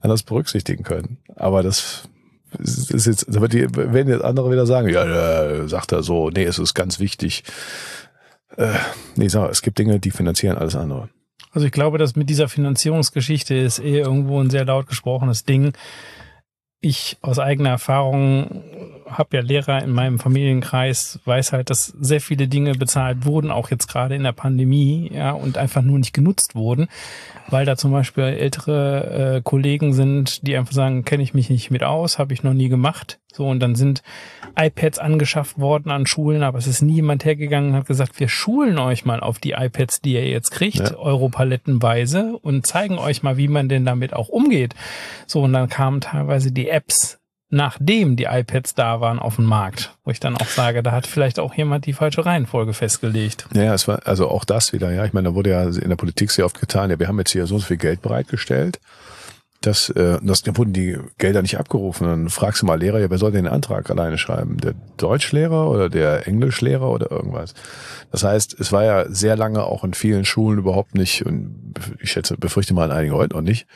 anders 0.00 0.22
berücksichtigen 0.22 0.84
können. 0.84 1.18
Aber 1.36 1.62
das 1.62 2.08
ist 2.58 3.06
jetzt, 3.06 3.26
da 3.28 3.40
werden 3.40 4.08
jetzt 4.08 4.24
andere 4.24 4.50
wieder 4.50 4.66
sagen, 4.66 4.88
ja, 4.88 5.06
ja, 5.06 5.68
sagt 5.68 5.92
er 5.92 6.02
so, 6.02 6.30
nee, 6.30 6.44
es 6.44 6.58
ist 6.58 6.74
ganz 6.74 6.98
wichtig. 6.98 7.44
Äh, 8.56 8.74
nee, 9.16 9.28
sag 9.28 9.42
mal, 9.42 9.50
es 9.50 9.62
gibt 9.62 9.78
Dinge, 9.78 10.00
die 10.00 10.10
finanzieren 10.10 10.58
alles 10.58 10.74
andere. 10.74 11.08
Also 11.52 11.66
ich 11.66 11.72
glaube, 11.72 11.98
dass 11.98 12.16
mit 12.16 12.30
dieser 12.30 12.48
Finanzierungsgeschichte 12.48 13.54
ist 13.54 13.78
eh 13.78 13.98
irgendwo 13.98 14.40
ein 14.40 14.50
sehr 14.50 14.64
laut 14.64 14.86
gesprochenes 14.86 15.44
Ding. 15.44 15.72
Ich 16.80 17.18
aus 17.20 17.38
eigener 17.38 17.70
Erfahrung 17.70 18.64
habe 19.10 19.36
ja 19.36 19.42
Lehrer 19.42 19.82
in 19.82 19.90
meinem 19.90 20.18
Familienkreis, 20.18 21.20
weiß 21.24 21.52
halt, 21.52 21.70
dass 21.70 21.86
sehr 21.86 22.20
viele 22.20 22.48
Dinge 22.48 22.74
bezahlt 22.74 23.24
wurden, 23.24 23.50
auch 23.50 23.70
jetzt 23.70 23.88
gerade 23.88 24.14
in 24.14 24.22
der 24.22 24.32
Pandemie, 24.32 25.10
ja, 25.12 25.32
und 25.32 25.58
einfach 25.58 25.82
nur 25.82 25.98
nicht 25.98 26.12
genutzt 26.12 26.54
wurden, 26.54 26.88
weil 27.48 27.66
da 27.66 27.76
zum 27.76 27.92
Beispiel 27.92 28.24
ältere 28.24 29.36
äh, 29.36 29.42
Kollegen 29.42 29.92
sind, 29.92 30.46
die 30.46 30.56
einfach 30.56 30.72
sagen, 30.72 31.04
kenne 31.04 31.22
ich 31.22 31.34
mich 31.34 31.50
nicht 31.50 31.70
mit 31.70 31.82
aus, 31.82 32.18
habe 32.18 32.32
ich 32.32 32.42
noch 32.42 32.54
nie 32.54 32.68
gemacht. 32.68 33.18
So, 33.32 33.46
und 33.46 33.60
dann 33.60 33.76
sind 33.76 34.02
iPads 34.58 34.98
angeschafft 34.98 35.58
worden 35.58 35.90
an 35.90 36.06
Schulen, 36.06 36.42
aber 36.42 36.58
es 36.58 36.66
ist 36.66 36.82
nie 36.82 36.94
jemand 36.94 37.24
hergegangen 37.24 37.70
und 37.70 37.76
hat 37.76 37.86
gesagt, 37.86 38.18
wir 38.18 38.28
schulen 38.28 38.78
euch 38.78 39.04
mal 39.04 39.20
auf 39.20 39.38
die 39.38 39.52
iPads, 39.52 40.00
die 40.00 40.14
ihr 40.14 40.28
jetzt 40.28 40.50
kriegt, 40.50 40.78
ja. 40.90 40.96
europalettenweise 40.96 42.36
und 42.42 42.66
zeigen 42.66 42.98
euch 42.98 43.22
mal, 43.22 43.36
wie 43.36 43.48
man 43.48 43.68
denn 43.68 43.84
damit 43.84 44.14
auch 44.14 44.28
umgeht. 44.28 44.74
So, 45.26 45.42
und 45.42 45.52
dann 45.52 45.68
kamen 45.68 46.00
teilweise 46.00 46.50
die 46.50 46.68
Apps 46.68 47.19
nachdem 47.50 48.16
die 48.16 48.24
iPads 48.24 48.74
da 48.74 49.00
waren 49.00 49.18
auf 49.18 49.36
dem 49.36 49.44
Markt, 49.44 49.96
wo 50.04 50.10
ich 50.10 50.20
dann 50.20 50.36
auch 50.36 50.46
sage, 50.46 50.82
da 50.82 50.92
hat 50.92 51.06
vielleicht 51.06 51.38
auch 51.38 51.52
jemand 51.54 51.84
die 51.86 51.92
falsche 51.92 52.24
Reihenfolge 52.24 52.72
festgelegt. 52.72 53.46
Ja, 53.54 53.74
es 53.74 53.88
war 53.88 54.06
also 54.06 54.28
auch 54.28 54.44
das 54.44 54.72
wieder, 54.72 54.92
ja. 54.92 55.04
Ich 55.04 55.12
meine, 55.12 55.30
da 55.30 55.34
wurde 55.34 55.50
ja 55.50 55.64
in 55.64 55.88
der 55.88 55.96
Politik 55.96 56.30
sehr 56.30 56.46
oft 56.46 56.60
getan, 56.60 56.90
ja, 56.90 56.98
wir 56.98 57.08
haben 57.08 57.18
jetzt 57.18 57.32
hier 57.32 57.46
so 57.46 57.58
viel 57.58 57.76
Geld 57.76 58.02
bereitgestellt. 58.02 58.80
Das, 59.62 59.90
äh, 59.90 60.18
das 60.22 60.42
da 60.42 60.56
wurden 60.56 60.72
die 60.72 60.96
Gelder 61.18 61.42
nicht 61.42 61.58
abgerufen. 61.58 62.06
Dann 62.06 62.30
fragst 62.30 62.62
du 62.62 62.66
mal 62.66 62.78
Lehrer, 62.78 62.98
ja, 62.98 63.10
wer 63.10 63.18
soll 63.18 63.32
den 63.32 63.46
Antrag 63.46 63.90
alleine 63.90 64.16
schreiben? 64.16 64.56
Der 64.56 64.74
Deutschlehrer 64.96 65.68
oder 65.68 65.90
der 65.90 66.26
Englischlehrer 66.26 66.88
oder 66.88 67.10
irgendwas? 67.10 67.52
Das 68.10 68.24
heißt, 68.24 68.58
es 68.58 68.72
war 68.72 68.84
ja 68.84 69.10
sehr 69.10 69.36
lange 69.36 69.64
auch 69.64 69.84
in 69.84 69.92
vielen 69.92 70.24
Schulen 70.24 70.58
überhaupt 70.58 70.94
nicht, 70.94 71.26
und 71.26 71.74
ich 72.00 72.12
schätze, 72.12 72.38
befürchte 72.38 72.72
mal 72.72 72.86
in 72.86 72.92
einigen 72.92 73.14
heute 73.14 73.34
noch 73.34 73.42
nicht, 73.42 73.66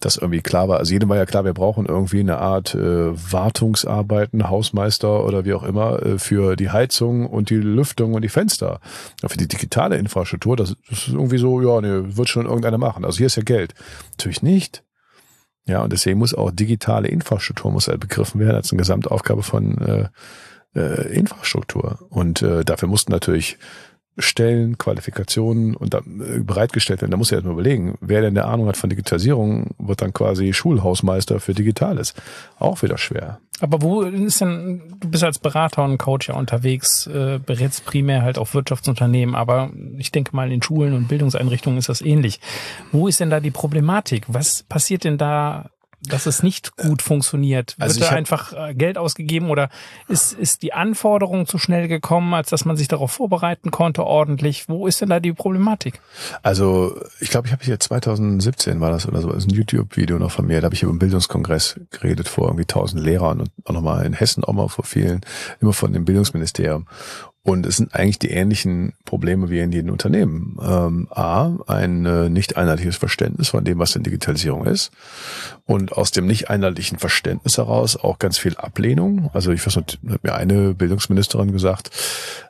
dass 0.00 0.16
irgendwie 0.16 0.40
klar 0.40 0.68
war, 0.68 0.78
also 0.78 0.92
jedem 0.92 1.08
war 1.08 1.16
ja 1.16 1.26
klar, 1.26 1.44
wir 1.44 1.54
brauchen 1.54 1.86
irgendwie 1.86 2.20
eine 2.20 2.38
Art 2.38 2.74
äh, 2.74 2.78
Wartungsarbeiten, 3.32 4.48
Hausmeister 4.48 5.24
oder 5.24 5.44
wie 5.44 5.52
auch 5.52 5.62
immer 5.62 6.02
äh, 6.02 6.18
für 6.18 6.56
die 6.56 6.70
Heizung 6.70 7.26
und 7.26 7.50
die 7.50 7.56
Lüftung 7.56 8.14
und 8.14 8.22
die 8.22 8.28
Fenster. 8.28 8.80
Für 9.24 9.36
die 9.36 9.48
digitale 9.48 9.96
Infrastruktur, 9.96 10.56
das, 10.56 10.74
das 10.88 11.08
ist 11.08 11.14
irgendwie 11.14 11.38
so, 11.38 11.60
ja, 11.60 11.80
nee, 11.80 12.16
wird 12.16 12.28
schon 12.28 12.46
irgendeiner 12.46 12.78
machen. 12.78 13.04
Also 13.04 13.18
hier 13.18 13.26
ist 13.26 13.36
ja 13.36 13.42
Geld. 13.42 13.74
Natürlich 14.12 14.42
nicht. 14.42 14.82
Ja, 15.66 15.82
und 15.82 15.92
deswegen 15.92 16.18
muss 16.18 16.34
auch 16.34 16.50
digitale 16.50 17.08
Infrastruktur 17.08 17.70
muss 17.70 17.88
halt 17.88 18.00
begriffen 18.00 18.40
werden 18.40 18.56
als 18.56 18.72
eine 18.72 18.78
Gesamtaufgabe 18.78 19.42
von 19.42 19.78
äh, 19.78 20.08
äh, 20.74 21.12
Infrastruktur. 21.14 21.98
Und 22.08 22.42
äh, 22.42 22.64
dafür 22.64 22.88
mussten 22.88 23.12
natürlich 23.12 23.58
Stellen, 24.20 24.78
Qualifikationen 24.78 25.74
und 25.76 25.94
da, 25.94 25.98
äh, 25.98 26.40
bereitgestellt 26.40 27.00
werden. 27.00 27.10
Da 27.10 27.16
muss 27.16 27.32
er 27.32 27.38
erstmal 27.38 27.54
überlegen, 27.54 27.96
wer 28.00 28.20
denn 28.20 28.34
der 28.34 28.46
Ahnung 28.46 28.68
hat 28.68 28.76
von 28.76 28.90
Digitalisierung, 28.90 29.70
wird 29.78 30.02
dann 30.02 30.12
quasi 30.12 30.52
Schulhausmeister 30.52 31.40
für 31.40 31.54
Digitales. 31.54 32.14
Auch 32.58 32.82
wieder 32.82 32.98
schwer. 32.98 33.40
Aber 33.60 33.82
wo 33.82 34.02
ist 34.02 34.40
denn, 34.40 34.82
du 35.00 35.08
bist 35.08 35.22
als 35.22 35.38
Berater 35.38 35.84
und 35.84 35.98
Coach 35.98 36.28
ja 36.28 36.34
unterwegs, 36.34 37.06
äh, 37.06 37.38
berätst 37.44 37.84
primär 37.84 38.22
halt 38.22 38.38
auf 38.38 38.54
Wirtschaftsunternehmen, 38.54 39.34
aber 39.34 39.70
ich 39.98 40.10
denke 40.10 40.34
mal 40.34 40.50
in 40.50 40.62
Schulen 40.62 40.94
und 40.94 41.08
Bildungseinrichtungen 41.08 41.78
ist 41.78 41.90
das 41.90 42.00
ähnlich. 42.00 42.40
Wo 42.90 43.06
ist 43.06 43.20
denn 43.20 43.30
da 43.30 43.40
die 43.40 43.50
Problematik? 43.50 44.24
Was 44.28 44.62
passiert 44.62 45.04
denn 45.04 45.18
da 45.18 45.70
dass 46.02 46.26
es 46.26 46.42
nicht 46.42 46.76
gut 46.76 47.02
funktioniert? 47.02 47.76
Wird 47.78 47.82
Also 47.88 48.00
da 48.00 48.06
ich 48.06 48.10
hab- 48.10 48.18
einfach 48.18 48.52
äh, 48.52 48.74
Geld 48.74 48.96
ausgegeben 48.98 49.50
oder 49.50 49.68
ist, 50.08 50.32
ist 50.32 50.62
die 50.62 50.72
Anforderung 50.72 51.46
zu 51.46 51.58
schnell 51.58 51.88
gekommen, 51.88 52.32
als 52.34 52.48
dass 52.50 52.64
man 52.64 52.76
sich 52.76 52.88
darauf 52.88 53.12
vorbereiten 53.12 53.70
konnte 53.70 54.04
ordentlich? 54.04 54.68
Wo 54.68 54.86
ist 54.86 55.00
denn 55.00 55.10
da 55.10 55.20
die 55.20 55.32
Problematik? 55.32 56.00
Also 56.42 56.98
ich 57.20 57.30
glaube, 57.30 57.46
ich 57.48 57.52
habe 57.52 57.64
hier 57.64 57.78
2017 57.78 58.80
war 58.80 58.90
das 58.90 59.06
oder 59.06 59.20
so, 59.20 59.28
das 59.28 59.44
ist 59.44 59.50
ein 59.50 59.54
YouTube-Video 59.54 60.18
noch 60.18 60.30
von 60.30 60.46
mir, 60.46 60.60
da 60.60 60.66
habe 60.66 60.74
ich 60.74 60.82
über 60.82 60.90
einen 60.90 60.98
Bildungskongress 60.98 61.80
geredet 61.90 62.28
vor 62.28 62.46
irgendwie 62.46 62.62
1000 62.64 63.02
Lehrern 63.02 63.40
und 63.40 63.50
auch 63.64 63.72
nochmal 63.72 64.06
in 64.06 64.12
Hessen 64.12 64.44
auch 64.44 64.52
mal 64.52 64.68
vor 64.68 64.84
vielen, 64.84 65.20
immer 65.60 65.72
von 65.72 65.92
dem 65.92 66.04
Bildungsministerium. 66.04 66.86
Und 67.42 67.64
es 67.64 67.78
sind 67.78 67.94
eigentlich 67.94 68.18
die 68.18 68.30
ähnlichen 68.30 68.92
Probleme 69.06 69.48
wie 69.48 69.60
in 69.60 69.72
jedem 69.72 69.92
Unternehmen. 69.92 70.58
Ähm, 70.62 71.08
A, 71.10 71.56
ein 71.66 72.04
äh, 72.04 72.28
nicht 72.28 72.58
einheitliches 72.58 72.96
Verständnis 72.96 73.48
von 73.48 73.64
dem, 73.64 73.78
was 73.78 73.92
denn 73.92 74.02
Digitalisierung 74.02 74.66
ist. 74.66 74.90
Und 75.64 75.92
aus 75.92 76.10
dem 76.10 76.26
nicht 76.26 76.50
einheitlichen 76.50 76.98
Verständnis 76.98 77.56
heraus 77.56 77.96
auch 77.96 78.18
ganz 78.18 78.36
viel 78.36 78.56
Ablehnung. 78.58 79.30
Also 79.32 79.52
ich 79.52 79.66
weiß 79.66 79.76
nicht, 79.76 79.98
hat 80.10 80.22
mir 80.22 80.34
eine 80.34 80.74
Bildungsministerin 80.74 81.50
gesagt, 81.50 81.90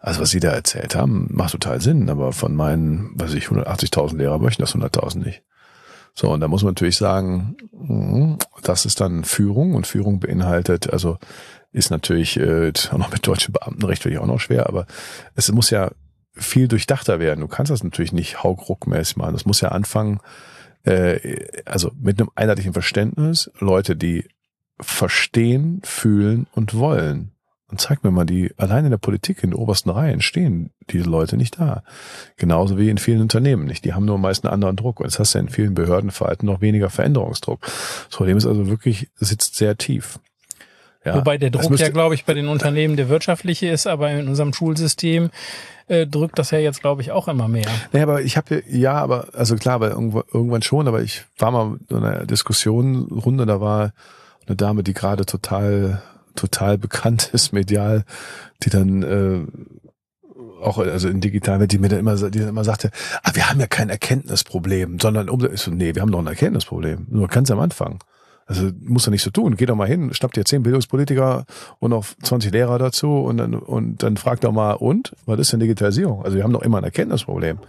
also 0.00 0.22
was 0.22 0.30
Sie 0.30 0.40
da 0.40 0.50
erzählt 0.50 0.96
haben, 0.96 1.28
macht 1.30 1.52
total 1.52 1.80
Sinn, 1.80 2.10
aber 2.10 2.32
von 2.32 2.56
meinen, 2.56 3.12
weiß 3.14 3.34
ich, 3.34 3.46
180.000 3.46 4.16
Lehrer 4.16 4.38
möchten 4.38 4.62
das 4.62 4.74
100.000 4.74 5.18
nicht. 5.18 5.42
So, 6.14 6.30
und 6.30 6.40
da 6.40 6.48
muss 6.48 6.62
man 6.62 6.72
natürlich 6.72 6.96
sagen, 6.96 7.56
mhm, 7.72 8.38
das 8.62 8.84
ist 8.84 9.00
dann 9.00 9.24
Führung 9.24 9.74
und 9.74 9.86
Führung 9.86 10.18
beinhaltet, 10.18 10.92
also 10.92 11.18
ist 11.72 11.90
natürlich 11.90 12.38
äh, 12.38 12.72
auch 12.90 12.98
noch 12.98 13.12
mit 13.12 13.26
deutschem 13.26 13.52
Beamtenrecht 13.52 14.04
wirklich 14.04 14.20
auch 14.20 14.26
noch 14.26 14.40
schwer, 14.40 14.68
aber 14.68 14.86
es 15.34 15.50
muss 15.52 15.70
ja 15.70 15.90
viel 16.32 16.68
durchdachter 16.68 17.20
werden. 17.20 17.40
Du 17.40 17.48
kannst 17.48 17.70
das 17.70 17.84
natürlich 17.84 18.12
nicht 18.12 18.42
haugruckmäßig 18.42 19.16
machen. 19.16 19.34
Das 19.34 19.46
muss 19.46 19.60
ja 19.60 19.68
anfangen, 19.68 20.20
äh, 20.84 21.46
also 21.64 21.90
mit 22.00 22.20
einem 22.20 22.30
einheitlichen 22.34 22.72
Verständnis, 22.72 23.50
Leute, 23.58 23.96
die 23.96 24.28
verstehen, 24.80 25.80
fühlen 25.84 26.46
und 26.52 26.74
wollen. 26.74 27.32
Und 27.70 27.80
zeig 27.80 28.02
mir 28.02 28.10
mal, 28.10 28.24
die 28.24 28.52
allein 28.56 28.84
in 28.84 28.90
der 28.90 28.98
Politik 28.98 29.44
in 29.44 29.50
den 29.50 29.58
obersten 29.58 29.90
Reihen 29.90 30.22
stehen 30.22 30.72
diese 30.90 31.08
Leute 31.08 31.36
nicht 31.36 31.60
da. 31.60 31.84
Genauso 32.36 32.78
wie 32.78 32.90
in 32.90 32.98
vielen 32.98 33.20
Unternehmen 33.20 33.64
nicht. 33.64 33.84
Die 33.84 33.94
haben 33.94 34.06
nur 34.06 34.18
meist 34.18 34.44
einen 34.44 34.52
anderen 34.52 34.74
Druck. 34.74 34.98
Und 34.98 35.06
jetzt 35.06 35.20
hast 35.20 35.36
du 35.36 35.38
in 35.38 35.48
vielen 35.48 35.74
Behördenverhalten 35.74 36.46
noch 36.46 36.60
weniger 36.60 36.90
Veränderungsdruck. 36.90 37.60
Das 37.60 38.16
Problem 38.16 38.36
ist 38.36 38.46
also 38.46 38.66
wirklich, 38.68 39.08
sitzt 39.16 39.54
sehr 39.54 39.76
tief. 39.76 40.18
Ja, 41.04 41.16
Wobei 41.16 41.38
der 41.38 41.50
Druck 41.50 41.78
ja, 41.78 41.88
glaube 41.88 42.14
ich, 42.14 42.26
bei 42.26 42.34
den 42.34 42.48
Unternehmen 42.48 42.96
der 42.96 43.08
wirtschaftliche 43.08 43.68
ist, 43.68 43.86
aber 43.86 44.10
in 44.10 44.28
unserem 44.28 44.52
Schulsystem 44.52 45.30
äh, 45.88 46.06
drückt 46.06 46.38
das 46.38 46.50
ja 46.50 46.58
jetzt, 46.58 46.82
glaube 46.82 47.00
ich, 47.00 47.10
auch 47.10 47.26
immer 47.26 47.48
mehr. 47.48 47.66
Nee, 47.92 48.02
aber 48.02 48.20
ich 48.20 48.36
habe 48.36 48.62
ja, 48.68 48.92
aber 48.92 49.28
also 49.32 49.56
klar, 49.56 49.76
aber 49.76 49.90
irgendwo, 49.90 50.22
irgendwann 50.32 50.62
schon, 50.62 50.88
aber 50.88 51.02
ich 51.02 51.24
war 51.38 51.50
mal 51.50 51.78
in 51.88 51.96
einer 51.96 52.26
Diskussionrunde, 52.26 53.46
da 53.46 53.60
war 53.62 53.92
eine 54.46 54.56
Dame, 54.56 54.82
die 54.82 54.92
gerade 54.92 55.24
total 55.24 56.02
total 56.36 56.78
bekannt 56.78 57.30
ist 57.32 57.52
medial, 57.52 58.04
die 58.62 58.70
dann 58.70 59.02
äh, 59.02 59.46
auch 60.62 60.78
also 60.78 61.08
in 61.08 61.20
digitalen 61.20 61.66
die 61.66 61.78
mir 61.78 61.88
dann 61.88 61.98
immer 61.98 62.16
die 62.30 62.38
dann 62.38 62.48
immer 62.48 62.64
sagte, 62.64 62.90
ah, 63.22 63.30
wir 63.34 63.48
haben 63.48 63.60
ja 63.60 63.66
kein 63.66 63.88
Erkenntnisproblem, 63.88 65.00
sondern 65.00 65.28
um 65.28 65.44
ich 65.52 65.60
so, 65.60 65.70
nee, 65.70 65.94
wir 65.94 66.02
haben 66.02 66.12
doch 66.12 66.18
ein 66.18 66.26
Erkenntnisproblem, 66.26 67.06
nur 67.10 67.28
ganz 67.28 67.50
am 67.50 67.60
Anfang. 67.60 68.00
Also 68.50 68.72
muss 68.80 69.06
er 69.06 69.12
nicht 69.12 69.22
so 69.22 69.30
tun. 69.30 69.54
Geh 69.54 69.64
doch 69.64 69.76
mal 69.76 69.86
hin, 69.86 70.12
schnappt 70.12 70.34
dir 70.36 70.44
zehn 70.44 70.64
Bildungspolitiker 70.64 71.44
und 71.78 71.90
noch 71.90 72.04
20 72.24 72.50
Lehrer 72.50 72.80
dazu 72.80 73.18
und 73.18 73.36
dann, 73.36 73.54
und 73.54 74.02
dann 74.02 74.16
fragt 74.16 74.42
doch 74.42 74.50
mal, 74.50 74.72
und? 74.72 75.12
Was 75.24 75.38
ist 75.38 75.52
denn 75.52 75.60
Digitalisierung? 75.60 76.24
Also 76.24 76.36
wir 76.36 76.42
haben 76.42 76.52
doch 76.52 76.62
immer 76.62 76.78
ein 76.78 76.84
Erkenntnisproblem. 76.84 77.60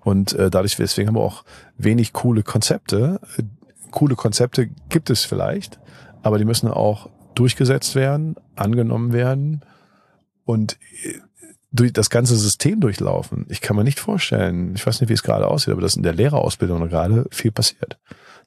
Und 0.00 0.32
äh, 0.32 0.48
dadurch, 0.48 0.76
deswegen 0.76 1.08
haben 1.08 1.16
wir 1.16 1.20
auch 1.20 1.44
wenig 1.76 2.14
coole 2.14 2.42
Konzepte. 2.42 3.20
Coole 3.90 4.14
Konzepte 4.14 4.70
gibt 4.88 5.10
es 5.10 5.26
vielleicht, 5.26 5.78
aber 6.22 6.38
die 6.38 6.46
müssen 6.46 6.68
auch 6.68 7.10
durchgesetzt 7.34 7.94
werden, 7.94 8.36
angenommen 8.56 9.12
werden 9.12 9.60
und 10.46 10.78
äh, 11.04 11.18
durch 11.72 11.92
das 11.92 12.08
ganze 12.08 12.36
System 12.36 12.80
durchlaufen. 12.80 13.44
Ich 13.50 13.60
kann 13.60 13.76
mir 13.76 13.84
nicht 13.84 14.00
vorstellen, 14.00 14.72
ich 14.76 14.86
weiß 14.86 15.02
nicht, 15.02 15.10
wie 15.10 15.14
es 15.14 15.22
gerade 15.22 15.46
aussieht, 15.46 15.72
aber 15.72 15.82
dass 15.82 15.96
in 15.96 16.02
der 16.02 16.14
Lehrerausbildung 16.14 16.88
gerade 16.88 17.26
viel 17.30 17.52
passiert, 17.52 17.98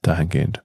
dahingehend. 0.01 0.64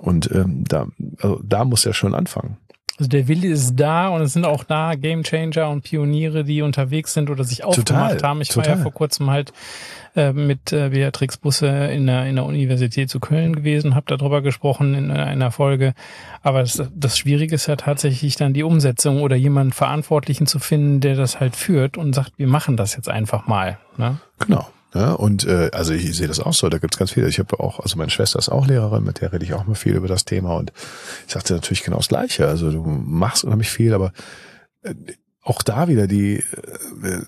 Und 0.00 0.30
ähm, 0.32 0.64
da, 0.66 0.86
also 1.20 1.40
da 1.44 1.64
muss 1.64 1.86
er 1.86 1.94
schon 1.94 2.14
anfangen. 2.14 2.58
Also 2.96 3.08
der 3.08 3.26
Wille 3.26 3.48
ist 3.48 3.74
da 3.74 4.08
und 4.08 4.22
es 4.22 4.34
sind 4.34 4.44
auch 4.44 4.62
da 4.62 4.94
Gamechanger 4.94 5.68
und 5.68 5.82
Pioniere, 5.82 6.44
die 6.44 6.62
unterwegs 6.62 7.12
sind 7.12 7.28
oder 7.28 7.42
sich 7.42 7.64
aufgemacht 7.64 8.12
Total, 8.12 8.28
haben. 8.28 8.40
Ich 8.40 8.56
war 8.56 8.62
total. 8.62 8.78
ja 8.78 8.82
vor 8.84 8.92
kurzem 8.92 9.30
halt 9.30 9.52
äh, 10.14 10.32
mit 10.32 10.72
äh, 10.72 10.90
Beatrix 10.90 11.36
Busse 11.36 11.66
in 11.66 12.06
der, 12.06 12.26
in 12.26 12.36
der 12.36 12.44
Universität 12.44 13.10
zu 13.10 13.18
Köln 13.18 13.56
gewesen, 13.56 13.96
habe 13.96 14.16
darüber 14.16 14.42
gesprochen 14.42 14.94
in 14.94 15.10
einer 15.10 15.50
Folge. 15.50 15.94
Aber 16.42 16.60
das, 16.60 16.80
das 16.94 17.18
Schwierige 17.18 17.56
ist 17.56 17.66
ja 17.66 17.74
tatsächlich 17.74 18.36
dann 18.36 18.54
die 18.54 18.62
Umsetzung 18.62 19.22
oder 19.22 19.34
jemanden 19.34 19.72
Verantwortlichen 19.72 20.46
zu 20.46 20.60
finden, 20.60 21.00
der 21.00 21.16
das 21.16 21.40
halt 21.40 21.56
führt 21.56 21.98
und 21.98 22.14
sagt, 22.14 22.34
wir 22.36 22.46
machen 22.46 22.76
das 22.76 22.94
jetzt 22.94 23.08
einfach 23.08 23.48
mal. 23.48 23.78
Ne? 23.96 24.18
Genau. 24.38 24.68
Ja, 24.94 25.12
und 25.12 25.44
äh, 25.44 25.70
also 25.72 25.92
ich 25.92 26.16
sehe 26.16 26.28
das 26.28 26.38
auch 26.38 26.54
so, 26.54 26.68
da 26.68 26.78
gibt's 26.78 26.96
ganz 26.96 27.10
viele. 27.10 27.28
Ich 27.28 27.40
habe 27.40 27.58
auch, 27.58 27.80
also 27.80 27.98
meine 27.98 28.10
Schwester 28.10 28.38
ist 28.38 28.48
auch 28.48 28.66
Lehrerin, 28.66 29.02
mit 29.02 29.20
der 29.20 29.32
rede 29.32 29.44
ich 29.44 29.52
auch 29.52 29.66
mal 29.66 29.74
viel 29.74 29.96
über 29.96 30.06
das 30.06 30.24
Thema 30.24 30.54
und 30.54 30.72
ich 31.26 31.32
sagte 31.32 31.54
natürlich 31.54 31.82
genau 31.82 31.96
das 31.96 32.08
Gleiche. 32.08 32.46
Also 32.46 32.70
du 32.70 32.82
machst 32.84 33.42
unheimlich 33.42 33.70
viel, 33.70 33.92
aber 33.92 34.12
äh, 34.82 34.94
auch 35.42 35.62
da 35.62 35.88
wieder 35.88 36.06
die 36.06 36.36
äh, 37.02 37.22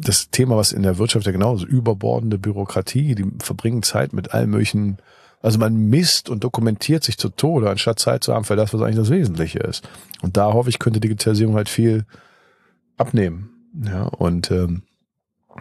das 0.00 0.30
Thema, 0.30 0.56
was 0.56 0.72
in 0.72 0.82
der 0.82 0.98
Wirtschaft 0.98 1.24
ja 1.24 1.32
genauso 1.32 1.64
überbordende 1.66 2.38
Bürokratie, 2.38 3.14
die 3.14 3.26
verbringen 3.38 3.82
Zeit 3.82 4.12
mit 4.12 4.32
allen 4.32 4.50
möglichen, 4.50 4.98
also 5.40 5.58
man 5.58 5.74
misst 5.74 6.28
und 6.28 6.44
dokumentiert 6.44 7.02
sich 7.02 7.16
zu 7.16 7.30
Tode, 7.30 7.70
anstatt 7.70 7.98
Zeit 7.98 8.24
zu 8.24 8.34
haben 8.34 8.44
für 8.44 8.56
das, 8.56 8.74
was 8.74 8.82
eigentlich 8.82 8.96
das 8.96 9.10
Wesentliche 9.10 9.60
ist. 9.60 9.88
Und 10.20 10.36
da 10.36 10.52
hoffe 10.52 10.68
ich, 10.68 10.78
könnte 10.78 11.00
Digitalisierung 11.00 11.54
halt 11.54 11.70
viel 11.70 12.04
abnehmen. 12.96 13.50
Ja, 13.84 14.04
und 14.04 14.50
ähm, 14.50 14.82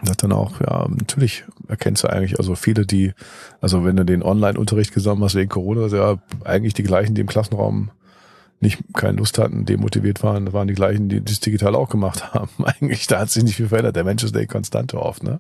das 0.02 0.18
dann 0.18 0.32
auch, 0.32 0.60
ja, 0.60 0.88
natürlich 0.90 1.44
erkennst 1.68 2.04
du 2.04 2.08
eigentlich, 2.08 2.40
also 2.40 2.56
viele, 2.56 2.86
die, 2.86 3.14
also 3.62 3.86
wenn 3.86 3.96
du 3.96 4.06
den 4.06 4.24
Online-Unterricht 4.24 4.94
gesammelt 4.94 5.26
hast 5.26 5.36
wegen 5.36 5.50
Corona, 5.50 5.88
ja, 5.88 6.18
eigentlich 6.44 6.74
die 6.74 6.84
gleichen, 6.84 7.16
die 7.16 7.22
im 7.22 7.28
Klassenraum 7.28 7.92
nicht 8.64 8.80
keine 8.94 9.18
Lust 9.18 9.38
hatten, 9.38 9.66
demotiviert 9.66 10.24
waren, 10.24 10.52
waren 10.54 10.68
die 10.68 10.74
gleichen, 10.74 11.10
die 11.10 11.24
das 11.24 11.40
digital 11.40 11.76
auch 11.76 11.90
gemacht 11.90 12.34
haben. 12.34 12.50
Eigentlich, 12.64 13.06
da 13.06 13.20
hat 13.20 13.30
sich 13.30 13.44
nicht 13.44 13.58
viel 13.58 13.68
verändert. 13.68 13.96
Der 13.96 14.04
Mensch 14.04 14.24
ist 14.24 14.34
der 14.34 14.48
Konstante 14.48 15.00
oft, 15.00 15.22
ne? 15.22 15.40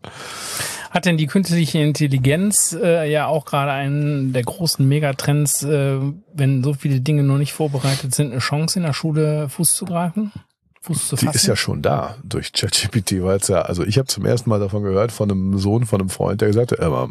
Hat 0.91 1.05
denn 1.05 1.17
die 1.17 1.25
künstliche 1.25 1.79
Intelligenz 1.79 2.77
äh, 2.79 3.09
ja 3.09 3.25
auch 3.25 3.45
gerade 3.45 3.71
einen 3.71 4.31
der 4.31 4.43
großen 4.43 4.87
Megatrends, 4.87 5.63
äh, 5.63 5.97
wenn 6.33 6.63
so 6.63 6.73
viele 6.73 7.01
Dinge 7.01 7.23
noch 7.23 7.39
nicht 7.39 7.53
vorbereitet 7.53 8.13
sind, 8.13 8.31
eine 8.31 8.41
Chance 8.41 8.77
in 8.77 8.85
der 8.85 8.93
Schule 8.93 9.49
Fuß 9.49 9.73
zu 9.73 9.85
greifen? 9.85 10.31
Fuß 10.83 11.15
Die 11.21 11.27
ist 11.27 11.47
ja 11.47 11.55
schon 11.55 11.81
da 11.81 12.17
durch 12.23 12.51
ChatGPT, 12.51 13.23
weil 13.23 13.37
es 13.37 13.47
ja, 13.47 13.61
also 13.61 13.83
ich 13.83 13.97
habe 13.97 14.07
zum 14.07 14.25
ersten 14.25 14.49
Mal 14.49 14.59
davon 14.59 14.83
gehört 14.83 15.13
von 15.13 15.31
einem 15.31 15.57
Sohn 15.57 15.85
von 15.85 16.01
einem 16.01 16.09
Freund, 16.09 16.41
der 16.41 16.49
gesagt 16.49 16.73
hat, 16.73 16.81
aber 16.81 17.09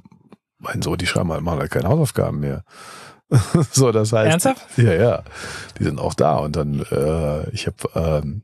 mein 0.58 0.82
Sohn, 0.82 0.98
die 0.98 1.06
schreiben 1.06 1.32
halt, 1.32 1.42
machen 1.42 1.58
halt 1.58 1.70
keine 1.70 1.88
Hausaufgaben 1.88 2.40
mehr. 2.40 2.64
so, 3.72 3.90
das 3.90 4.12
heißt. 4.12 4.30
Ernsthaft? 4.30 4.66
Ja, 4.76 4.92
ja. 4.92 5.22
Die 5.78 5.84
sind 5.84 5.98
auch 5.98 6.12
da. 6.12 6.36
Und 6.36 6.54
dann, 6.54 6.84
äh, 6.90 7.48
ich 7.50 7.66
habe 7.66 7.76
ähm, 7.94 8.42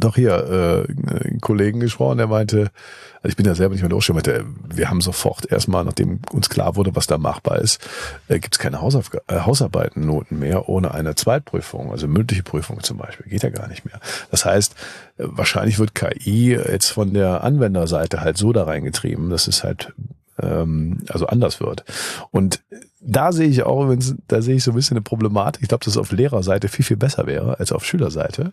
doch 0.00 0.14
hier 0.14 0.86
äh, 0.88 1.28
einen 1.28 1.40
Kollegen 1.40 1.80
gesprochen, 1.80 2.18
der 2.18 2.26
meinte, 2.26 2.70
also 3.16 3.28
ich 3.28 3.36
bin 3.36 3.46
ja 3.46 3.54
selber 3.54 3.74
nicht 3.74 3.82
mehr 3.82 3.90
durchgeschrieben, 3.90 4.22
meinte, 4.24 4.76
wir 4.76 4.88
haben 4.88 5.00
sofort 5.00 5.50
erstmal, 5.50 5.84
nachdem 5.84 6.20
uns 6.32 6.48
klar 6.48 6.76
wurde, 6.76 6.96
was 6.96 7.06
da 7.06 7.18
machbar 7.18 7.58
ist, 7.58 7.80
äh, 8.28 8.38
gibt 8.38 8.54
es 8.54 8.58
keine 8.58 8.80
Hausaufga 8.80 9.20
äh, 9.28 9.40
Hausarbeitennoten 9.40 10.38
mehr 10.38 10.68
ohne 10.68 10.92
eine 10.92 11.14
Zweitprüfung, 11.14 11.90
also 11.90 12.08
mündliche 12.08 12.42
Prüfung 12.42 12.82
zum 12.82 12.98
Beispiel, 12.98 13.26
geht 13.28 13.42
ja 13.42 13.50
gar 13.50 13.68
nicht 13.68 13.84
mehr. 13.84 14.00
Das 14.30 14.44
heißt, 14.44 14.74
äh, 15.18 15.24
wahrscheinlich 15.26 15.78
wird 15.78 15.94
KI 15.94 16.54
jetzt 16.54 16.90
von 16.90 17.12
der 17.12 17.44
Anwenderseite 17.44 18.20
halt 18.20 18.38
so 18.38 18.52
da 18.52 18.64
reingetrieben, 18.64 19.30
dass 19.30 19.46
es 19.46 19.62
halt 19.62 19.92
ähm, 20.40 21.02
also 21.08 21.26
anders 21.26 21.60
wird. 21.60 21.84
Und 22.30 22.62
da 23.00 23.32
sehe 23.32 23.48
ich 23.48 23.64
auch, 23.64 23.94
da 24.28 24.42
sehe 24.42 24.56
ich 24.56 24.64
so 24.64 24.70
ein 24.70 24.74
bisschen 24.74 24.96
eine 24.96 25.02
Problematik. 25.02 25.62
Ich 25.62 25.68
glaube, 25.68 25.84
dass 25.84 25.94
es 25.94 25.98
auf 25.98 26.12
Lehrerseite 26.12 26.68
viel, 26.68 26.84
viel 26.84 26.96
besser 26.96 27.26
wäre 27.26 27.58
als 27.58 27.72
auf 27.72 27.84
Schülerseite. 27.84 28.52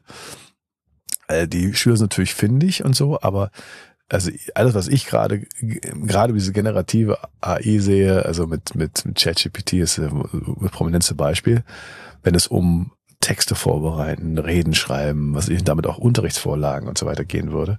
Äh, 1.29 1.47
die 1.47 1.73
Schüler 1.73 1.95
sind 1.95 2.11
natürlich 2.11 2.33
findig 2.33 2.83
und 2.83 2.93
so, 2.95 3.21
aber 3.21 3.51
also 4.09 4.31
alles, 4.55 4.73
was 4.73 4.87
ich 4.87 5.05
gerade, 5.05 5.45
gerade 5.61 6.33
diese 6.33 6.51
generative 6.51 7.19
AI 7.41 7.77
sehe, 7.77 8.25
also 8.25 8.47
mit, 8.47 8.73
mit, 8.75 9.05
mit 9.05 9.19
ChatGPT 9.19 9.73
ist 9.73 9.99
das 9.99 10.11
prominenteste 10.71 11.13
Beispiel, 11.13 11.63
wenn 12.23 12.33
es 12.33 12.47
um 12.47 12.91
Texte 13.21 13.53
vorbereiten, 13.53 14.39
Reden 14.39 14.73
schreiben, 14.73 15.35
was 15.35 15.49
ich 15.49 15.63
damit 15.63 15.85
auch 15.85 15.99
Unterrichtsvorlagen 15.99 16.89
und 16.89 16.97
so 16.97 17.05
weiter 17.05 17.25
gehen 17.25 17.51
würde. 17.51 17.77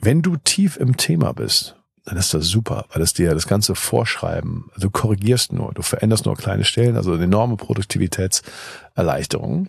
Wenn 0.00 0.20
du 0.22 0.36
tief 0.36 0.76
im 0.76 0.98
Thema 0.98 1.32
bist, 1.32 1.76
dann 2.04 2.18
ist 2.18 2.34
das 2.34 2.46
super, 2.46 2.86
weil 2.92 3.02
es 3.02 3.14
dir 3.14 3.32
das 3.32 3.46
ganze 3.46 3.74
Vorschreiben, 3.74 4.66
also 4.74 4.88
du 4.88 4.90
korrigierst 4.90 5.52
nur, 5.52 5.72
du 5.72 5.82
veränderst 5.82 6.26
nur 6.26 6.36
kleine 6.36 6.64
Stellen, 6.64 6.96
also 6.96 7.12
eine 7.12 7.24
enorme 7.24 7.56
Produktivitätserleichterung. 7.56 9.68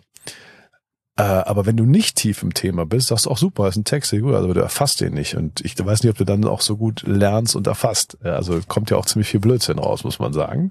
Äh, 1.16 1.22
aber 1.22 1.66
wenn 1.66 1.76
du 1.76 1.84
nicht 1.84 2.16
tief 2.16 2.42
im 2.42 2.54
Thema 2.54 2.86
bist, 2.86 3.08
sagst 3.08 3.26
du 3.26 3.30
auch 3.30 3.36
super, 3.36 3.68
ist 3.68 3.76
ein 3.76 3.84
Text, 3.84 4.12
gut, 4.12 4.34
aber 4.34 4.54
du 4.54 4.60
erfasst 4.60 5.00
den 5.02 5.12
nicht. 5.12 5.36
Und 5.36 5.60
ich 5.60 5.78
weiß 5.78 6.02
nicht, 6.02 6.10
ob 6.10 6.16
du 6.16 6.24
dann 6.24 6.44
auch 6.44 6.62
so 6.62 6.76
gut 6.76 7.02
lernst 7.06 7.54
und 7.54 7.66
erfasst. 7.66 8.16
Also 8.24 8.60
kommt 8.66 8.90
ja 8.90 8.96
auch 8.96 9.04
ziemlich 9.04 9.28
viel 9.28 9.40
Blödsinn 9.40 9.78
raus, 9.78 10.04
muss 10.04 10.18
man 10.18 10.32
sagen. 10.32 10.70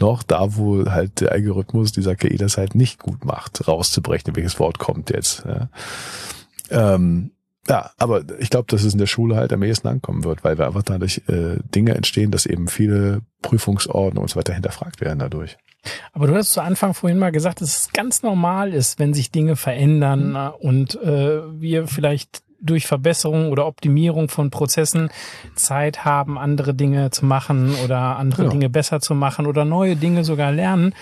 Noch 0.00 0.22
da, 0.22 0.56
wo 0.56 0.86
halt 0.86 1.20
der 1.20 1.32
Algorithmus 1.32 1.92
dieser 1.92 2.16
KI 2.16 2.36
das 2.36 2.56
halt 2.56 2.74
nicht 2.74 3.00
gut 3.00 3.24
macht, 3.26 3.68
rauszubrechen, 3.68 4.34
welches 4.34 4.58
Wort 4.58 4.78
kommt 4.78 5.10
jetzt. 5.10 5.44
Ja. 5.44 5.68
Ähm, 6.70 7.32
ja, 7.68 7.90
aber 7.98 8.22
ich 8.38 8.48
glaube, 8.48 8.66
dass 8.68 8.84
es 8.84 8.92
in 8.92 8.98
der 8.98 9.06
Schule 9.06 9.36
halt 9.36 9.52
am 9.52 9.62
ehesten 9.62 9.88
ankommen 9.88 10.24
wird, 10.24 10.44
weil 10.44 10.56
wir 10.56 10.66
einfach 10.66 10.84
dadurch 10.84 11.22
äh, 11.28 11.56
Dinge 11.74 11.94
entstehen, 11.94 12.30
dass 12.30 12.46
eben 12.46 12.68
viele 12.68 13.22
Prüfungsordnungen 13.42 14.22
und 14.22 14.30
so 14.30 14.36
weiter 14.36 14.54
hinterfragt 14.54 15.00
werden 15.00 15.18
dadurch. 15.18 15.58
Aber 16.12 16.26
du 16.26 16.34
hast 16.34 16.52
zu 16.52 16.60
Anfang 16.60 16.94
vorhin 16.94 17.18
mal 17.18 17.32
gesagt, 17.32 17.60
dass 17.60 17.78
es 17.78 17.92
ganz 17.92 18.22
normal 18.22 18.72
ist, 18.72 18.98
wenn 18.98 19.14
sich 19.14 19.30
Dinge 19.30 19.56
verändern 19.56 20.30
mhm. 20.30 20.50
und 20.60 21.00
äh, 21.02 21.40
wir 21.60 21.86
vielleicht 21.86 22.42
durch 22.60 22.86
Verbesserung 22.86 23.50
oder 23.50 23.66
Optimierung 23.66 24.28
von 24.28 24.50
Prozessen 24.50 25.10
Zeit 25.54 26.04
haben, 26.04 26.38
andere 26.38 26.74
Dinge 26.74 27.10
zu 27.10 27.26
machen 27.26 27.74
oder 27.84 28.16
andere 28.18 28.42
genau. 28.42 28.52
Dinge 28.52 28.70
besser 28.70 29.00
zu 29.00 29.14
machen 29.14 29.46
oder 29.46 29.64
neue 29.64 29.96
Dinge 29.96 30.24
sogar 30.24 30.52
lernen. 30.52 30.94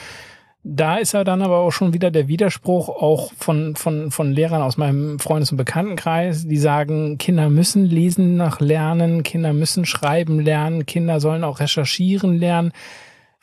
Da 0.67 0.97
ist 0.97 1.13
ja 1.13 1.25
dann 1.25 1.43
aber 1.43 1.59
auch 1.59 1.73
schon 1.73 1.93
wieder 1.93 2.11
der 2.11 2.27
Widerspruch 2.27 2.89
auch 2.89 3.33
von, 3.37 3.77
von, 3.77 4.11
von 4.11 4.33
Lehrern 4.33 4.63
aus 4.63 4.79
meinem 4.79 5.19
Freundes- 5.19 5.51
und 5.51 5.59
Bekanntenkreis, 5.59 6.49
die 6.49 6.57
sagen, 6.57 7.19
Kinder 7.19 7.51
müssen 7.51 7.85
lesen 7.85 8.39
nach 8.39 8.61
lernen, 8.61 9.23
Kinder 9.23 9.53
müssen 9.53 9.85
schreiben 9.85 10.41
lernen, 10.41 10.87
Kinder 10.87 11.21
sollen 11.21 11.45
auch 11.45 11.61
recherchieren 11.61 12.39
lernen. 12.39 12.73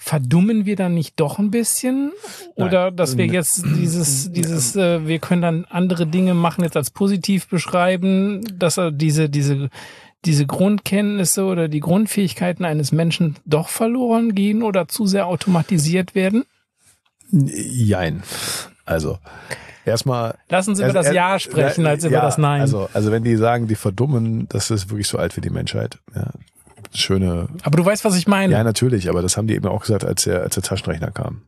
Verdummen 0.03 0.65
wir 0.65 0.75
dann 0.75 0.95
nicht 0.95 1.19
doch 1.19 1.37
ein 1.37 1.51
bisschen? 1.51 2.11
Oder 2.55 2.85
Nein. 2.85 2.95
dass 2.95 3.17
wir 3.17 3.27
jetzt 3.27 3.63
dieses, 3.63 4.31
dieses, 4.31 4.75
äh, 4.75 5.05
wir 5.05 5.19
können 5.19 5.43
dann 5.43 5.65
andere 5.65 6.07
Dinge 6.07 6.33
machen, 6.33 6.63
jetzt 6.63 6.75
als 6.75 6.89
positiv 6.89 7.47
beschreiben, 7.47 8.41
dass 8.57 8.77
er 8.77 8.91
diese, 8.91 9.29
diese, 9.29 9.69
diese 10.25 10.47
Grundkenntnisse 10.47 11.43
oder 11.43 11.67
die 11.67 11.81
Grundfähigkeiten 11.81 12.65
eines 12.65 12.91
Menschen 12.91 13.35
doch 13.45 13.69
verloren 13.69 14.33
gehen 14.33 14.63
oder 14.63 14.87
zu 14.87 15.05
sehr 15.05 15.27
automatisiert 15.27 16.15
werden? 16.15 16.45
Jein. 17.29 18.23
Also, 18.85 19.19
erstmal. 19.85 20.33
Lassen 20.49 20.75
Sie 20.75 20.83
über 20.83 20.93
das 20.93 21.13
Ja 21.13 21.37
sprechen, 21.37 21.85
als 21.85 22.03
über 22.03 22.15
ja, 22.15 22.21
das 22.23 22.39
Nein. 22.39 22.61
Also, 22.61 22.89
also 22.91 23.11
wenn 23.11 23.23
die 23.23 23.35
sagen, 23.35 23.67
die 23.67 23.75
verdummen, 23.75 24.49
das 24.49 24.71
ist 24.71 24.89
wirklich 24.89 25.07
so 25.07 25.19
alt 25.19 25.37
wie 25.37 25.41
die 25.41 25.51
Menschheit. 25.51 25.99
Ja. 26.15 26.31
Schöne. 26.93 27.47
Aber 27.63 27.77
du 27.77 27.85
weißt, 27.85 28.03
was 28.03 28.17
ich 28.17 28.27
meine. 28.27 28.53
Ja, 28.53 28.63
natürlich, 28.63 29.09
aber 29.09 29.21
das 29.21 29.37
haben 29.37 29.47
die 29.47 29.55
eben 29.55 29.67
auch 29.67 29.81
gesagt, 29.81 30.03
als 30.03 30.23
der, 30.23 30.41
als 30.41 30.55
der 30.55 30.63
Taschenrechner 30.63 31.11
kam. 31.11 31.43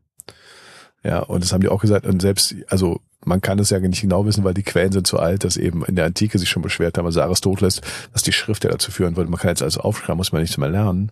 Ja, 1.04 1.20
und 1.20 1.44
das 1.44 1.52
haben 1.52 1.62
die 1.62 1.68
auch 1.68 1.82
gesagt, 1.82 2.06
und 2.06 2.22
selbst, 2.22 2.56
also 2.70 3.02
man 3.26 3.42
kann 3.42 3.60
es 3.60 3.70
ja 3.70 3.80
nicht 3.80 4.02
genau 4.02 4.26
wissen, 4.26 4.44
weil 4.44 4.54
die 4.54 4.64
Quellen 4.64 4.92
sind 4.92 5.08
so 5.08 5.18
alt, 5.18 5.44
dass 5.44 5.58
eben 5.58 5.84
in 5.86 5.96
der 5.96 6.06
Antike 6.06 6.38
sich 6.40 6.50
schon 6.50 6.62
beschwert 6.62 6.98
haben, 6.98 7.06
also 7.06 7.22
Aristoteles, 7.22 7.82
dass 8.12 8.24
die 8.24 8.32
Schrift 8.32 8.64
ja 8.64 8.72
dazu 8.72 8.92
führen 8.92 9.16
würde. 9.16 9.30
Man 9.30 9.40
kann 9.40 9.50
jetzt 9.50 9.64
also 9.64 9.82
aufschreiben, 9.82 10.18
muss 10.18 10.32
man 10.32 10.42
nichts 10.42 10.58
mehr 10.58 10.70
lernen. 10.70 11.12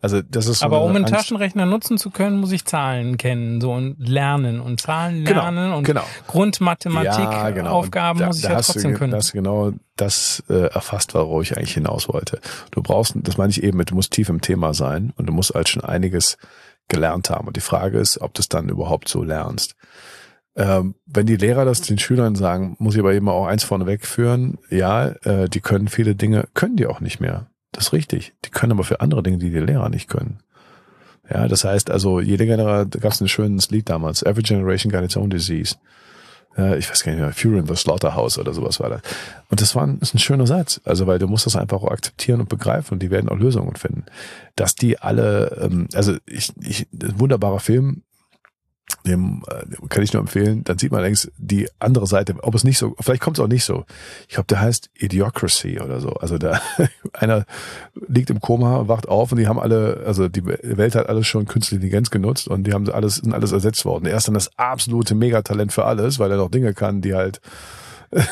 Also 0.00 0.22
das 0.22 0.46
ist 0.46 0.60
so 0.60 0.66
Aber 0.66 0.82
um 0.82 0.90
einen 0.90 1.04
Angst. 1.04 1.14
Taschenrechner 1.14 1.66
nutzen 1.66 1.98
zu 1.98 2.10
können, 2.10 2.38
muss 2.38 2.52
ich 2.52 2.64
Zahlen 2.64 3.16
kennen, 3.16 3.60
so 3.60 3.72
und 3.72 3.96
lernen 3.98 4.60
und 4.60 4.80
Zahlen 4.80 5.24
genau, 5.24 5.42
lernen 5.42 5.64
genau, 5.64 5.78
und 5.78 5.84
genau. 5.84 6.04
Grundmathematik 6.26 7.14
ja, 7.14 7.50
genau. 7.50 7.84
Da, 7.86 8.14
muss 8.14 8.38
ich 8.38 8.44
ja 8.44 8.60
trotzdem 8.60 8.92
du, 8.92 8.98
können. 8.98 9.12
Das 9.12 9.32
genau 9.32 9.72
das 9.96 10.42
äh, 10.48 10.66
erfasst, 10.66 11.14
worauf 11.14 11.42
ich 11.42 11.56
eigentlich 11.56 11.74
hinaus 11.74 12.08
wollte. 12.08 12.40
Du 12.70 12.82
brauchst, 12.82 13.14
das 13.16 13.38
meine 13.38 13.50
ich 13.50 13.62
eben 13.62 13.78
mit, 13.78 13.90
du 13.90 13.94
musst 13.94 14.12
tief 14.12 14.28
im 14.28 14.40
Thema 14.40 14.74
sein 14.74 15.12
und 15.16 15.26
du 15.26 15.32
musst 15.32 15.54
halt 15.54 15.68
schon 15.68 15.82
einiges 15.82 16.36
gelernt 16.88 17.30
haben. 17.30 17.48
Und 17.48 17.56
die 17.56 17.62
Frage 17.62 17.98
ist, 17.98 18.20
ob 18.20 18.34
du 18.34 18.40
es 18.40 18.48
dann 18.48 18.68
überhaupt 18.68 19.08
so 19.08 19.22
lernst. 19.22 19.74
Ähm, 20.56 20.94
wenn 21.04 21.26
die 21.26 21.36
Lehrer 21.36 21.64
das 21.64 21.82
den 21.82 21.98
Schülern 21.98 22.34
sagen, 22.34 22.76
muss 22.78 22.94
ich 22.94 23.00
aber 23.00 23.12
eben 23.12 23.28
auch 23.28 23.46
eins 23.46 23.62
vorneweg 23.62 24.06
führen. 24.06 24.58
Ja, 24.70 25.08
äh, 25.24 25.48
die 25.48 25.60
können 25.60 25.88
viele 25.88 26.14
Dinge, 26.14 26.48
können 26.54 26.76
die 26.76 26.86
auch 26.86 27.00
nicht 27.00 27.20
mehr. 27.20 27.50
Das 27.72 27.88
ist 27.88 27.92
richtig. 27.92 28.32
Die 28.44 28.50
können 28.50 28.72
aber 28.72 28.84
für 28.84 29.00
andere 29.00 29.22
Dinge, 29.22 29.38
die 29.38 29.50
die 29.50 29.58
Lehrer 29.58 29.90
nicht 29.90 30.08
können. 30.08 30.38
Ja, 31.28 31.46
das 31.48 31.64
heißt 31.64 31.90
also, 31.90 32.20
jede 32.20 32.46
Generation, 32.46 32.90
da 32.90 32.98
gab 33.00 33.12
es 33.12 33.20
ein 33.20 33.28
schönes 33.28 33.70
Lied 33.70 33.88
damals, 33.88 34.22
Every 34.22 34.42
Generation 34.42 34.90
got 34.90 35.02
its 35.02 35.16
own 35.16 35.28
disease. 35.28 35.76
Äh, 36.56 36.78
ich 36.78 36.88
weiß 36.88 37.02
gar 37.02 37.12
nicht 37.12 37.20
mehr, 37.20 37.32
Fury 37.32 37.58
in 37.58 37.66
the 37.66 37.74
Slaughterhouse 37.74 38.38
oder 38.38 38.54
sowas 38.54 38.80
war 38.80 38.88
das. 38.88 39.02
Und 39.48 39.60
das 39.60 39.74
war 39.74 39.86
ein, 39.86 39.98
ist 40.00 40.14
ein 40.14 40.18
schöner 40.18 40.46
Satz. 40.46 40.80
Also, 40.84 41.06
weil 41.06 41.18
du 41.18 41.26
musst 41.26 41.46
das 41.46 41.56
einfach 41.56 41.82
auch 41.82 41.90
akzeptieren 41.90 42.40
und 42.40 42.48
begreifen 42.48 42.94
und 42.94 43.02
die 43.02 43.10
werden 43.10 43.28
auch 43.28 43.36
Lösungen 43.36 43.76
finden. 43.76 44.04
Dass 44.54 44.74
die 44.74 44.98
alle, 44.98 45.58
ähm, 45.60 45.88
also 45.94 46.16
ich, 46.26 46.52
ich, 46.60 46.86
ein 46.92 47.18
wunderbarer 47.20 47.60
Film, 47.60 48.02
dem, 49.06 49.42
äh, 49.48 49.66
dem 49.66 49.88
kann 49.88 50.02
ich 50.02 50.12
nur 50.12 50.20
empfehlen, 50.20 50.64
dann 50.64 50.78
sieht 50.78 50.92
man 50.92 51.02
längst 51.02 51.30
die 51.38 51.68
andere 51.78 52.06
Seite, 52.06 52.34
ob 52.42 52.54
es 52.54 52.64
nicht 52.64 52.78
so, 52.78 52.94
vielleicht 53.00 53.22
kommt 53.22 53.38
es 53.38 53.44
auch 53.44 53.48
nicht 53.48 53.64
so. 53.64 53.84
Ich 54.28 54.34
glaube, 54.34 54.46
der 54.48 54.60
heißt 54.60 54.90
Idiocracy 54.98 55.80
oder 55.80 56.00
so. 56.00 56.10
Also 56.10 56.38
da 56.38 56.60
einer 57.12 57.46
liegt 58.08 58.30
im 58.30 58.40
Koma, 58.40 58.88
wacht 58.88 59.08
auf 59.08 59.32
und 59.32 59.38
die 59.38 59.48
haben 59.48 59.60
alle, 59.60 60.02
also 60.06 60.28
die 60.28 60.44
Welt 60.46 60.94
hat 60.94 61.08
alles 61.08 61.26
schon 61.26 61.46
künstliche 61.46 61.76
Intelligenz 61.76 62.10
genutzt 62.10 62.48
und 62.48 62.64
die 62.64 62.72
haben 62.72 62.88
alles, 62.90 63.16
sind 63.16 63.32
alles 63.32 63.52
ersetzt 63.52 63.84
worden. 63.84 64.06
Er 64.06 64.16
ist 64.16 64.28
dann 64.28 64.34
das 64.34 64.50
absolute 64.58 65.14
Megatalent 65.14 65.72
für 65.72 65.84
alles, 65.84 66.18
weil 66.18 66.30
er 66.30 66.36
noch 66.36 66.50
Dinge 66.50 66.74
kann, 66.74 67.00
die 67.00 67.14
halt 67.14 67.40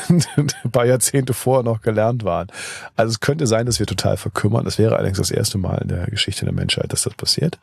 ein 0.09 0.23
paar 0.71 0.85
Jahrzehnte 0.85 1.33
vorher 1.33 1.63
noch 1.63 1.81
gelernt 1.81 2.23
waren. 2.23 2.47
Also 2.95 3.11
es 3.11 3.19
könnte 3.19 3.47
sein, 3.47 3.65
dass 3.65 3.79
wir 3.79 3.85
total 3.85 4.17
verkümmern. 4.17 4.65
Das 4.65 4.77
wäre 4.77 4.95
allerdings 4.95 5.17
das 5.17 5.31
erste 5.31 5.57
Mal 5.57 5.79
in 5.81 5.89
der 5.89 6.05
Geschichte 6.07 6.45
der 6.45 6.53
Menschheit, 6.53 6.91
dass 6.91 7.03
das 7.03 7.13
passiert. 7.13 7.59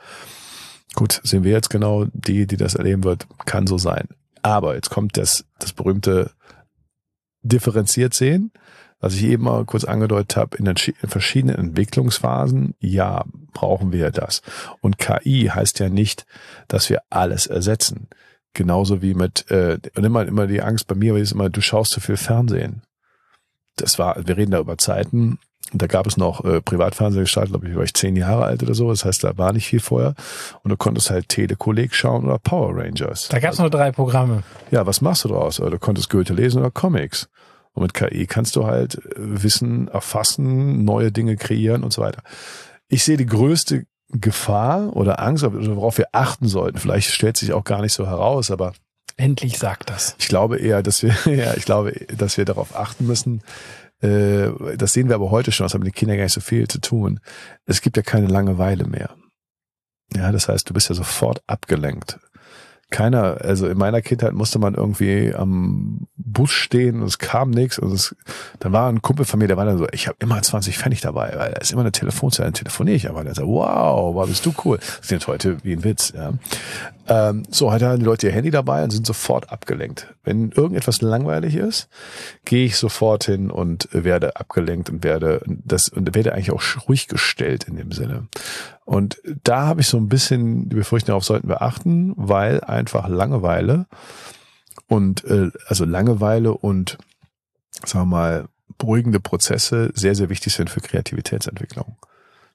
Gut, 0.94 1.20
sehen 1.24 1.44
wir 1.44 1.52
jetzt 1.52 1.70
genau, 1.70 2.06
die, 2.12 2.46
die 2.46 2.56
das 2.56 2.74
erleben 2.74 3.04
wird, 3.04 3.26
kann 3.46 3.66
so 3.66 3.78
sein. 3.78 4.08
Aber 4.42 4.74
jetzt 4.74 4.90
kommt 4.90 5.16
das, 5.16 5.44
das 5.58 5.72
berühmte 5.72 6.32
differenziert 7.42 8.14
sehen, 8.14 8.52
was 9.00 9.14
ich 9.14 9.24
eben 9.24 9.44
mal 9.44 9.64
kurz 9.64 9.84
angedeutet 9.84 10.36
habe, 10.36 10.56
in 10.56 10.64
den 10.64 10.76
in 10.76 11.08
verschiedenen 11.08 11.56
Entwicklungsphasen, 11.56 12.74
ja, 12.78 13.24
brauchen 13.52 13.92
wir 13.92 14.10
das. 14.10 14.42
Und 14.80 14.98
KI 14.98 15.50
heißt 15.52 15.80
ja 15.80 15.88
nicht, 15.88 16.24
dass 16.68 16.88
wir 16.88 17.02
alles 17.10 17.46
ersetzen. 17.46 18.08
Genauso 18.54 19.02
wie 19.02 19.14
mit, 19.14 19.50
äh, 19.50 19.78
und 19.96 20.04
immer, 20.04 20.26
immer 20.26 20.46
die 20.46 20.62
Angst 20.62 20.86
bei 20.86 20.94
mir 20.94 21.16
ist 21.16 21.32
immer, 21.32 21.50
du 21.50 21.60
schaust 21.60 21.92
zu 21.92 22.00
viel 22.00 22.16
Fernsehen. 22.16 22.82
Das 23.76 23.98
war, 23.98 24.16
wir 24.24 24.36
reden 24.36 24.52
da 24.52 24.60
über 24.60 24.78
Zeiten, 24.78 25.38
da 25.72 25.86
gab 25.86 26.06
es 26.06 26.16
noch 26.16 26.44
äh, 26.44 26.60
Privatfernsehen 26.60 27.24
gestartet, 27.24 27.52
glaube 27.52 27.68
ich, 27.68 27.76
war 27.76 27.84
ich 27.84 27.94
zehn 27.94 28.16
Jahre 28.16 28.44
alt 28.44 28.62
oder 28.62 28.74
so. 28.74 28.90
Das 28.90 29.04
heißt, 29.04 29.24
da 29.24 29.36
war 29.38 29.52
nicht 29.52 29.66
viel 29.66 29.80
vorher. 29.80 30.14
Und 30.62 30.70
du 30.70 30.76
konntest 30.76 31.10
halt 31.10 31.28
Telekolleg 31.28 31.94
schauen 31.94 32.24
oder 32.24 32.38
Power 32.38 32.76
Rangers. 32.76 33.28
Da 33.28 33.38
gab 33.38 33.52
es 33.52 33.58
also, 33.58 33.62
nur 33.62 33.70
drei 33.70 33.92
Programme. 33.92 34.42
Ja, 34.70 34.86
was 34.86 35.00
machst 35.00 35.24
du 35.24 35.28
draus? 35.28 35.60
Oder 35.60 35.70
du 35.70 35.78
konntest 35.78 36.10
Goethe 36.10 36.34
lesen 36.34 36.60
oder 36.60 36.70
Comics. 36.70 37.28
Und 37.74 37.82
mit 37.82 37.94
KI 37.94 38.26
kannst 38.26 38.56
du 38.56 38.66
halt 38.66 38.96
äh, 38.96 39.10
Wissen 39.16 39.88
erfassen, 39.88 40.84
neue 40.84 41.10
Dinge 41.10 41.36
kreieren 41.36 41.84
und 41.84 41.92
so 41.92 42.02
weiter. 42.02 42.22
Ich 42.88 43.04
sehe 43.04 43.16
die 43.16 43.26
größte 43.26 43.86
Gefahr 44.08 44.94
oder 44.94 45.20
Angst, 45.20 45.44
worauf 45.44 45.96
wir 45.96 46.08
achten 46.12 46.46
sollten. 46.46 46.78
Vielleicht 46.78 47.10
stellt 47.10 47.38
sich 47.38 47.54
auch 47.54 47.64
gar 47.64 47.80
nicht 47.80 47.94
so 47.94 48.06
heraus, 48.06 48.50
aber 48.50 48.74
endlich 49.16 49.58
sagt 49.58 49.88
das. 49.88 50.16
Ich 50.18 50.28
glaube 50.28 50.58
eher, 50.58 50.82
dass 50.82 51.02
wir, 51.02 51.14
ja, 51.34 51.54
ich 51.54 51.64
glaube, 51.64 51.92
dass 52.16 52.36
wir 52.36 52.44
darauf 52.44 52.76
achten 52.76 53.06
müssen, 53.06 53.42
äh, 54.02 54.76
das 54.76 54.92
sehen 54.92 55.08
wir 55.08 55.14
aber 55.14 55.30
heute 55.30 55.52
schon, 55.52 55.64
das 55.64 55.74
haben 55.74 55.84
die 55.84 55.90
Kinder 55.90 56.16
gar 56.16 56.24
nicht 56.24 56.32
so 56.32 56.40
viel 56.40 56.68
zu 56.68 56.80
tun. 56.80 57.20
Es 57.66 57.80
gibt 57.80 57.96
ja 57.96 58.02
keine 58.02 58.26
Langeweile 58.26 58.84
mehr. 58.84 59.16
Ja, 60.14 60.30
das 60.30 60.48
heißt, 60.48 60.68
du 60.68 60.74
bist 60.74 60.88
ja 60.88 60.94
sofort 60.94 61.42
abgelenkt 61.46 62.18
keiner, 62.92 63.38
also 63.40 63.66
in 63.66 63.76
meiner 63.76 64.00
Kindheit 64.02 64.34
musste 64.34 64.60
man 64.60 64.74
irgendwie 64.74 65.34
am 65.34 66.06
Bus 66.16 66.52
stehen 66.52 67.00
und 67.00 67.08
es 67.08 67.18
kam 67.18 67.50
nichts 67.50 67.78
und 67.78 67.92
es, 67.92 68.14
dann 68.60 68.72
war 68.72 68.88
ein 68.88 69.02
Kumpel 69.02 69.24
von 69.24 69.38
mir, 69.40 69.48
der 69.48 69.56
war 69.56 69.64
dann 69.64 69.78
so, 69.78 69.86
ich 69.92 70.06
habe 70.06 70.16
immer 70.20 70.40
20 70.40 70.78
Pfennig 70.78 71.00
dabei, 71.00 71.32
weil 71.36 71.50
da 71.52 71.58
ist 71.58 71.72
immer 71.72 71.80
eine 71.80 71.92
Telefonzelle, 71.92 72.46
dann 72.46 72.54
telefoniere 72.54 72.96
ich 72.96 73.10
aber. 73.10 73.24
Der 73.24 73.34
sagt, 73.34 73.48
wow, 73.48 74.14
wow, 74.14 74.28
bist 74.28 74.46
du 74.46 74.54
cool. 74.64 74.78
Das 74.78 75.08
klingt 75.08 75.26
heute 75.26 75.56
wie 75.64 75.72
ein 75.72 75.82
Witz, 75.82 76.12
ja. 76.14 76.34
Ähm, 77.08 77.42
so, 77.50 77.72
heute 77.72 77.88
haben 77.88 77.98
die 77.98 78.04
Leute 78.04 78.28
ihr 78.28 78.32
Handy 78.32 78.50
dabei 78.50 78.84
und 78.84 78.90
sind 78.90 79.06
sofort 79.06 79.50
abgelenkt. 79.50 80.14
Wenn 80.22 80.52
irgendetwas 80.52 81.02
langweilig 81.02 81.56
ist, 81.56 81.88
gehe 82.44 82.64
ich 82.64 82.76
sofort 82.76 83.24
hin 83.24 83.50
und 83.50 83.88
werde 83.90 84.36
abgelenkt 84.36 84.88
und 84.88 85.02
werde 85.02 85.42
das 85.46 85.88
und 85.88 86.14
werde 86.14 86.32
eigentlich 86.32 86.52
auch 86.52 86.62
ruhig 86.88 87.08
gestellt 87.08 87.64
in 87.64 87.76
dem 87.76 87.90
Sinne. 87.90 88.28
Und 88.84 89.20
da 89.44 89.66
habe 89.66 89.80
ich 89.80 89.86
so 89.86 89.96
ein 89.96 90.08
bisschen 90.08 90.68
die 90.68 90.76
Befürchtung, 90.76 91.08
darauf 91.08 91.24
sollten 91.24 91.48
wir 91.48 91.62
achten, 91.62 92.14
weil 92.16 92.62
einfach 92.62 93.08
Langeweile 93.08 93.86
und 94.88 95.24
äh, 95.24 95.50
also 95.68 95.84
Langeweile 95.84 96.52
und 96.52 96.98
sagen 97.84 98.10
wir 98.10 98.16
mal 98.16 98.48
beruhigende 98.78 99.20
Prozesse 99.20 99.92
sehr, 99.94 100.14
sehr 100.14 100.28
wichtig 100.28 100.52
sind 100.54 100.70
für 100.70 100.80
Kreativitätsentwicklung. 100.80 101.96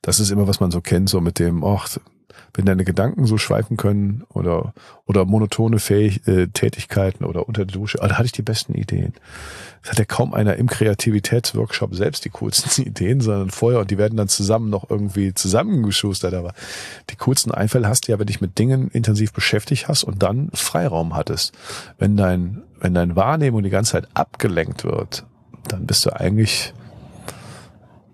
Das 0.02 0.20
ist 0.20 0.30
immer, 0.30 0.48
was 0.48 0.60
man 0.60 0.72
so 0.72 0.82
kennt, 0.82 1.10
so 1.10 1.22
mit 1.22 1.40
dem, 1.40 1.64
ach, 1.64 1.88
wenn 2.54 2.66
deine 2.66 2.86
Gedanken 2.86 3.26
so 3.26 3.38
schweifen 3.38 3.78
können 3.78 4.24
oder, 4.30 4.74
oder 5.06 5.26
monotone 5.26 5.80
Fähig 5.80 6.28
äh, 6.28 6.48
Tätigkeiten 6.48 7.24
oder 7.24 7.48
unter 7.48 7.66
der 7.66 7.74
Dusche, 7.74 8.02
ah, 8.02 8.08
da 8.08 8.18
hatte 8.18 8.26
ich 8.26 8.32
die 8.32 8.42
besten 8.42 8.74
Ideen. 8.74 9.14
Es 9.84 9.92
hat 9.92 10.00
ja 10.00 10.06
kaum 10.06 10.34
einer 10.34 10.56
im 10.56 10.68
Kreativitätsworkshop 10.68 11.96
selbst 11.96 12.26
die 12.26 12.30
coolsten 12.30 12.84
Ideen, 12.86 13.22
sondern 13.22 13.52
vorher 13.52 13.80
und 13.80 13.92
die 13.92 13.98
werden 13.98 14.18
dann 14.18 14.28
zusammen 14.28 14.70
noch 14.70 14.90
irgendwie 14.90 15.34
zusammengeschustert. 15.34 16.34
Aber 16.34 16.54
die 17.10 17.16
coolsten 17.16 17.52
Einfälle 17.52 17.88
hast 17.88 18.08
du 18.08 18.12
ja, 18.12 18.20
wenn 18.20 18.28
dich 18.28 18.42
mit 18.42 18.58
Dingen 18.60 18.90
intensiv 18.90 19.34
beschäftigt 19.34 19.88
hast 19.88 20.04
und 20.04 20.24
dann 20.24 20.50
Freiraum 20.54 21.16
hattest. 21.16 21.54
Wenn 21.98 22.18
dein, 22.18 22.64
wenn 22.80 22.94
dein 22.94 23.16
Wahrnehmung 23.16 23.64
die 23.64 23.70
ganze 23.70 23.94
Zeit 23.94 24.08
abgelenkt 24.14 24.84
wird, 24.84 25.26
dann 25.68 25.86
bist 25.86 26.06
du 26.06 26.16
eigentlich 26.16 26.74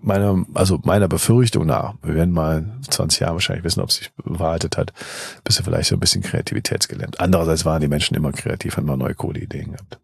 meiner, 0.04 0.44
also 0.54 0.78
meiner 0.84 1.08
Befürchtung 1.08 1.66
nach, 1.66 1.94
wir 2.02 2.14
werden 2.14 2.32
mal 2.32 2.78
20 2.88 3.20
Jahre 3.20 3.34
wahrscheinlich 3.34 3.64
wissen, 3.64 3.80
ob 3.80 3.88
es 3.88 3.96
sich 3.96 4.12
bewahrheitet 4.12 4.76
hat, 4.76 4.92
bist 5.42 5.58
du 5.58 5.62
vielleicht 5.62 5.88
so 5.88 5.96
ein 5.96 6.00
bisschen 6.00 6.22
kreativitätsgelähmt. 6.22 7.20
Andererseits 7.20 7.64
waren 7.64 7.80
die 7.80 7.88
Menschen 7.88 8.16
immer 8.16 8.32
kreativ, 8.32 8.76
haben 8.76 8.84
immer 8.84 8.96
neue 8.96 9.14
coole 9.14 9.40
Ideen 9.40 9.72
gehabt. 9.72 9.98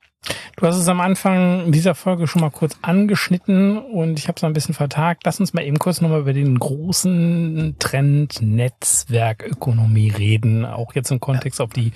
Du 0.57 0.67
hast 0.67 0.77
es 0.77 0.89
am 0.89 1.01
Anfang 1.01 1.73
dieser 1.73 1.95
Folge 1.95 2.27
schon 2.27 2.43
mal 2.43 2.51
kurz 2.51 2.77
angeschnitten 2.83 3.79
und 3.79 4.19
ich 4.19 4.29
habe 4.29 4.37
es 4.37 4.45
ein 4.45 4.53
bisschen 4.53 4.75
vertagt. 4.75 5.23
Lass 5.25 5.41
uns 5.41 5.55
mal 5.55 5.65
eben 5.65 5.79
kurz 5.79 6.01
nochmal 6.01 6.21
über 6.21 6.35
den 6.35 6.59
großen 6.59 7.77
Trend 7.79 8.43
Netzwerkökonomie 8.43 10.11
reden, 10.11 10.67
auch 10.67 10.95
jetzt 10.95 11.11
im 11.11 11.21
Kontext 11.21 11.61
auf 11.61 11.71
die 11.71 11.93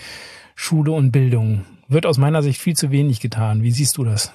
Schule 0.55 0.92
und 0.92 1.12
Bildung. 1.12 1.66
Wird 1.88 2.07
aus 2.07 2.16
meiner 2.16 2.42
Sicht 2.42 2.61
viel 2.61 2.74
zu 2.74 2.90
wenig 2.90 3.20
getan. 3.20 3.62
Wie 3.62 3.72
siehst 3.72 3.98
du 3.98 4.05
das? 4.05 4.32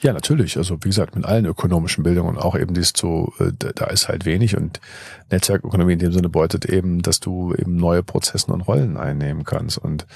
Ja, 0.00 0.12
natürlich. 0.12 0.56
Also 0.56 0.78
wie 0.82 0.88
gesagt, 0.88 1.14
mit 1.14 1.24
allen 1.24 1.46
ökonomischen 1.46 2.02
Bildungen 2.04 2.38
auch 2.38 2.56
eben 2.56 2.74
dies 2.74 2.92
zu, 2.92 3.32
äh, 3.38 3.52
da 3.74 3.86
ist 3.86 4.08
halt 4.08 4.24
wenig 4.24 4.56
und 4.56 4.80
Netzwerkökonomie 5.30 5.94
in 5.94 5.98
dem 5.98 6.12
Sinne 6.12 6.28
bedeutet 6.28 6.66
eben, 6.66 7.02
dass 7.02 7.20
du 7.20 7.54
eben 7.54 7.76
neue 7.76 8.02
Prozessen 8.02 8.52
und 8.52 8.62
Rollen 8.62 8.96
einnehmen 8.96 9.44
kannst. 9.44 9.78
Und 9.78 10.06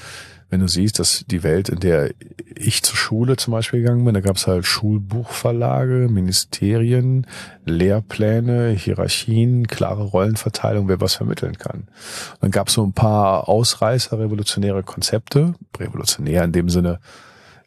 wenn 0.49 0.61
du 0.61 0.69
siehst, 0.69 0.99
dass 1.01 1.25
die 1.27 1.43
Welt, 1.43 1.69
in 1.69 1.81
der 1.81 2.13
ich 2.55 2.83
zur 2.83 2.97
Schule 2.97 3.37
zum 3.37 3.53
Beispiel 3.53 3.81
gegangen 3.81 4.05
bin, 4.05 4.15
da 4.15 4.21
gab 4.21 4.37
es 4.37 4.47
halt 4.47 4.65
Schulbuchverlage, 4.65 6.09
Ministerien, 6.09 7.27
Lehrpläne, 7.65 8.71
Hierarchien, 8.71 9.67
klare 9.67 10.05
Rollenverteilung, 10.05 10.89
wer 10.89 11.01
was 11.01 11.15
vermitteln 11.15 11.59
kann. 11.59 11.89
Dann 12.41 12.53
gab 12.53 12.69
es 12.69 12.75
so 12.75 12.85
ein 12.85 12.93
paar 12.93 13.49
Ausreißer, 13.49 14.19
revolutionäre 14.21 14.85
Konzepte, 14.85 15.55
revolutionär 15.79 16.45
in 16.45 16.53
dem 16.53 16.69
Sinne, 16.69 17.01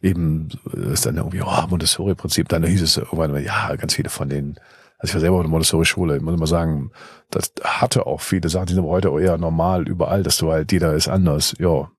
eben 0.02 0.50
ist 0.91 1.06
dann 1.06 1.18
irgendwie, 1.18 1.41
oh, 1.41 1.68
Montessori-Prinzip, 1.70 2.47
dann 2.50 2.64
hieß 2.64 2.82
es 2.82 2.97
irgendwann, 2.97 3.43
ja, 3.43 3.76
ganz 3.76 3.93
viele 3.95 4.10
von 4.10 4.30
denen, 4.30 4.56
also 4.97 5.12
ich 5.12 5.14
war 5.14 5.22
selber 5.22 5.36
auf 5.38 5.43
der 5.43 5.50
Montessori-Schule, 5.50 6.18
ich 6.18 6.22
muss 6.22 6.39
mal 6.39 6.47
sagen, 6.47 6.91
das 7.32 7.52
hatte 7.64 8.06
auch 8.06 8.22
viele 8.22 8.50
Sachen, 8.50 8.68
die 8.68 8.74
sind 8.74 8.84
heute 8.84 9.10
eher 9.10 9.38
normal 9.38 9.88
überall, 9.88 10.24
dass 10.24 10.38
du 10.38 10.52
halt, 10.52 10.72
jeder 10.72 10.93
ist 10.93 11.08
anders, 11.08 11.54
ja, 11.60 11.89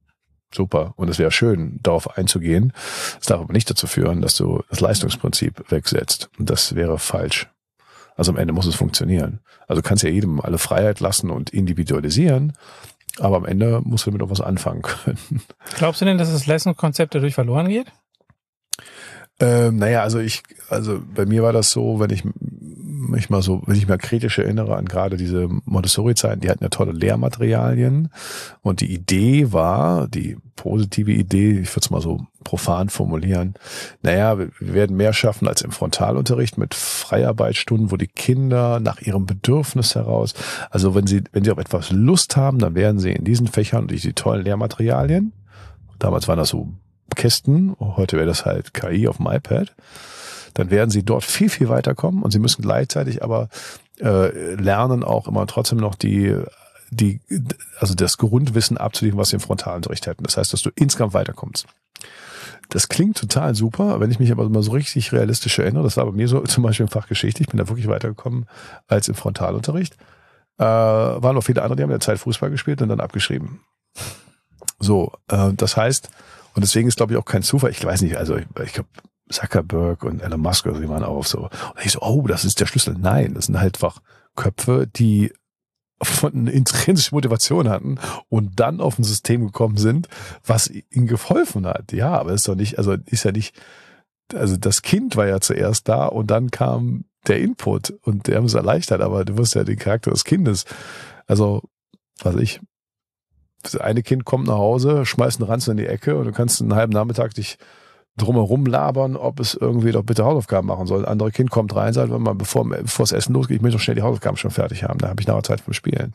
super. 0.54 0.94
Und 0.96 1.08
es 1.08 1.18
wäre 1.18 1.30
schön, 1.30 1.78
darauf 1.82 2.18
einzugehen. 2.18 2.72
Es 3.20 3.26
darf 3.26 3.40
aber 3.40 3.52
nicht 3.52 3.70
dazu 3.70 3.86
führen, 3.86 4.20
dass 4.20 4.34
du 4.34 4.62
das 4.68 4.80
Leistungsprinzip 4.80 5.70
wegsetzt. 5.70 6.30
Und 6.38 6.50
das 6.50 6.74
wäre 6.74 6.98
falsch. 6.98 7.48
Also 8.16 8.32
am 8.32 8.38
Ende 8.38 8.52
muss 8.52 8.66
es 8.66 8.74
funktionieren. 8.74 9.40
Also 9.66 9.80
kannst 9.82 10.02
ja 10.02 10.10
jedem 10.10 10.40
alle 10.40 10.58
Freiheit 10.58 11.00
lassen 11.00 11.30
und 11.30 11.50
individualisieren, 11.50 12.52
aber 13.20 13.36
am 13.36 13.44
Ende 13.44 13.80
musst 13.84 14.06
du 14.06 14.10
damit 14.10 14.22
auch 14.22 14.30
was 14.30 14.40
anfangen 14.40 14.82
können. 14.82 15.18
Glaubst 15.76 16.00
du 16.00 16.04
denn, 16.04 16.18
dass 16.18 16.32
das 16.32 16.46
Leistungskonzept 16.46 17.14
dadurch 17.14 17.34
verloren 17.34 17.68
geht? 17.68 17.86
Ähm, 19.40 19.76
naja, 19.76 20.02
also 20.02 20.18
ich, 20.18 20.42
also 20.68 21.00
bei 21.14 21.24
mir 21.24 21.42
war 21.42 21.52
das 21.52 21.70
so, 21.70 21.98
wenn 21.98 22.10
ich 22.10 22.24
mich 23.10 23.30
mal 23.30 23.42
so, 23.42 23.62
wenn 23.66 23.76
ich 23.76 23.88
mal 23.88 23.98
kritisch 23.98 24.38
erinnere 24.38 24.76
an 24.76 24.84
gerade 24.84 25.16
diese 25.16 25.48
Montessori-Zeiten, 25.64 26.40
die 26.40 26.50
hatten 26.50 26.62
ja 26.62 26.68
tolle 26.68 26.92
Lehrmaterialien. 26.92 28.10
Und 28.60 28.80
die 28.80 28.92
Idee 28.92 29.52
war, 29.52 30.08
die 30.08 30.36
positive 30.56 31.10
Idee, 31.10 31.52
ich 31.52 31.70
würde 31.70 31.84
es 31.84 31.90
mal 31.90 32.02
so 32.02 32.20
profan 32.44 32.90
formulieren, 32.90 33.54
naja, 34.02 34.38
wir 34.38 34.50
werden 34.58 34.96
mehr 34.96 35.14
schaffen 35.14 35.48
als 35.48 35.62
im 35.62 35.72
Frontalunterricht 35.72 36.58
mit 36.58 36.74
Freiarbeitsstunden, 36.74 37.90
wo 37.90 37.96
die 37.96 38.06
Kinder 38.06 38.78
nach 38.78 39.00
ihrem 39.00 39.24
Bedürfnis 39.24 39.94
heraus, 39.94 40.34
also 40.70 40.94
wenn 40.94 41.06
sie, 41.06 41.24
wenn 41.32 41.44
sie 41.44 41.50
auf 41.50 41.58
etwas 41.58 41.90
Lust 41.90 42.36
haben, 42.36 42.58
dann 42.58 42.74
werden 42.74 42.98
sie 42.98 43.12
in 43.12 43.24
diesen 43.24 43.46
Fächern 43.46 43.88
durch 43.88 44.02
die 44.02 44.12
tollen 44.12 44.44
Lehrmaterialien, 44.44 45.32
damals 45.98 46.28
waren 46.28 46.38
das 46.38 46.50
so 46.50 46.68
Kästen, 47.16 47.76
heute 47.78 48.16
wäre 48.16 48.26
das 48.26 48.44
halt 48.44 48.74
KI 48.74 49.08
auf 49.08 49.18
dem 49.18 49.26
iPad, 49.26 49.74
dann 50.54 50.70
werden 50.70 50.90
sie 50.90 51.02
dort 51.02 51.24
viel, 51.24 51.48
viel 51.48 51.68
weiterkommen 51.68 52.22
und 52.22 52.30
sie 52.30 52.38
müssen 52.38 52.62
gleichzeitig 52.62 53.22
aber 53.22 53.48
äh, 54.00 54.54
lernen 54.54 55.04
auch 55.04 55.28
immer 55.28 55.46
trotzdem 55.46 55.78
noch 55.78 55.94
die 55.94 56.36
die, 56.90 57.20
also 57.78 57.94
das 57.94 58.18
Grundwissen 58.18 58.76
abzuliefern, 58.76 59.18
was 59.18 59.30
sie 59.30 59.36
im 59.36 59.40
Frontalunterricht 59.40 60.06
hätten. 60.06 60.24
Das 60.24 60.36
heißt, 60.36 60.52
dass 60.52 60.62
du 60.62 60.70
insgesamt 60.74 61.14
weiterkommst. 61.14 61.66
Das 62.68 62.88
klingt 62.88 63.16
total 63.16 63.54
super, 63.54 64.00
wenn 64.00 64.10
ich 64.10 64.20
mich 64.20 64.30
aber 64.30 64.48
mal 64.48 64.62
so 64.62 64.72
richtig 64.72 65.12
realistisch 65.12 65.58
erinnere, 65.58 65.82
das 65.82 65.96
war 65.96 66.06
bei 66.06 66.12
mir 66.12 66.28
so 66.28 66.40
zum 66.40 66.62
Beispiel 66.62 66.84
im 66.84 66.90
Fach 66.90 67.08
Geschichte, 67.08 67.42
ich 67.42 67.48
bin 67.48 67.58
da 67.58 67.68
wirklich 67.68 67.88
weitergekommen 67.88 68.46
als 68.86 69.08
im 69.08 69.14
Frontalunterricht, 69.14 69.96
äh, 70.58 70.64
waren 70.64 71.34
noch 71.34 71.42
viele 71.42 71.62
andere, 71.62 71.76
die 71.76 71.82
haben 71.82 71.90
in 71.90 71.98
der 71.98 72.00
Zeit 72.00 72.18
Fußball 72.18 72.50
gespielt 72.50 72.80
und 72.80 72.88
dann 72.88 73.00
abgeschrieben. 73.00 73.60
So, 74.78 75.12
äh, 75.28 75.52
das 75.54 75.76
heißt, 75.76 76.10
und 76.54 76.62
deswegen 76.62 76.88
ist, 76.88 76.96
glaube 76.96 77.12
ich, 77.12 77.18
auch 77.18 77.24
kein 77.24 77.42
Zufall. 77.42 77.70
Ich 77.70 77.84
weiß 77.84 78.02
nicht, 78.02 78.16
also 78.16 78.36
ich, 78.36 78.46
ich 78.64 78.72
glaube, 78.72 78.88
Zuckerberg 79.30 80.04
und 80.04 80.20
Elon 80.20 80.40
Musk, 80.40 80.66
also 80.66 80.80
die 80.80 80.88
waren 80.88 81.04
auch 81.04 81.24
so. 81.24 81.42
Und 81.44 81.84
ich 81.84 81.92
so, 81.92 82.00
oh, 82.00 82.26
das 82.26 82.44
ist 82.44 82.60
der 82.60 82.66
Schlüssel. 82.66 82.96
Nein, 82.98 83.34
das 83.34 83.46
sind 83.46 83.58
halt 83.58 83.76
einfach 83.76 84.00
Köpfe, 84.34 84.86
die 84.86 85.32
von 86.02 86.46
intrinsische 86.46 87.14
Motivation 87.14 87.68
hatten 87.68 87.98
und 88.28 88.58
dann 88.58 88.80
auf 88.80 88.98
ein 88.98 89.04
System 89.04 89.46
gekommen 89.46 89.76
sind, 89.76 90.08
was 90.44 90.68
ihnen 90.68 91.06
geholfen 91.06 91.66
hat. 91.66 91.92
Ja, 91.92 92.18
aber 92.18 92.32
ist 92.32 92.48
doch 92.48 92.54
nicht, 92.54 92.78
also 92.78 92.96
ist 93.06 93.24
ja 93.24 93.32
nicht, 93.32 93.54
also 94.34 94.56
das 94.56 94.82
Kind 94.82 95.16
war 95.16 95.26
ja 95.26 95.40
zuerst 95.40 95.88
da 95.88 96.06
und 96.06 96.30
dann 96.30 96.50
kam 96.50 97.04
der 97.26 97.40
Input 97.40 97.90
und 98.02 98.26
der 98.26 98.36
haben 98.36 98.46
es 98.46 98.54
erleichtert, 98.54 99.00
aber 99.00 99.24
du 99.24 99.36
wirst 99.36 99.54
ja 99.54 99.64
den 99.64 99.78
Charakter 99.78 100.10
des 100.10 100.24
Kindes. 100.24 100.64
Also, 101.26 101.62
was 102.22 102.36
ich, 102.36 102.60
das 103.62 103.76
eine 103.76 104.02
Kind 104.02 104.24
kommt 104.24 104.46
nach 104.46 104.58
Hause, 104.58 105.04
schmeißt 105.04 105.40
einen 105.40 105.50
Ranzen 105.50 105.72
in 105.72 105.76
die 105.78 105.86
Ecke 105.86 106.16
und 106.16 106.26
du 106.26 106.32
kannst 106.32 106.60
einen 106.60 106.74
halben 106.74 106.92
Nachmittag 106.92 107.34
dich 107.34 107.58
drumherum 108.16 108.66
labern, 108.66 109.16
ob 109.16 109.40
es 109.40 109.54
irgendwie 109.54 109.92
doch 109.92 110.02
bitte 110.02 110.24
Hausaufgaben 110.24 110.66
machen 110.66 110.86
soll. 110.86 111.00
Ein 111.00 111.12
anderes 111.12 111.32
Kind 111.32 111.50
kommt 111.50 111.74
rein, 111.74 111.92
sagt, 111.92 112.12
wenn 112.12 112.22
man, 112.22 112.36
bevor, 112.38 112.68
bevor 112.68 113.04
das 113.04 113.12
Essen 113.12 113.32
losgeht, 113.32 113.56
ich 113.56 113.62
möchte 113.62 113.78
doch 113.78 113.82
schnell 113.82 113.96
die 113.96 114.02
Hausaufgaben 114.02 114.36
schon 114.36 114.50
fertig 114.50 114.84
haben. 114.84 114.98
Da 114.98 115.08
habe 115.08 115.20
ich 115.20 115.26
nachher 115.26 115.42
Zeit 115.42 115.60
vom 115.60 115.72
Spielen. 115.72 116.12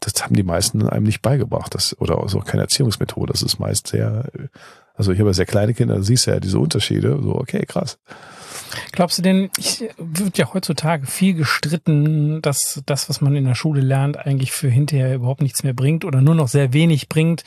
Das 0.00 0.22
haben 0.22 0.34
die 0.34 0.42
meisten 0.42 0.88
einem 0.88 1.04
nicht 1.04 1.22
beigebracht. 1.22 1.74
Das, 1.74 1.98
oder 2.00 2.18
auch 2.18 2.44
keine 2.44 2.62
Erziehungsmethode. 2.62 3.32
Das 3.32 3.42
ist 3.42 3.58
meist 3.58 3.88
sehr, 3.88 4.26
also 4.94 5.12
ich 5.12 5.18
habe 5.18 5.30
ja 5.30 5.34
sehr 5.34 5.46
kleine 5.46 5.74
Kinder, 5.74 5.96
da 5.96 6.02
siehst 6.02 6.26
du 6.26 6.30
ja 6.30 6.40
diese 6.40 6.58
Unterschiede. 6.58 7.18
So, 7.22 7.34
okay, 7.34 7.64
krass. 7.66 7.98
Glaubst 8.92 9.18
du 9.18 9.22
denn, 9.22 9.50
ich, 9.56 9.84
wird 9.98 10.38
ja 10.38 10.52
heutzutage 10.52 11.06
viel 11.06 11.34
gestritten, 11.34 12.40
dass 12.42 12.82
das, 12.86 13.08
was 13.08 13.20
man 13.20 13.36
in 13.36 13.44
der 13.44 13.54
Schule 13.54 13.80
lernt, 13.80 14.16
eigentlich 14.16 14.52
für 14.52 14.68
hinterher 14.68 15.14
überhaupt 15.14 15.42
nichts 15.42 15.62
mehr 15.62 15.74
bringt 15.74 16.04
oder 16.04 16.20
nur 16.20 16.34
noch 16.34 16.48
sehr 16.48 16.72
wenig 16.72 17.08
bringt? 17.08 17.44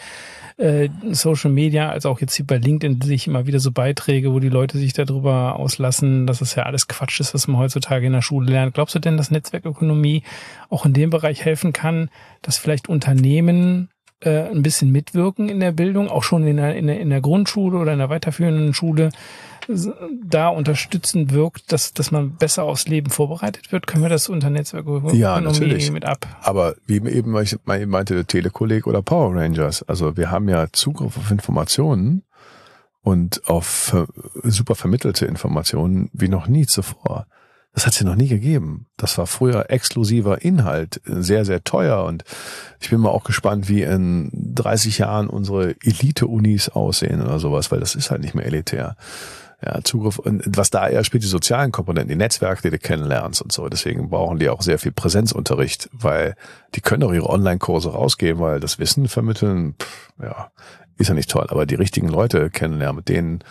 Äh, 0.58 0.90
Social 1.12 1.52
Media, 1.52 1.90
als 1.90 2.06
auch 2.06 2.20
jetzt 2.20 2.36
hier 2.36 2.46
bei 2.46 2.58
LinkedIn 2.58 3.02
sich 3.02 3.28
immer 3.28 3.48
wieder 3.48 3.60
so 3.60 3.72
Beiträge, 3.72 4.34
wo 4.34 4.40
die 4.40 4.50
Leute 4.50 4.78
sich 4.78 4.94
darüber 4.94 5.56
auslassen, 5.56 6.28
dass 6.28 6.42
es 6.42 6.56
ja 6.56 6.64
alles 6.64 6.88
Quatsch 6.88 7.20
ist, 7.22 7.34
was 7.34 7.48
man 7.48 7.58
heutzutage 7.58 8.06
in 8.06 8.14
der 8.14 8.22
Schule 8.22 8.52
lernt. 8.52 8.74
Glaubst 8.74 8.96
du 8.96 9.00
denn, 9.00 9.16
dass 9.16 9.32
Netzwerkökonomie 9.32 10.24
auch 10.70 10.86
in 10.86 10.94
dem 10.94 11.10
Bereich 11.10 11.46
helfen 11.46 11.72
kann, 11.72 12.10
dass 12.42 12.58
vielleicht 12.58 12.90
Unternehmen 12.90 13.90
äh, 14.22 14.50
ein 14.50 14.62
bisschen 14.62 14.92
mitwirken 14.92 15.50
in 15.50 15.60
der 15.60 15.72
Bildung, 15.72 16.10
auch 16.10 16.24
schon 16.24 16.46
in 16.46 16.58
der, 16.58 16.76
in 16.76 16.88
der, 16.88 17.00
in 17.00 17.10
der 17.10 17.22
Grundschule 17.22 17.78
oder 17.78 17.94
in 17.94 18.00
der 18.00 18.10
weiterführenden 18.10 18.74
Schule, 18.74 19.10
da 20.24 20.50
unterstützend 20.50 21.32
wirkt, 21.32 21.72
dass, 21.72 21.94
dass 21.94 22.12
man 22.12 22.36
besser 22.36 22.64
aufs 22.64 22.88
Leben 22.88 23.12
vorbereitet 23.12 23.72
wird? 23.72 23.86
Können 23.86 24.04
wir 24.04 24.10
das 24.10 24.28
unter 24.28 24.50
Netzwerkökonomie 24.50 25.20
ja, 25.20 25.40
natürlich. 25.40 25.92
mit 25.92 26.06
ab? 26.06 26.26
Aber 26.42 26.76
wie 26.88 26.96
eben 26.96 27.38
ich 27.38 27.58
meinte 27.66 28.26
Telekolleg 28.26 28.88
oder 28.88 29.02
Power 29.02 29.36
Rangers, 29.36 29.84
also 29.84 30.18
wir 30.18 30.32
haben 30.32 30.50
ja 30.50 30.68
Zugriff 30.72 31.18
auf 31.18 31.30
Informationen 31.30 32.24
und 33.02 33.48
auf 33.48 33.96
super 34.44 34.76
vermittelte 34.76 35.26
Informationen 35.26 36.10
wie 36.14 36.30
noch 36.30 36.48
nie 36.48 36.66
zuvor. 36.66 37.28
Das 37.74 37.86
hat 37.86 37.94
es 37.94 38.00
ja 38.00 38.06
noch 38.06 38.16
nie 38.16 38.28
gegeben. 38.28 38.88
Das 38.98 39.18
war 39.18 39.28
früher 39.28 39.70
exklusiver 39.70 40.42
Inhalt, 40.42 41.02
sehr, 41.06 41.46
sehr 41.46 41.64
teuer. 41.64 42.04
Und 42.06 42.24
ich 42.80 42.90
bin 42.90 43.00
mal 43.00 43.10
auch 43.10 43.24
gespannt, 43.24 43.70
wie 43.70 43.84
in 43.84 44.32
30 44.34 44.98
Jahren 44.98 45.30
unsere 45.30 45.76
Elite-Unis 45.84 46.70
aussehen 46.70 47.22
oder 47.22 47.40
sowas, 47.40 47.72
weil 47.72 47.80
das 47.80 47.96
ist 47.96 48.12
halt 48.12 48.22
nicht 48.22 48.36
mehr 48.36 48.46
elitär 48.46 48.96
ja, 49.66 49.82
Zugriff 49.84 50.20
und 50.20 50.46
was 50.58 50.70
da 50.70 50.88
eher 50.88 51.04
spielt, 51.04 51.24
die 51.24 51.28
sozialen 51.28 51.72
Komponenten, 51.72 52.10
die 52.10 52.16
Netzwerke, 52.16 52.62
die 52.62 52.70
du 52.70 52.80
kennenlernst 52.80 53.42
und 53.42 53.52
so. 53.52 53.68
Deswegen 53.68 54.10
brauchen 54.10 54.40
die 54.40 54.50
auch 54.50 54.62
sehr 54.62 54.80
viel 54.80 54.92
Präsenzunterricht, 54.92 55.90
weil 55.92 56.36
die 56.76 56.82
können 56.82 57.04
auch 57.04 57.14
ihre 57.14 57.30
Online-Kurse 57.30 57.90
rausgeben, 57.90 58.42
weil 58.42 58.60
das 58.60 58.80
Wissen 58.80 59.08
vermitteln, 59.08 59.76
pff, 59.80 60.10
ja, 60.22 60.52
ist 60.98 61.10
ja 61.10 61.14
nicht 61.14 61.30
toll, 61.30 61.48
aber 61.50 61.66
die 61.66 61.76
richtigen 61.76 62.08
Leute 62.08 62.50
kennenlernen, 62.50 62.98
mit 62.98 63.10
denen 63.10 63.44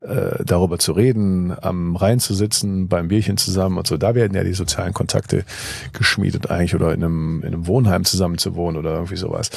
äh, 0.00 0.44
darüber 0.44 0.78
zu 0.78 0.92
reden, 0.92 1.56
am 1.60 1.96
Rhein 1.96 2.20
zu 2.20 2.34
sitzen, 2.34 2.88
beim 2.88 3.08
Bierchen 3.08 3.36
zusammen 3.36 3.78
und 3.78 3.86
so. 3.86 3.96
Da 3.96 4.14
werden 4.14 4.34
ja 4.34 4.44
die 4.44 4.52
sozialen 4.52 4.92
Kontakte 4.92 5.44
geschmiedet 5.92 6.50
eigentlich 6.50 6.74
oder 6.74 6.92
in 6.92 7.02
einem, 7.02 7.40
in 7.40 7.48
einem 7.48 7.66
Wohnheim 7.66 8.04
zusammen 8.04 8.38
zu 8.38 8.54
wohnen 8.54 8.76
oder 8.76 8.94
irgendwie 8.94 9.16
sowas. 9.16 9.50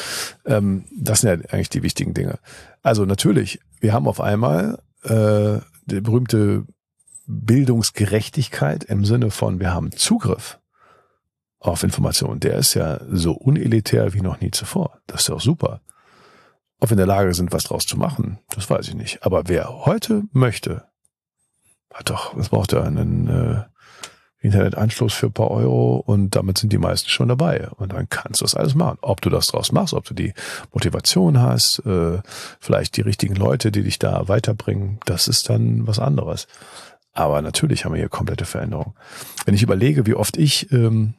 Ähm, 0.46 0.86
das 0.98 1.22
sind 1.22 1.30
ja 1.30 1.50
eigentlich 1.52 1.70
die 1.70 1.84
wichtigen 1.84 2.14
Dinge. 2.14 2.40
Also 2.82 3.06
natürlich, 3.06 3.60
wir 3.80 3.94
haben 3.94 4.08
auf 4.08 4.22
einmal 4.22 4.80
äh, 5.04 5.60
die 5.86 6.02
berühmte 6.02 6.66
Bildungsgerechtigkeit 7.28 8.84
im 8.86 9.06
Sinne 9.06 9.32
von, 9.32 9.60
wir 9.60 9.74
haben 9.74 9.92
Zugriff 9.92 10.60
auf 11.60 11.84
Informationen. 11.84 12.40
Der 12.40 12.56
ist 12.56 12.74
ja 12.74 13.00
so 13.12 13.34
unelitär 13.34 14.14
wie 14.14 14.22
noch 14.22 14.42
nie 14.42 14.52
zuvor. 14.52 15.00
Das 15.06 15.22
ist 15.22 15.28
ja 15.28 15.36
auch 15.36 15.42
super. 15.42 15.82
Ob 16.80 16.90
wir 16.90 16.94
in 16.94 16.98
der 16.98 17.06
Lage 17.06 17.34
sind, 17.34 17.52
was 17.52 17.66
draus 17.66 17.86
zu 17.86 17.98
machen, 17.98 18.40
das 18.56 18.70
weiß 18.70 18.88
ich 18.88 18.96
nicht. 18.96 19.24
Aber 19.24 19.48
wer 19.48 19.86
heute 19.86 20.24
möchte, 20.32 20.86
hat 21.94 22.10
doch, 22.10 22.36
was 22.38 22.50
braucht 22.50 22.74
er? 22.74 22.84
Einen 22.84 23.28
äh, 23.28 23.64
Internetanschluss 24.42 25.14
für 25.14 25.26
ein 25.28 25.34
paar 25.34 25.52
Euro 25.52 25.98
und 25.98 26.36
damit 26.36 26.58
sind 26.58 26.72
die 26.72 26.78
meisten 26.78 27.10
schon 27.10 27.28
dabei. 27.28 27.68
Und 27.72 27.92
dann 27.92 28.08
kannst 28.08 28.40
du 28.40 28.46
das 28.46 28.56
alles 28.56 28.76
machen. 28.76 28.98
Ob 29.02 29.20
du 29.22 29.30
das 29.30 29.48
draus 29.48 29.72
machst, 29.74 29.94
ob 29.94 30.06
du 30.06 30.14
die 30.14 30.34
Motivation 30.72 31.42
hast, 31.42 31.80
äh, 31.86 32.20
vielleicht 32.60 32.96
die 32.96 33.02
richtigen 33.02 33.36
Leute, 33.36 33.72
die 33.72 33.84
dich 33.84 34.00
da 34.00 34.30
weiterbringen, 34.30 35.00
das 35.06 35.28
ist 35.28 35.50
dann 35.50 35.86
was 35.86 36.00
anderes. 36.00 36.48
Aber 37.12 37.42
natürlich 37.42 37.84
haben 37.84 37.94
wir 37.94 38.00
hier 38.00 38.10
komplette 38.10 38.46
Veränderung. 38.46 38.96
Wenn 39.46 39.56
ich 39.56 39.64
überlege, 39.64 40.06
wie 40.06 40.14
oft 40.14 40.38
ich 40.38 40.72
ähm, 40.72 41.16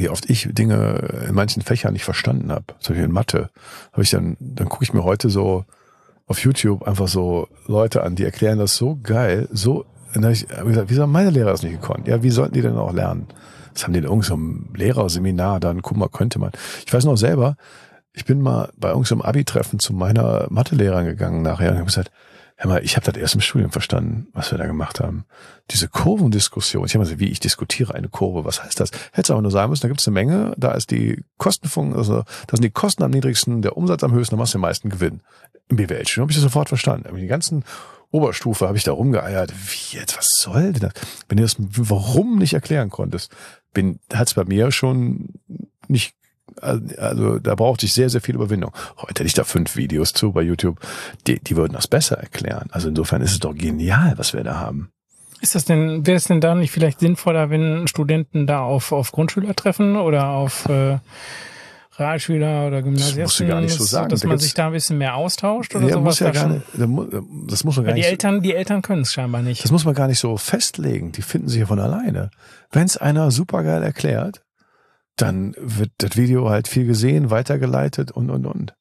wie 0.00 0.08
oft 0.08 0.28
ich 0.30 0.48
Dinge 0.50 1.26
in 1.28 1.34
manchen 1.34 1.62
Fächern 1.62 1.92
nicht 1.92 2.04
verstanden 2.04 2.50
habe, 2.50 2.64
zum 2.80 2.94
Beispiel 2.94 3.04
in 3.04 3.12
Mathe, 3.12 3.50
habe 3.92 4.02
ich 4.02 4.10
dann, 4.10 4.36
dann 4.40 4.68
gucke 4.68 4.82
ich 4.82 4.94
mir 4.94 5.04
heute 5.04 5.28
so 5.28 5.64
auf 6.26 6.38
YouTube 6.42 6.86
einfach 6.88 7.06
so 7.06 7.48
Leute 7.66 8.02
an, 8.02 8.16
die 8.16 8.24
erklären 8.24 8.58
das 8.58 8.76
so 8.76 8.98
geil, 9.02 9.48
so, 9.52 9.84
dann 10.14 10.24
habe 10.24 10.32
ich 10.32 10.48
gesagt, 10.48 10.90
wieso 10.90 11.02
haben 11.02 11.12
meine 11.12 11.30
Lehrer 11.30 11.50
das 11.50 11.62
nicht 11.62 11.80
gekonnt? 11.80 12.08
Ja, 12.08 12.22
wie 12.22 12.30
sollten 12.30 12.54
die 12.54 12.62
denn 12.62 12.76
auch 12.76 12.92
lernen? 12.92 13.28
Das 13.74 13.84
haben 13.84 13.92
die 13.92 13.98
in 13.98 14.06
irgendeinem 14.06 14.70
Lehrerseminar, 14.74 15.60
dann 15.60 15.82
guck 15.82 15.96
mal, 15.96 16.08
könnte 16.08 16.38
man. 16.38 16.50
Ich 16.86 16.92
weiß 16.92 17.04
noch 17.04 17.16
selber, 17.16 17.56
ich 18.12 18.24
bin 18.24 18.40
mal 18.40 18.70
bei 18.76 18.88
irgendeinem 18.88 19.22
Abi-Treffen 19.22 19.78
zu 19.78 19.92
meiner 19.92 20.46
Mathelehrerin 20.50 21.04
gegangen 21.04 21.42
nachher 21.42 21.70
und 21.70 21.76
habe 21.76 21.86
gesagt, 21.86 22.10
Hör 22.62 22.68
mal, 22.68 22.84
ich 22.84 22.96
habe 22.96 23.10
das 23.10 23.16
erst 23.16 23.34
im 23.34 23.40
Studium 23.40 23.72
verstanden, 23.72 24.26
was 24.34 24.50
wir 24.50 24.58
da 24.58 24.66
gemacht 24.66 25.00
haben. 25.00 25.24
Diese 25.70 25.88
Kurvendiskussion. 25.88 26.84
Ich 26.84 26.94
habe 26.94 27.06
mal 27.06 27.18
wie 27.18 27.30
ich 27.30 27.40
diskutiere 27.40 27.94
eine 27.94 28.10
Kurve. 28.10 28.44
Was 28.44 28.62
heißt 28.62 28.78
das? 28.78 28.90
Hätte 29.12 29.32
aber 29.32 29.40
nur 29.40 29.50
sagen 29.50 29.70
müssen, 29.70 29.80
da 29.80 29.88
gibt 29.88 30.02
es 30.02 30.06
eine 30.06 30.12
Menge, 30.12 30.52
da 30.58 30.72
ist 30.72 30.90
die 30.90 31.24
Kostenfunk, 31.38 31.96
also 31.96 32.18
da 32.18 32.56
sind 32.56 32.62
die 32.62 32.70
Kosten 32.70 33.02
am 33.02 33.12
niedrigsten, 33.12 33.62
der 33.62 33.78
Umsatz 33.78 34.04
am 34.04 34.12
höchsten, 34.12 34.34
da 34.34 34.38
machst 34.38 34.52
du 34.52 34.58
den 34.58 34.62
meisten 34.62 34.90
Gewinn. 34.90 35.22
Im 35.70 35.78
BWL-Studium 35.78 36.24
habe 36.24 36.32
ich 36.32 36.36
das 36.36 36.42
sofort 36.42 36.68
verstanden. 36.68 37.06
Aber 37.08 37.16
die 37.16 37.28
ganzen 37.28 37.64
Oberstufe 38.10 38.68
habe 38.68 38.76
ich 38.76 38.84
da 38.84 38.92
rumgeeiert. 38.92 39.54
Wie 39.54 39.96
jetzt? 39.96 40.18
Was 40.18 40.28
soll 40.38 40.74
denn 40.74 40.82
das? 40.82 40.92
Wenn 41.30 41.38
du 41.38 41.44
das 41.44 41.56
warum 41.58 42.36
nicht 42.36 42.52
erklären 42.52 42.90
konntest, 42.90 43.34
bin, 43.72 44.00
hat 44.12 44.28
es 44.28 44.34
bei 44.34 44.44
mir 44.44 44.70
schon 44.70 45.30
nicht 45.88 46.14
also 46.60 47.38
da 47.38 47.54
brauchte 47.54 47.86
ich 47.86 47.92
sehr, 47.92 48.10
sehr 48.10 48.20
viel 48.20 48.34
Überwindung. 48.34 48.72
Heute 48.96 49.20
hätte 49.20 49.26
ich 49.26 49.34
da 49.34 49.44
fünf 49.44 49.76
Videos 49.76 50.12
zu 50.12 50.32
bei 50.32 50.42
YouTube, 50.42 50.78
die, 51.26 51.40
die 51.40 51.56
würden 51.56 51.72
das 51.72 51.86
besser 51.86 52.18
erklären. 52.18 52.68
Also 52.72 52.88
insofern 52.88 53.22
ist 53.22 53.32
es 53.32 53.40
doch 53.40 53.54
genial, 53.54 54.14
was 54.16 54.32
wir 54.32 54.44
da 54.44 54.58
haben. 54.58 54.90
Ist 55.40 55.54
das 55.54 55.64
denn, 55.64 56.06
wäre 56.06 56.16
es 56.16 56.24
denn 56.24 56.40
da 56.40 56.54
nicht 56.54 56.70
vielleicht 56.70 57.00
sinnvoller, 57.00 57.48
wenn 57.48 57.88
Studenten 57.88 58.46
da 58.46 58.60
auf, 58.60 58.92
auf 58.92 59.10
Grundschüler 59.10 59.56
treffen 59.56 59.96
oder 59.96 60.28
auf 60.28 60.68
äh, 60.68 60.98
Realschüler 61.98 62.66
oder 62.66 62.82
Gymnasiasten? 62.82 63.22
Das 63.22 63.30
muss 63.30 63.40
ich 63.40 63.48
gar 63.48 63.60
nicht 63.62 63.74
so 63.74 63.84
sagen. 63.84 64.08
Dass 64.10 64.20
da 64.20 64.28
man 64.28 64.38
sich 64.38 64.52
da 64.52 64.66
ein 64.66 64.72
bisschen 64.72 64.98
mehr 64.98 65.14
austauscht 65.14 65.74
oder 65.74 65.86
ja, 65.86 65.94
sowas? 65.94 66.04
Muss 66.04 66.18
ja 66.20 66.30
gar 66.30 66.48
nicht, 66.48 66.62
das 67.48 67.64
muss 67.64 67.76
man 67.76 67.86
gar 67.86 67.94
die 67.94 68.00
nicht. 68.00 68.10
Eltern, 68.10 68.42
die 68.42 68.54
Eltern 68.54 68.82
können 68.82 69.02
es 69.02 69.12
scheinbar 69.12 69.40
nicht. 69.40 69.64
Das 69.64 69.70
muss 69.70 69.86
man 69.86 69.94
gar 69.94 70.08
nicht 70.08 70.18
so 70.18 70.36
festlegen. 70.36 71.12
Die 71.12 71.22
finden 71.22 71.48
sich 71.48 71.60
ja 71.60 71.66
von 71.66 71.80
alleine. 71.80 72.30
Wenn 72.70 72.84
es 72.84 72.98
einer 72.98 73.30
supergeil 73.30 73.82
erklärt, 73.82 74.42
dann 75.20 75.54
wird 75.58 75.90
das 75.98 76.16
Video 76.16 76.48
halt 76.50 76.68
viel 76.68 76.86
gesehen, 76.86 77.30
weitergeleitet 77.30 78.10
und, 78.10 78.30
und, 78.30 78.46
und. 78.46 78.74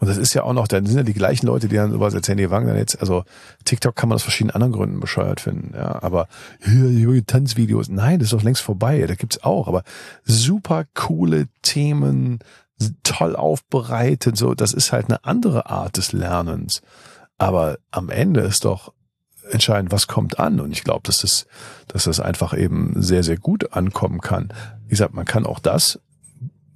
Und 0.00 0.06
das 0.06 0.16
ist 0.16 0.32
ja 0.32 0.44
auch 0.44 0.52
noch, 0.52 0.68
dann 0.68 0.86
sind 0.86 0.96
ja 0.96 1.02
die 1.02 1.12
gleichen 1.12 1.46
Leute, 1.46 1.66
die 1.66 1.74
dann 1.74 1.90
sowas 1.90 2.14
erzählen, 2.14 2.38
die 2.38 2.50
Wang 2.50 2.66
dann 2.66 2.76
jetzt, 2.76 3.00
also 3.00 3.24
TikTok 3.64 3.96
kann 3.96 4.08
man 4.08 4.14
aus 4.16 4.22
verschiedenen 4.22 4.54
anderen 4.54 4.72
Gründen 4.72 5.00
bescheuert 5.00 5.40
finden, 5.40 5.74
ja, 5.74 6.00
aber 6.02 6.28
hier, 6.62 6.88
hier 6.88 7.26
Tanzvideos, 7.26 7.88
nein, 7.88 8.20
das 8.20 8.26
ist 8.26 8.32
doch 8.32 8.44
längst 8.44 8.62
vorbei, 8.62 9.04
da 9.08 9.16
gibt's 9.16 9.42
auch, 9.42 9.66
aber 9.66 9.82
super 10.24 10.84
coole 10.94 11.48
Themen, 11.62 12.38
toll 13.02 13.34
aufbereitet, 13.34 14.36
so, 14.36 14.54
das 14.54 14.72
ist 14.72 14.92
halt 14.92 15.06
eine 15.06 15.24
andere 15.24 15.68
Art 15.68 15.96
des 15.96 16.12
Lernens. 16.12 16.80
Aber 17.38 17.78
am 17.90 18.08
Ende 18.10 18.40
ist 18.40 18.64
doch 18.64 18.92
entscheiden, 19.50 19.92
was 19.92 20.06
kommt 20.06 20.38
an. 20.38 20.60
Und 20.60 20.72
ich 20.72 20.84
glaube, 20.84 21.02
dass 21.04 21.20
das, 21.20 21.46
dass 21.88 22.04
das 22.04 22.20
einfach 22.20 22.56
eben 22.56 22.94
sehr, 22.96 23.22
sehr 23.22 23.36
gut 23.36 23.72
ankommen 23.72 24.20
kann. 24.20 24.52
Wie 24.86 24.90
gesagt, 24.90 25.14
man 25.14 25.24
kann 25.24 25.46
auch 25.46 25.58
das 25.58 26.00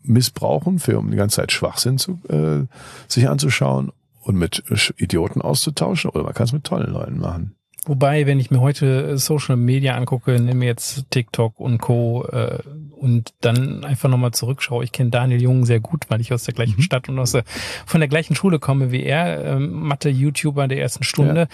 missbrauchen, 0.02 0.78
für 0.78 0.98
um 0.98 1.10
die 1.10 1.16
ganze 1.16 1.36
Zeit 1.36 1.52
Schwachsinn 1.52 1.98
zu, 1.98 2.18
äh, 2.28 2.66
sich 3.08 3.28
anzuschauen 3.28 3.92
und 4.22 4.36
mit 4.36 4.64
Idioten 4.96 5.42
auszutauschen, 5.42 6.10
oder 6.10 6.24
man 6.24 6.34
kann 6.34 6.44
es 6.44 6.52
mit 6.52 6.64
tollen 6.64 6.92
Leuten 6.92 7.18
machen. 7.18 7.54
Wobei, 7.84 8.26
wenn 8.26 8.38
ich 8.38 8.52
mir 8.52 8.60
heute 8.60 9.18
Social 9.18 9.56
Media 9.56 9.96
angucke, 9.96 10.38
nehme 10.38 10.64
jetzt 10.64 11.10
TikTok 11.10 11.58
und 11.58 11.78
Co. 11.78 12.24
Äh, 12.26 12.58
und 13.02 13.34
dann 13.40 13.84
einfach 13.84 14.08
nochmal 14.08 14.30
zurückschaue. 14.30 14.84
Ich 14.84 14.92
kenne 14.92 15.10
Daniel 15.10 15.42
Jung 15.42 15.64
sehr 15.66 15.80
gut, 15.80 16.04
weil 16.08 16.20
ich 16.20 16.32
aus 16.32 16.44
der 16.44 16.54
gleichen 16.54 16.76
mhm. 16.76 16.82
Stadt 16.82 17.08
und 17.08 17.18
aus 17.18 17.32
der, 17.32 17.42
von 17.84 18.00
der 18.00 18.06
gleichen 18.06 18.36
Schule 18.36 18.60
komme 18.60 18.92
wie 18.92 19.02
er, 19.02 19.44
ähm, 19.44 19.72
Mathe-YouTuber 19.72 20.68
der 20.68 20.80
ersten 20.80 21.02
Stunde. 21.02 21.40
Ja. 21.40 21.46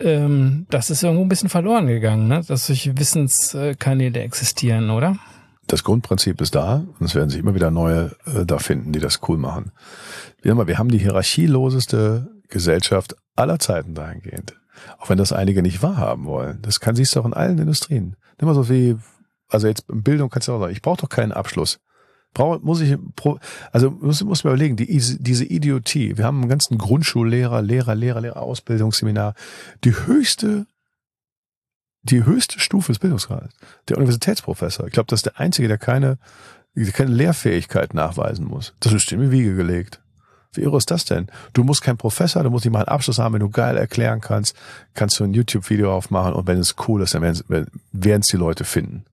Ähm, 0.00 0.66
das 0.70 0.90
ist 0.90 1.02
irgendwo 1.02 1.24
ein 1.24 1.28
bisschen 1.28 1.48
verloren 1.48 1.86
gegangen, 1.86 2.28
ne? 2.28 2.42
dass 2.46 2.66
solche 2.66 2.96
Wissenskanäle 2.98 4.20
existieren, 4.20 4.90
oder? 4.90 5.16
Das 5.66 5.84
Grundprinzip 5.84 6.40
ist 6.40 6.54
da 6.54 6.84
und 6.98 7.06
es 7.06 7.14
werden 7.14 7.28
sich 7.28 7.40
immer 7.40 7.54
wieder 7.54 7.70
neue 7.70 8.16
äh, 8.26 8.46
da 8.46 8.58
finden, 8.58 8.92
die 8.92 9.00
das 9.00 9.20
cool 9.28 9.36
machen. 9.36 9.72
Wir 10.40 10.52
haben, 10.52 10.66
wir 10.66 10.78
haben 10.78 10.90
die 10.90 10.98
hierarchieloseste 10.98 12.28
Gesellschaft 12.48 13.16
aller 13.36 13.58
Zeiten 13.58 13.94
dahingehend. 13.94 14.54
Auch 14.98 15.10
wenn 15.10 15.18
das 15.18 15.32
einige 15.32 15.62
nicht 15.62 15.82
wahrhaben 15.82 16.24
wollen. 16.24 16.62
Das 16.62 16.80
kann 16.80 16.96
siehst 16.96 17.14
du 17.14 17.20
auch 17.20 17.26
in 17.26 17.34
allen 17.34 17.58
Industrien. 17.58 18.16
Nimm 18.40 18.48
mal 18.48 18.54
so 18.54 18.68
wie, 18.68 18.96
also 19.48 19.66
jetzt 19.66 19.84
in 19.90 20.02
Bildung 20.02 20.30
kannst 20.30 20.48
du 20.48 20.52
auch 20.52 20.60
sagen, 20.60 20.72
ich 20.72 20.82
brauche 20.82 21.02
doch 21.02 21.08
keinen 21.08 21.32
Abschluss. 21.32 21.80
Brauch, 22.34 22.60
muss 22.60 22.80
ich, 22.80 22.96
also 23.72 23.90
muss, 23.90 24.22
muss 24.22 24.44
mir 24.44 24.50
überlegen, 24.50 24.76
die, 24.76 24.86
diese 24.86 25.44
Idiotie. 25.44 26.16
Wir 26.16 26.24
haben 26.24 26.40
einen 26.40 26.48
ganzen 26.48 26.78
Grundschullehrer, 26.78 27.62
Lehrer, 27.62 27.94
Lehrer, 27.94 28.20
Lehrer, 28.20 28.42
Ausbildungsseminar. 28.42 29.34
Die 29.84 29.94
höchste, 29.94 30.66
die 32.02 32.24
höchste 32.24 32.60
Stufe 32.60 32.92
des 32.92 32.98
Bildungsgrades. 32.98 33.54
Der 33.88 33.96
Universitätsprofessor. 33.96 34.86
Ich 34.86 34.92
glaube, 34.92 35.08
das 35.08 35.20
ist 35.20 35.26
der 35.26 35.40
einzige, 35.40 35.68
der 35.68 35.78
keine, 35.78 36.18
keine 36.92 37.10
Lehrfähigkeit 37.10 37.94
nachweisen 37.94 38.46
muss. 38.46 38.74
Das 38.80 38.92
ist 38.92 39.10
in 39.10 39.20
die 39.20 39.30
Wiege 39.30 39.56
gelegt. 39.56 40.00
Wie 40.52 40.62
irre 40.62 40.78
ist 40.78 40.90
das 40.90 41.04
denn? 41.04 41.26
Du 41.52 41.62
musst 41.62 41.82
kein 41.82 41.96
Professor, 41.96 42.42
du 42.42 42.50
musst 42.50 42.64
nicht 42.64 42.72
mal 42.72 42.80
einen 42.80 42.88
Abschluss 42.88 43.18
haben, 43.18 43.34
wenn 43.34 43.40
du 43.40 43.50
geil 43.50 43.76
erklären 43.76 44.20
kannst, 44.20 44.56
kannst 44.94 45.20
du 45.20 45.24
ein 45.24 45.34
YouTube-Video 45.34 45.92
aufmachen 45.92 46.32
und 46.32 46.46
wenn 46.46 46.58
es 46.58 46.74
cool 46.86 47.02
ist, 47.02 47.14
dann 47.14 47.22
werden 47.22 48.20
es 48.20 48.28
die 48.28 48.36
Leute 48.36 48.64
finden. 48.64 49.04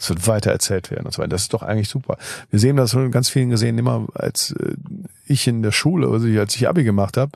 Es 0.00 0.08
wird 0.08 0.26
weiter 0.26 0.50
erzählt 0.50 0.90
werden 0.90 1.04
und 1.04 1.12
so 1.12 1.20
weiter. 1.20 1.28
Das 1.28 1.42
ist 1.42 1.52
doch 1.52 1.62
eigentlich 1.62 1.88
super. 1.88 2.16
Wir 2.50 2.58
sehen 2.58 2.76
das 2.76 2.90
schon 2.90 3.04
in 3.04 3.10
ganz 3.10 3.28
vielen 3.28 3.50
gesehen, 3.50 3.76
immer 3.76 4.06
als 4.14 4.52
äh, 4.52 4.74
ich 5.26 5.46
in 5.46 5.62
der 5.62 5.72
Schule, 5.72 6.08
also 6.08 6.26
als 6.40 6.56
ich 6.56 6.68
Abi 6.68 6.84
gemacht 6.84 7.18
habe, 7.18 7.32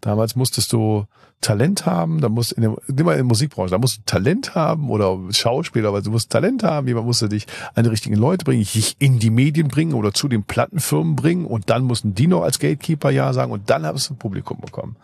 damals 0.00 0.34
musstest 0.34 0.72
du 0.72 1.06
Talent 1.40 1.86
haben, 1.86 2.20
da 2.20 2.28
musst 2.28 2.50
in 2.52 2.62
der, 2.62 2.76
immer 2.88 3.12
in 3.12 3.18
der 3.18 3.24
Musikbranche, 3.24 3.70
da 3.70 3.78
musst 3.78 3.98
du 3.98 4.02
Talent 4.04 4.56
haben 4.56 4.90
oder 4.90 5.16
Schauspieler, 5.30 5.88
aber 5.90 6.02
du 6.02 6.10
musst 6.10 6.30
Talent 6.30 6.64
haben, 6.64 6.88
jemand 6.88 7.06
musste 7.06 7.28
dich 7.28 7.46
an 7.74 7.84
die 7.84 7.90
richtigen 7.90 8.16
Leute 8.16 8.44
bringen, 8.44 8.64
dich 8.64 8.96
in 8.98 9.20
die 9.20 9.30
Medien 9.30 9.68
bringen 9.68 9.94
oder 9.94 10.12
zu 10.12 10.26
den 10.26 10.42
Plattenfirmen 10.42 11.14
bringen 11.14 11.46
und 11.46 11.70
dann 11.70 11.84
mussten 11.84 12.14
die 12.14 12.26
noch 12.26 12.42
als 12.42 12.58
Gatekeeper 12.58 13.10
ja 13.10 13.32
sagen 13.32 13.52
und 13.52 13.70
dann 13.70 13.86
hast 13.86 14.10
du 14.10 14.14
ein 14.14 14.18
Publikum 14.18 14.60
bekommen. 14.60 14.96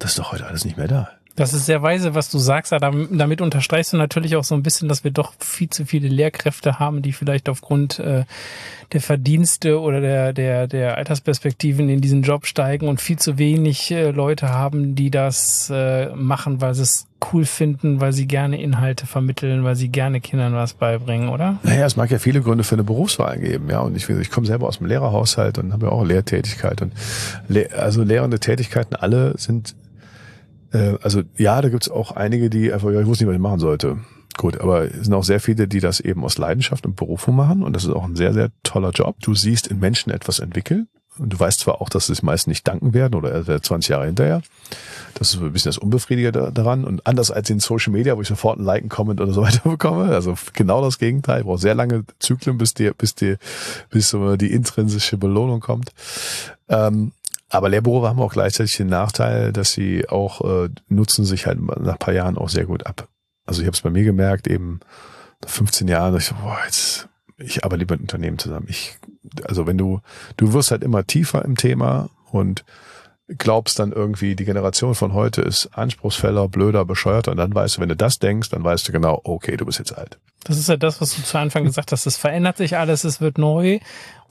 Das 0.00 0.10
ist 0.10 0.18
doch 0.18 0.32
heute 0.32 0.46
alles 0.46 0.64
nicht 0.64 0.76
mehr 0.76 0.88
da. 0.88 1.08
Das 1.36 1.54
ist 1.54 1.66
sehr 1.66 1.82
weise, 1.82 2.14
was 2.14 2.30
du 2.30 2.38
sagst. 2.38 2.72
Damit 2.72 3.40
unterstreichst 3.40 3.92
du 3.92 3.96
natürlich 3.96 4.36
auch 4.36 4.44
so 4.44 4.54
ein 4.54 4.62
bisschen, 4.62 4.88
dass 4.88 5.02
wir 5.02 5.10
doch 5.10 5.32
viel 5.38 5.70
zu 5.70 5.86
viele 5.86 6.08
Lehrkräfte 6.08 6.78
haben, 6.78 7.00
die 7.00 7.12
vielleicht 7.12 7.48
aufgrund 7.48 7.98
äh, 7.98 8.24
der 8.92 9.00
Verdienste 9.00 9.80
oder 9.80 10.00
der, 10.00 10.32
der, 10.32 10.66
der 10.66 10.96
Altersperspektiven 10.98 11.88
in 11.88 12.00
diesen 12.00 12.22
Job 12.22 12.46
steigen 12.46 12.88
und 12.88 13.00
viel 13.00 13.18
zu 13.18 13.38
wenig 13.38 13.90
äh, 13.90 14.10
Leute 14.10 14.50
haben, 14.50 14.94
die 14.94 15.10
das 15.10 15.70
äh, 15.72 16.14
machen, 16.14 16.60
weil 16.60 16.74
sie 16.74 16.82
es 16.82 17.06
cool 17.32 17.44
finden, 17.44 18.00
weil 18.00 18.12
sie 18.12 18.26
gerne 18.26 18.60
Inhalte 18.60 19.06
vermitteln, 19.06 19.64
weil 19.64 19.76
sie 19.76 19.88
gerne 19.88 20.20
Kindern 20.20 20.54
was 20.54 20.74
beibringen, 20.74 21.28
oder? 21.28 21.58
Naja, 21.62 21.86
es 21.86 21.96
mag 21.96 22.10
ja 22.10 22.18
viele 22.18 22.42
Gründe 22.42 22.64
für 22.64 22.74
eine 22.74 22.84
Berufswahl 22.84 23.38
geben, 23.38 23.70
ja. 23.70 23.80
Und 23.80 23.96
ich, 23.96 24.08
ich 24.08 24.30
komme 24.30 24.46
selber 24.46 24.66
aus 24.66 24.78
dem 24.78 24.88
Lehrerhaushalt 24.88 25.58
und 25.58 25.72
habe 25.72 25.86
ja 25.86 25.92
auch 25.92 26.04
Lehrtätigkeit. 26.04 26.82
Und 26.82 26.92
le 27.48 27.70
also 27.76 28.02
lehrende 28.02 28.40
Tätigkeiten 28.40 28.96
alle 28.96 29.34
sind 29.38 29.74
äh, 30.72 30.96
also 31.02 31.22
ja, 31.36 31.60
da 31.60 31.68
gibt's 31.68 31.90
auch 31.90 32.12
einige, 32.12 32.50
die 32.50 32.72
einfach, 32.72 32.90
ja, 32.90 33.00
ich 33.00 33.06
wusste 33.06 33.24
nicht, 33.24 33.28
was 33.28 33.36
ich 33.36 33.42
machen 33.42 33.60
sollte. 33.60 33.98
Gut, 34.38 34.58
aber 34.60 34.84
es 34.84 35.04
sind 35.04 35.14
auch 35.14 35.24
sehr 35.24 35.40
viele, 35.40 35.68
die 35.68 35.80
das 35.80 36.00
eben 36.00 36.24
aus 36.24 36.38
Leidenschaft 36.38 36.86
und 36.86 36.96
Berufung 36.96 37.36
machen 37.36 37.62
und 37.62 37.74
das 37.74 37.84
ist 37.84 37.90
auch 37.90 38.04
ein 38.04 38.16
sehr, 38.16 38.32
sehr 38.32 38.50
toller 38.62 38.90
Job. 38.90 39.16
Du 39.20 39.34
siehst 39.34 39.66
in 39.66 39.78
Menschen 39.78 40.10
etwas 40.10 40.38
entwickeln 40.38 40.88
Du 41.18 41.38
weißt 41.38 41.60
zwar 41.60 41.82
auch, 41.82 41.90
dass 41.90 42.06
sie 42.06 42.12
es 42.12 42.22
meist 42.22 42.48
nicht 42.48 42.66
danken 42.66 42.94
werden 42.94 43.14
oder 43.14 43.62
20 43.62 43.90
Jahre 43.90 44.06
hinterher. 44.06 44.40
Das 45.14 45.34
ist 45.34 45.42
ein 45.42 45.52
bisschen 45.52 45.68
das 45.68 45.76
Unbefriedigende 45.76 46.50
daran. 46.52 46.84
Und 46.84 47.06
anders 47.06 47.30
als 47.30 47.50
in 47.50 47.60
Social 47.60 47.92
Media, 47.92 48.16
wo 48.16 48.22
ich 48.22 48.28
sofort 48.28 48.58
ein 48.58 48.64
Like, 48.64 48.82
ein 48.82 48.88
Comment 48.88 49.20
oder 49.20 49.32
so 49.32 49.42
weiter 49.42 49.68
bekomme. 49.68 50.14
Also 50.14 50.34
genau 50.54 50.80
das 50.80 50.98
Gegenteil. 50.98 51.40
Ich 51.40 51.46
brauche 51.46 51.58
sehr 51.58 51.74
lange 51.74 52.04
Zyklen, 52.18 52.56
bis 52.56 52.72
die, 52.72 52.90
bis 52.96 53.14
die, 53.14 53.36
bis 53.90 54.16
die 54.38 54.52
intrinsische 54.52 55.18
Belohnung 55.18 55.60
kommt. 55.60 55.92
Ähm, 56.68 57.12
aber 57.52 57.68
Lehrberufe 57.68 58.08
haben 58.08 58.20
auch 58.20 58.32
gleichzeitig 58.32 58.76
den 58.78 58.88
Nachteil, 58.88 59.52
dass 59.52 59.72
sie 59.72 60.08
auch 60.08 60.40
äh, 60.64 60.70
nutzen 60.88 61.24
sich 61.24 61.46
halt 61.46 61.60
nach 61.60 61.98
paar 61.98 62.14
Jahren 62.14 62.38
auch 62.38 62.48
sehr 62.48 62.64
gut 62.64 62.86
ab. 62.86 63.08
Also 63.44 63.60
ich 63.60 63.66
habe 63.66 63.74
es 63.74 63.82
bei 63.82 63.90
mir 63.90 64.04
gemerkt, 64.04 64.46
eben 64.46 64.80
nach 65.42 65.50
15 65.50 65.86
Jahren, 65.86 66.16
ich 66.16 66.24
so, 66.24 66.34
boah, 66.36 66.58
jetzt 66.64 67.08
ich 67.36 67.64
arbeite 67.64 67.80
lieber 67.80 67.94
mit 67.94 68.02
Unternehmen 68.02 68.38
zusammen. 68.38 68.66
Ich, 68.68 68.96
also 69.44 69.66
wenn 69.66 69.76
du, 69.76 70.00
du 70.36 70.52
wirst 70.52 70.70
halt 70.70 70.82
immer 70.82 71.06
tiefer 71.06 71.44
im 71.44 71.56
Thema 71.56 72.08
und 72.30 72.64
glaubst 73.38 73.78
dann 73.78 73.92
irgendwie, 73.92 74.36
die 74.36 74.44
Generation 74.44 74.94
von 74.94 75.12
heute 75.12 75.42
ist 75.42 75.70
anspruchsvoller, 75.72 76.48
blöder, 76.48 76.84
bescheuerter 76.84 77.30
und 77.30 77.36
dann 77.36 77.54
weißt 77.54 77.76
du, 77.76 77.80
wenn 77.80 77.88
du 77.88 77.96
das 77.96 78.18
denkst, 78.18 78.50
dann 78.50 78.64
weißt 78.64 78.88
du 78.88 78.92
genau, 78.92 79.20
okay, 79.24 79.56
du 79.56 79.66
bist 79.66 79.78
jetzt 79.78 79.96
alt. 79.96 80.18
Das 80.44 80.58
ist 80.58 80.68
ja 80.68 80.76
das, 80.76 81.00
was 81.00 81.14
du 81.14 81.22
zu 81.22 81.38
Anfang 81.38 81.64
gesagt 81.64 81.92
hast. 81.92 82.06
Es 82.06 82.16
verändert 82.16 82.56
sich 82.56 82.76
alles, 82.76 83.04
es 83.04 83.20
wird 83.20 83.38
neu. 83.38 83.78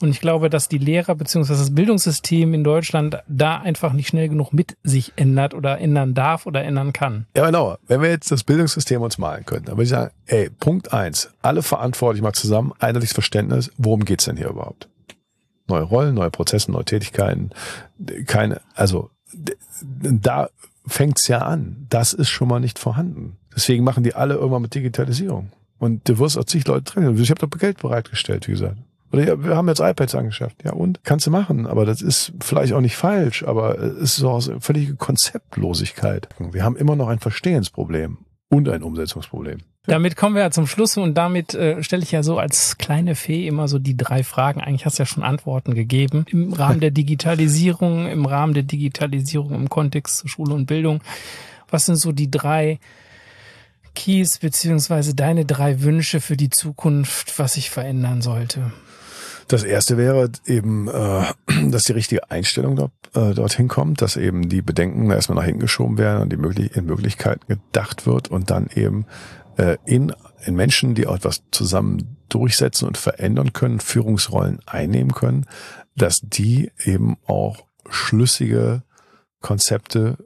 Und 0.00 0.10
ich 0.10 0.20
glaube, 0.20 0.50
dass 0.50 0.68
die 0.68 0.78
Lehrer 0.78 1.14
bzw. 1.14 1.52
das 1.52 1.74
Bildungssystem 1.74 2.52
in 2.54 2.64
Deutschland 2.64 3.22
da 3.28 3.58
einfach 3.58 3.92
nicht 3.92 4.08
schnell 4.08 4.28
genug 4.28 4.52
mit 4.52 4.76
sich 4.82 5.12
ändert 5.16 5.54
oder 5.54 5.80
ändern 5.80 6.12
darf 6.12 6.44
oder 6.44 6.62
ändern 6.64 6.92
kann. 6.92 7.26
Ja, 7.36 7.46
genau. 7.46 7.76
Wenn 7.86 8.02
wir 8.02 8.10
jetzt 8.10 8.30
das 8.30 8.44
Bildungssystem 8.44 9.00
uns 9.00 9.16
malen 9.18 9.46
könnten, 9.46 9.66
dann 9.66 9.76
würde 9.76 9.84
ich 9.84 9.90
sagen, 9.90 10.10
ey, 10.26 10.50
Punkt 10.50 10.92
eins, 10.92 11.30
alle 11.40 11.62
verantwortlich 11.62 12.22
mal 12.22 12.32
zusammen, 12.32 12.72
einheitliches 12.78 13.14
Verständnis, 13.14 13.70
worum 13.78 14.04
geht's 14.04 14.24
denn 14.24 14.36
hier 14.36 14.48
überhaupt? 14.48 14.88
Neue 15.72 15.82
Rollen, 15.82 16.14
neue 16.14 16.30
Prozesse, 16.30 16.70
neue 16.70 16.84
Tätigkeiten, 16.84 17.50
keine, 18.26 18.60
also 18.74 19.10
da 19.82 20.50
fängt's 20.86 21.28
ja 21.28 21.38
an. 21.38 21.86
Das 21.88 22.12
ist 22.12 22.28
schon 22.28 22.48
mal 22.48 22.60
nicht 22.60 22.78
vorhanden. 22.78 23.38
Deswegen 23.54 23.84
machen 23.84 24.04
die 24.04 24.14
alle 24.14 24.34
irgendwann 24.34 24.62
mit 24.62 24.74
Digitalisierung. 24.74 25.50
Und 25.78 26.08
du 26.08 26.18
wirst 26.18 26.38
auch 26.38 26.44
zig 26.44 26.66
Leute 26.66 26.92
drin. 26.92 27.18
Ich 27.18 27.30
habe 27.30 27.46
doch 27.46 27.58
Geld 27.58 27.78
bereitgestellt, 27.78 28.46
wie 28.48 28.52
gesagt. 28.52 28.76
Oder 29.12 29.24
ja, 29.26 29.44
wir 29.44 29.56
haben 29.56 29.68
jetzt 29.68 29.80
iPads 29.80 30.14
angeschafft. 30.14 30.62
Ja, 30.64 30.72
und? 30.72 31.00
Kannst 31.04 31.26
du 31.26 31.30
machen. 31.30 31.66
Aber 31.66 31.84
das 31.84 32.02
ist 32.02 32.32
vielleicht 32.40 32.72
auch 32.72 32.80
nicht 32.80 32.96
falsch, 32.96 33.42
aber 33.42 33.78
es 33.78 33.94
ist 34.02 34.16
so 34.16 34.30
aus 34.30 34.50
völlige 34.60 34.94
Konzeptlosigkeit. 34.96 36.28
Wir 36.38 36.64
haben 36.64 36.76
immer 36.76 36.96
noch 36.96 37.08
ein 37.08 37.18
Verstehensproblem 37.18 38.18
und 38.48 38.68
ein 38.68 38.82
Umsetzungsproblem. 38.82 39.60
Damit 39.86 40.16
kommen 40.16 40.36
wir 40.36 40.42
ja 40.42 40.50
zum 40.52 40.68
Schluss 40.68 40.96
und 40.96 41.14
damit 41.14 41.54
äh, 41.54 41.82
stelle 41.82 42.04
ich 42.04 42.12
ja 42.12 42.22
so 42.22 42.38
als 42.38 42.78
kleine 42.78 43.16
Fee 43.16 43.48
immer 43.48 43.66
so 43.66 43.80
die 43.80 43.96
drei 43.96 44.22
Fragen. 44.22 44.60
Eigentlich 44.60 44.86
hast 44.86 44.98
du 44.98 45.02
ja 45.02 45.06
schon 45.06 45.24
Antworten 45.24 45.74
gegeben. 45.74 46.24
Im 46.30 46.52
Rahmen 46.52 46.78
der 46.78 46.90
Digitalisierung, 46.92 48.06
im 48.06 48.24
Rahmen 48.24 48.54
der 48.54 48.62
Digitalisierung 48.62 49.52
im 49.54 49.68
Kontext 49.68 50.18
zu 50.18 50.28
Schule 50.28 50.54
und 50.54 50.66
Bildung. 50.66 51.00
Was 51.68 51.86
sind 51.86 51.96
so 51.96 52.12
die 52.12 52.30
drei 52.30 52.78
Keys 53.94 54.38
beziehungsweise 54.38 55.14
deine 55.14 55.44
drei 55.44 55.82
Wünsche 55.82 56.20
für 56.20 56.36
die 56.36 56.50
Zukunft, 56.50 57.38
was 57.40 57.54
sich 57.54 57.70
verändern 57.70 58.22
sollte? 58.22 58.72
Das 59.48 59.64
erste 59.64 59.96
wäre 59.96 60.30
eben, 60.46 60.88
äh, 60.88 61.24
dass 61.70 61.84
die 61.84 61.92
richtige 61.92 62.30
Einstellung 62.30 62.76
dort, 62.76 62.92
äh, 63.14 63.34
dorthin 63.34 63.68
kommt, 63.68 64.00
dass 64.00 64.16
eben 64.16 64.48
die 64.48 64.62
Bedenken 64.62 65.10
erstmal 65.10 65.36
nach 65.36 65.44
hinten 65.44 65.60
geschoben 65.60 65.98
werden 65.98 66.22
und 66.22 66.32
die 66.32 66.36
möglich 66.36 66.76
in 66.76 66.86
Möglichkeiten 66.86 67.46
gedacht 67.48 68.06
wird 68.06 68.28
und 68.28 68.50
dann 68.50 68.68
eben 68.74 69.06
äh, 69.56 69.76
in, 69.84 70.12
in 70.44 70.54
Menschen, 70.54 70.94
die 70.94 71.06
auch 71.06 71.16
etwas 71.16 71.42
zusammen 71.50 72.16
durchsetzen 72.28 72.86
und 72.86 72.96
verändern 72.96 73.52
können, 73.52 73.80
Führungsrollen 73.80 74.60
einnehmen 74.66 75.12
können, 75.12 75.46
dass 75.96 76.20
die 76.22 76.70
eben 76.84 77.16
auch 77.26 77.66
schlüssige 77.88 78.82
Konzepte, 79.40 80.16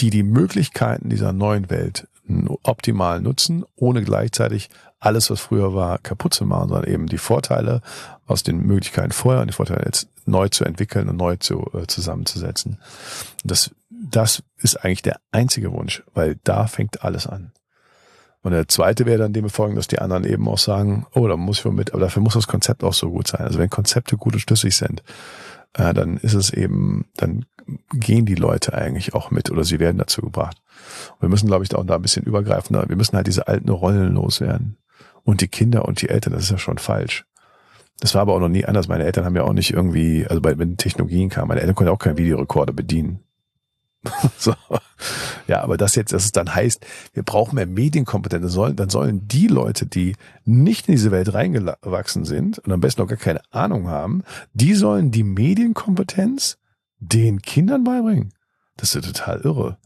die 0.00 0.10
die 0.10 0.22
Möglichkeiten 0.22 1.08
dieser 1.08 1.32
neuen 1.32 1.70
Welt 1.70 2.06
optimal 2.62 3.20
nutzen, 3.20 3.64
ohne 3.74 4.04
gleichzeitig 4.04 4.68
alles, 5.00 5.30
was 5.30 5.40
früher 5.40 5.74
war, 5.74 5.98
kaputt 5.98 6.34
zu 6.34 6.44
machen, 6.44 6.68
sondern 6.68 6.92
eben 6.92 7.06
die 7.06 7.18
Vorteile 7.18 7.80
aus 8.26 8.42
den 8.42 8.58
Möglichkeiten 8.58 9.12
vorher 9.12 9.40
und 9.40 9.48
die 9.48 9.54
Vorteile 9.54 9.82
jetzt 9.84 10.08
neu 10.26 10.48
zu 10.48 10.64
entwickeln 10.64 11.08
und 11.08 11.16
neu 11.16 11.36
zu, 11.36 11.70
äh, 11.72 11.86
zusammenzusetzen. 11.86 12.78
Das, 13.44 13.70
das 13.90 14.42
ist 14.58 14.76
eigentlich 14.76 15.02
der 15.02 15.20
einzige 15.32 15.72
Wunsch, 15.72 16.02
weil 16.14 16.38
da 16.44 16.66
fängt 16.66 17.02
alles 17.02 17.26
an. 17.26 17.52
Und 18.48 18.54
der 18.54 18.66
zweite 18.66 19.04
wäre 19.04 19.18
dann 19.18 19.34
dem 19.34 19.42
befolgen, 19.42 19.76
dass 19.76 19.88
die 19.88 19.98
anderen 19.98 20.24
eben 20.24 20.48
auch 20.48 20.56
sagen, 20.56 21.04
oh, 21.12 21.28
da 21.28 21.36
muss 21.36 21.58
ich 21.58 21.66
wohl 21.66 21.72
mit, 21.72 21.92
aber 21.92 22.00
dafür 22.00 22.22
muss 22.22 22.32
das 22.32 22.48
Konzept 22.48 22.82
auch 22.82 22.94
so 22.94 23.10
gut 23.10 23.28
sein. 23.28 23.42
Also 23.42 23.58
wenn 23.58 23.68
Konzepte 23.68 24.16
gut 24.16 24.32
und 24.32 24.40
schlüssig 24.40 24.74
sind, 24.74 25.02
äh, 25.74 25.92
dann 25.92 26.16
ist 26.16 26.32
es 26.32 26.50
eben, 26.50 27.04
dann 27.18 27.44
gehen 27.92 28.24
die 28.24 28.36
Leute 28.36 28.72
eigentlich 28.72 29.12
auch 29.12 29.30
mit 29.30 29.50
oder 29.50 29.64
sie 29.64 29.80
werden 29.80 29.98
dazu 29.98 30.22
gebracht. 30.22 30.56
Und 31.16 31.20
wir 31.20 31.28
müssen, 31.28 31.46
glaube 31.46 31.62
ich, 31.62 31.74
auch 31.74 31.84
da 31.84 31.96
ein 31.96 32.00
bisschen 32.00 32.24
übergreifender, 32.24 32.88
wir 32.88 32.96
müssen 32.96 33.16
halt 33.16 33.26
diese 33.26 33.48
alten 33.48 33.68
Rollen 33.68 34.14
loswerden. 34.14 34.78
Und 35.24 35.42
die 35.42 35.48
Kinder 35.48 35.84
und 35.84 36.00
die 36.00 36.08
Eltern, 36.08 36.32
das 36.32 36.44
ist 36.44 36.50
ja 36.50 36.56
schon 36.56 36.78
falsch. 36.78 37.26
Das 38.00 38.14
war 38.14 38.22
aber 38.22 38.32
auch 38.32 38.40
noch 38.40 38.48
nie 38.48 38.64
anders. 38.64 38.88
Meine 38.88 39.04
Eltern 39.04 39.26
haben 39.26 39.36
ja 39.36 39.42
auch 39.42 39.52
nicht 39.52 39.74
irgendwie, 39.74 40.26
also 40.26 40.40
bei, 40.40 40.56
wenn 40.56 40.78
Technologien 40.78 41.28
kamen, 41.28 41.48
meine 41.48 41.60
Eltern 41.60 41.74
konnten 41.74 41.92
auch 41.92 41.98
keinen 41.98 42.16
Videorekorder 42.16 42.72
bedienen. 42.72 43.20
so. 44.38 44.54
Ja, 45.46 45.62
aber 45.62 45.76
das 45.76 45.94
jetzt, 45.94 46.12
dass 46.12 46.24
es 46.24 46.32
dann 46.32 46.54
heißt, 46.54 46.84
wir 47.14 47.22
brauchen 47.22 47.54
mehr 47.54 47.66
Medienkompetenz, 47.66 48.42
dann 48.42 48.50
sollen, 48.50 48.76
dann 48.76 48.90
sollen 48.90 49.26
die 49.28 49.46
Leute, 49.46 49.86
die 49.86 50.14
nicht 50.44 50.88
in 50.88 50.92
diese 50.92 51.10
Welt 51.10 51.32
reingewachsen 51.32 52.24
sind 52.24 52.58
und 52.58 52.72
am 52.72 52.80
besten 52.80 53.00
noch 53.00 53.08
gar 53.08 53.18
keine 53.18 53.40
Ahnung 53.50 53.88
haben, 53.88 54.24
die 54.52 54.74
sollen 54.74 55.10
die 55.10 55.22
Medienkompetenz 55.22 56.58
den 56.98 57.42
Kindern 57.42 57.84
beibringen. 57.84 58.32
Das 58.76 58.94
ist 58.94 59.04
total 59.04 59.40
irre. 59.40 59.78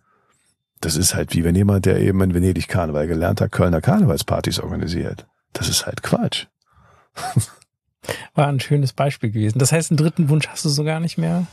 Das 0.80 0.96
ist 0.96 1.14
halt 1.14 1.34
wie 1.34 1.44
wenn 1.44 1.54
jemand, 1.54 1.86
der 1.86 2.00
eben 2.00 2.20
in 2.22 2.34
Venedig 2.34 2.66
Karneval 2.66 3.06
gelernt 3.06 3.40
hat, 3.40 3.52
Kölner 3.52 3.80
Karnevalspartys 3.80 4.58
organisiert. 4.58 5.26
Das 5.52 5.68
ist 5.68 5.86
halt 5.86 6.02
Quatsch. 6.02 6.46
War 8.34 8.48
ein 8.48 8.58
schönes 8.58 8.92
Beispiel 8.92 9.30
gewesen. 9.30 9.60
Das 9.60 9.70
heißt, 9.70 9.90
einen 9.90 9.98
dritten 9.98 10.28
Wunsch 10.28 10.48
hast 10.48 10.64
du 10.64 10.68
so 10.68 10.82
gar 10.82 10.98
nicht 10.98 11.18
mehr? 11.18 11.46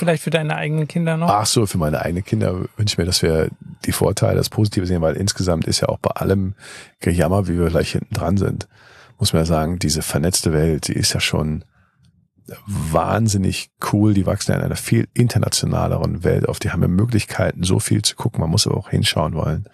Vielleicht 0.00 0.22
für 0.22 0.30
deine 0.30 0.56
eigenen 0.56 0.88
Kinder 0.88 1.18
noch? 1.18 1.28
Ach 1.28 1.44
so, 1.44 1.66
für 1.66 1.76
meine 1.76 2.00
eigenen 2.00 2.24
Kinder 2.24 2.54
wünsche 2.78 2.94
ich 2.94 2.96
mir, 2.96 3.04
dass 3.04 3.20
wir 3.20 3.50
die 3.84 3.92
Vorteile, 3.92 4.36
das 4.36 4.48
Positive 4.48 4.86
sehen, 4.86 5.02
weil 5.02 5.14
insgesamt 5.14 5.66
ist 5.66 5.82
ja 5.82 5.90
auch 5.90 5.98
bei 5.98 6.12
allem 6.12 6.54
Gejammer, 7.00 7.48
wie 7.48 7.58
wir 7.58 7.68
gleich 7.68 7.92
hinten 7.92 8.14
dran 8.14 8.38
sind, 8.38 8.66
muss 9.18 9.34
man 9.34 9.42
ja 9.42 9.46
sagen, 9.46 9.78
diese 9.78 10.00
vernetzte 10.00 10.54
Welt, 10.54 10.88
die 10.88 10.94
ist 10.94 11.12
ja 11.12 11.20
schon 11.20 11.66
wahnsinnig 12.66 13.72
cool. 13.92 14.14
Die 14.14 14.24
wachsen 14.24 14.52
ja 14.52 14.56
in 14.56 14.64
einer 14.64 14.76
viel 14.76 15.06
internationaleren 15.12 16.24
Welt 16.24 16.48
auf. 16.48 16.60
Die 16.60 16.70
haben 16.70 16.80
ja 16.80 16.88
Möglichkeiten, 16.88 17.62
so 17.62 17.78
viel 17.78 18.00
zu 18.00 18.16
gucken. 18.16 18.40
Man 18.40 18.48
muss 18.48 18.66
aber 18.66 18.78
auch 18.78 18.88
hinschauen 18.88 19.34
wollen. 19.34 19.68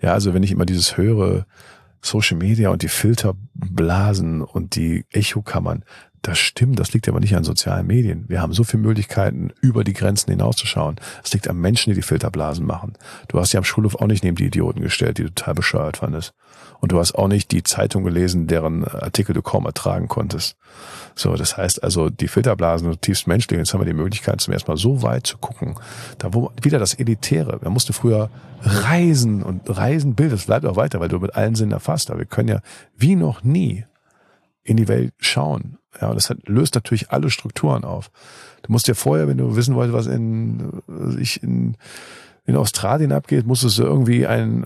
Ja, 0.00 0.12
also 0.12 0.34
wenn 0.34 0.42
ich 0.42 0.50
immer 0.50 0.66
dieses 0.66 0.96
höre, 0.96 1.46
Social 2.00 2.36
Media 2.36 2.70
und 2.70 2.82
die 2.82 2.88
Filterblasen 2.88 4.42
und 4.42 4.74
die 4.74 5.06
Echokammern, 5.12 5.84
das 6.22 6.38
stimmt, 6.38 6.78
das 6.78 6.92
liegt 6.92 7.08
aber 7.08 7.18
nicht 7.18 7.34
an 7.34 7.42
sozialen 7.42 7.86
Medien. 7.86 8.24
Wir 8.28 8.40
haben 8.40 8.52
so 8.52 8.62
viele 8.62 8.84
Möglichkeiten, 8.84 9.50
über 9.60 9.82
die 9.82 9.92
Grenzen 9.92 10.30
hinauszuschauen. 10.30 10.96
Es 11.24 11.32
liegt 11.32 11.48
an 11.48 11.56
Menschen, 11.56 11.90
die 11.90 11.96
die 11.96 12.06
Filterblasen 12.06 12.64
machen. 12.64 12.92
Du 13.26 13.40
hast 13.40 13.52
ja 13.52 13.58
am 13.58 13.64
Schulhof 13.64 13.96
auch 13.96 14.06
nicht 14.06 14.22
neben 14.22 14.36
die 14.36 14.46
Idioten 14.46 14.80
gestellt, 14.80 15.18
die 15.18 15.24
du 15.24 15.34
total 15.34 15.54
bescheuert 15.54 15.96
fandest. 15.96 16.32
Und 16.78 16.92
du 16.92 16.98
hast 16.98 17.14
auch 17.14 17.26
nicht 17.26 17.50
die 17.50 17.64
Zeitung 17.64 18.04
gelesen, 18.04 18.46
deren 18.46 18.84
Artikel 18.84 19.34
du 19.34 19.42
kaum 19.42 19.66
ertragen 19.66 20.06
konntest. 20.06 20.56
So, 21.16 21.34
das 21.34 21.56
heißt 21.56 21.82
also, 21.82 22.08
die 22.08 22.28
Filterblasen 22.28 22.88
sind 22.88 23.02
tiefst 23.02 23.26
menschlich. 23.26 23.58
Jetzt 23.58 23.74
haben 23.74 23.80
wir 23.80 23.86
die 23.86 23.92
Möglichkeit, 23.92 24.40
zum 24.40 24.52
ersten 24.52 24.70
Mal 24.70 24.76
so 24.76 25.02
weit 25.02 25.26
zu 25.26 25.38
gucken. 25.38 25.76
Da 26.18 26.34
wo 26.34 26.52
wieder 26.60 26.78
das 26.78 26.94
Elitäre. 26.94 27.58
Man 27.62 27.72
musste 27.72 27.92
früher 27.92 28.30
reisen 28.62 29.42
und 29.42 29.62
reisen 29.66 30.14
Bild, 30.14 30.32
das 30.32 30.46
bleibt 30.46 30.66
auch 30.66 30.76
weiter, 30.76 31.00
weil 31.00 31.08
du 31.08 31.18
mit 31.18 31.34
allen 31.34 31.56
Sinnen 31.56 31.72
erfasst. 31.72 32.10
Aber 32.10 32.20
wir 32.20 32.26
können 32.26 32.48
ja 32.48 32.60
wie 32.96 33.16
noch 33.16 33.42
nie 33.42 33.84
in 34.62 34.76
die 34.76 34.88
Welt 34.88 35.14
schauen. 35.18 35.78
Ja, 36.00 36.08
und 36.08 36.16
das 36.16 36.30
hat, 36.30 36.48
löst 36.48 36.74
natürlich 36.74 37.10
alle 37.10 37.30
Strukturen 37.30 37.84
auf. 37.84 38.10
Du 38.62 38.72
musst 38.72 38.88
ja 38.88 38.94
vorher, 38.94 39.28
wenn 39.28 39.38
du 39.38 39.56
wissen 39.56 39.74
wolltest, 39.74 39.96
was 39.96 40.06
in, 40.06 40.82
ich 41.18 41.42
in, 41.42 41.76
in 42.44 42.56
Australien 42.56 43.12
abgeht, 43.12 43.46
musstest 43.46 43.78
du 43.78 43.82
irgendwie 43.82 44.26
ein 44.26 44.64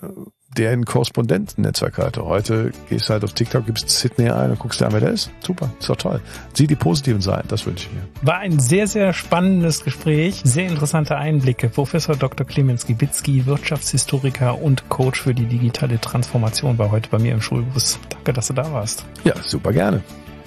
der 0.57 0.71
ein 0.71 0.85
Korrespondentennetzwerk 0.85 1.99
hatte. 1.99 2.25
Heute 2.25 2.73
gehst 2.89 3.09
du 3.09 3.13
halt 3.13 3.25
auf 3.25 3.33
TikTok, 3.33 3.67
gibst 3.67 3.89
Sydney 3.91 4.31
ein 4.31 4.51
und 4.51 4.59
guckst 4.59 4.81
dir 4.81 4.87
an, 4.87 4.93
wer 4.93 5.01
der 5.01 5.11
ist. 5.11 5.31
Super, 5.41 5.71
ist 5.79 5.89
doch 5.89 5.97
toll. 5.97 6.21
Sieh 6.55 6.67
die 6.67 6.77
positiven 6.77 7.21
Seiten, 7.21 7.49
das 7.49 7.67
wünsche 7.67 7.89
ich 7.89 7.95
mir. 7.95 8.03
War 8.23 8.39
ein 8.39 8.59
sehr, 8.59 8.87
sehr 8.87 9.13
spannendes 9.13 9.85
Gespräch, 9.85 10.41
sehr 10.45 10.69
interessante 10.69 11.17
Einblicke. 11.17 11.69
Professor 11.69 12.17
Dr. 12.17 12.47
Clemens 12.47 12.87
Gibitzki, 12.87 13.47
Wirtschaftshistoriker 13.47 14.61
und 14.61 14.89
Coach 14.89 15.21
für 15.21 15.35
die 15.35 15.47
digitale 15.47 16.01
Transformation, 16.01 16.79
war 16.79 16.91
heute 16.91 17.11
bei 17.11 17.19
mir 17.19 17.33
im 17.33 17.43
Schulbus. 17.43 17.99
Danke, 18.11 18.33
dass 18.33 18.49
du 18.49 18.55
da 18.55 18.73
warst. 18.73 19.05
Ja, 19.25 19.35
super 19.43 19.73
gerne. 19.73 20.03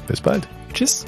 Bis 0.08 0.22
bald. 0.22 0.48
Tschüss. 0.74 1.06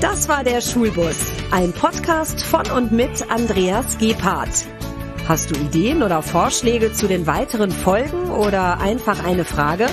Das 0.00 0.28
war 0.28 0.44
der 0.44 0.60
Schulbus, 0.60 1.16
ein 1.50 1.72
Podcast 1.72 2.42
von 2.42 2.70
und 2.70 2.92
mit 2.92 3.30
Andreas 3.30 3.98
Gebhardt. 3.98 4.66
Hast 5.28 5.50
du 5.50 5.54
Ideen 5.54 6.02
oder 6.02 6.22
Vorschläge 6.22 6.92
zu 6.92 7.06
den 7.06 7.26
weiteren 7.26 7.70
Folgen 7.70 8.30
oder 8.30 8.80
einfach 8.80 9.24
eine 9.24 9.44
Frage? 9.44 9.86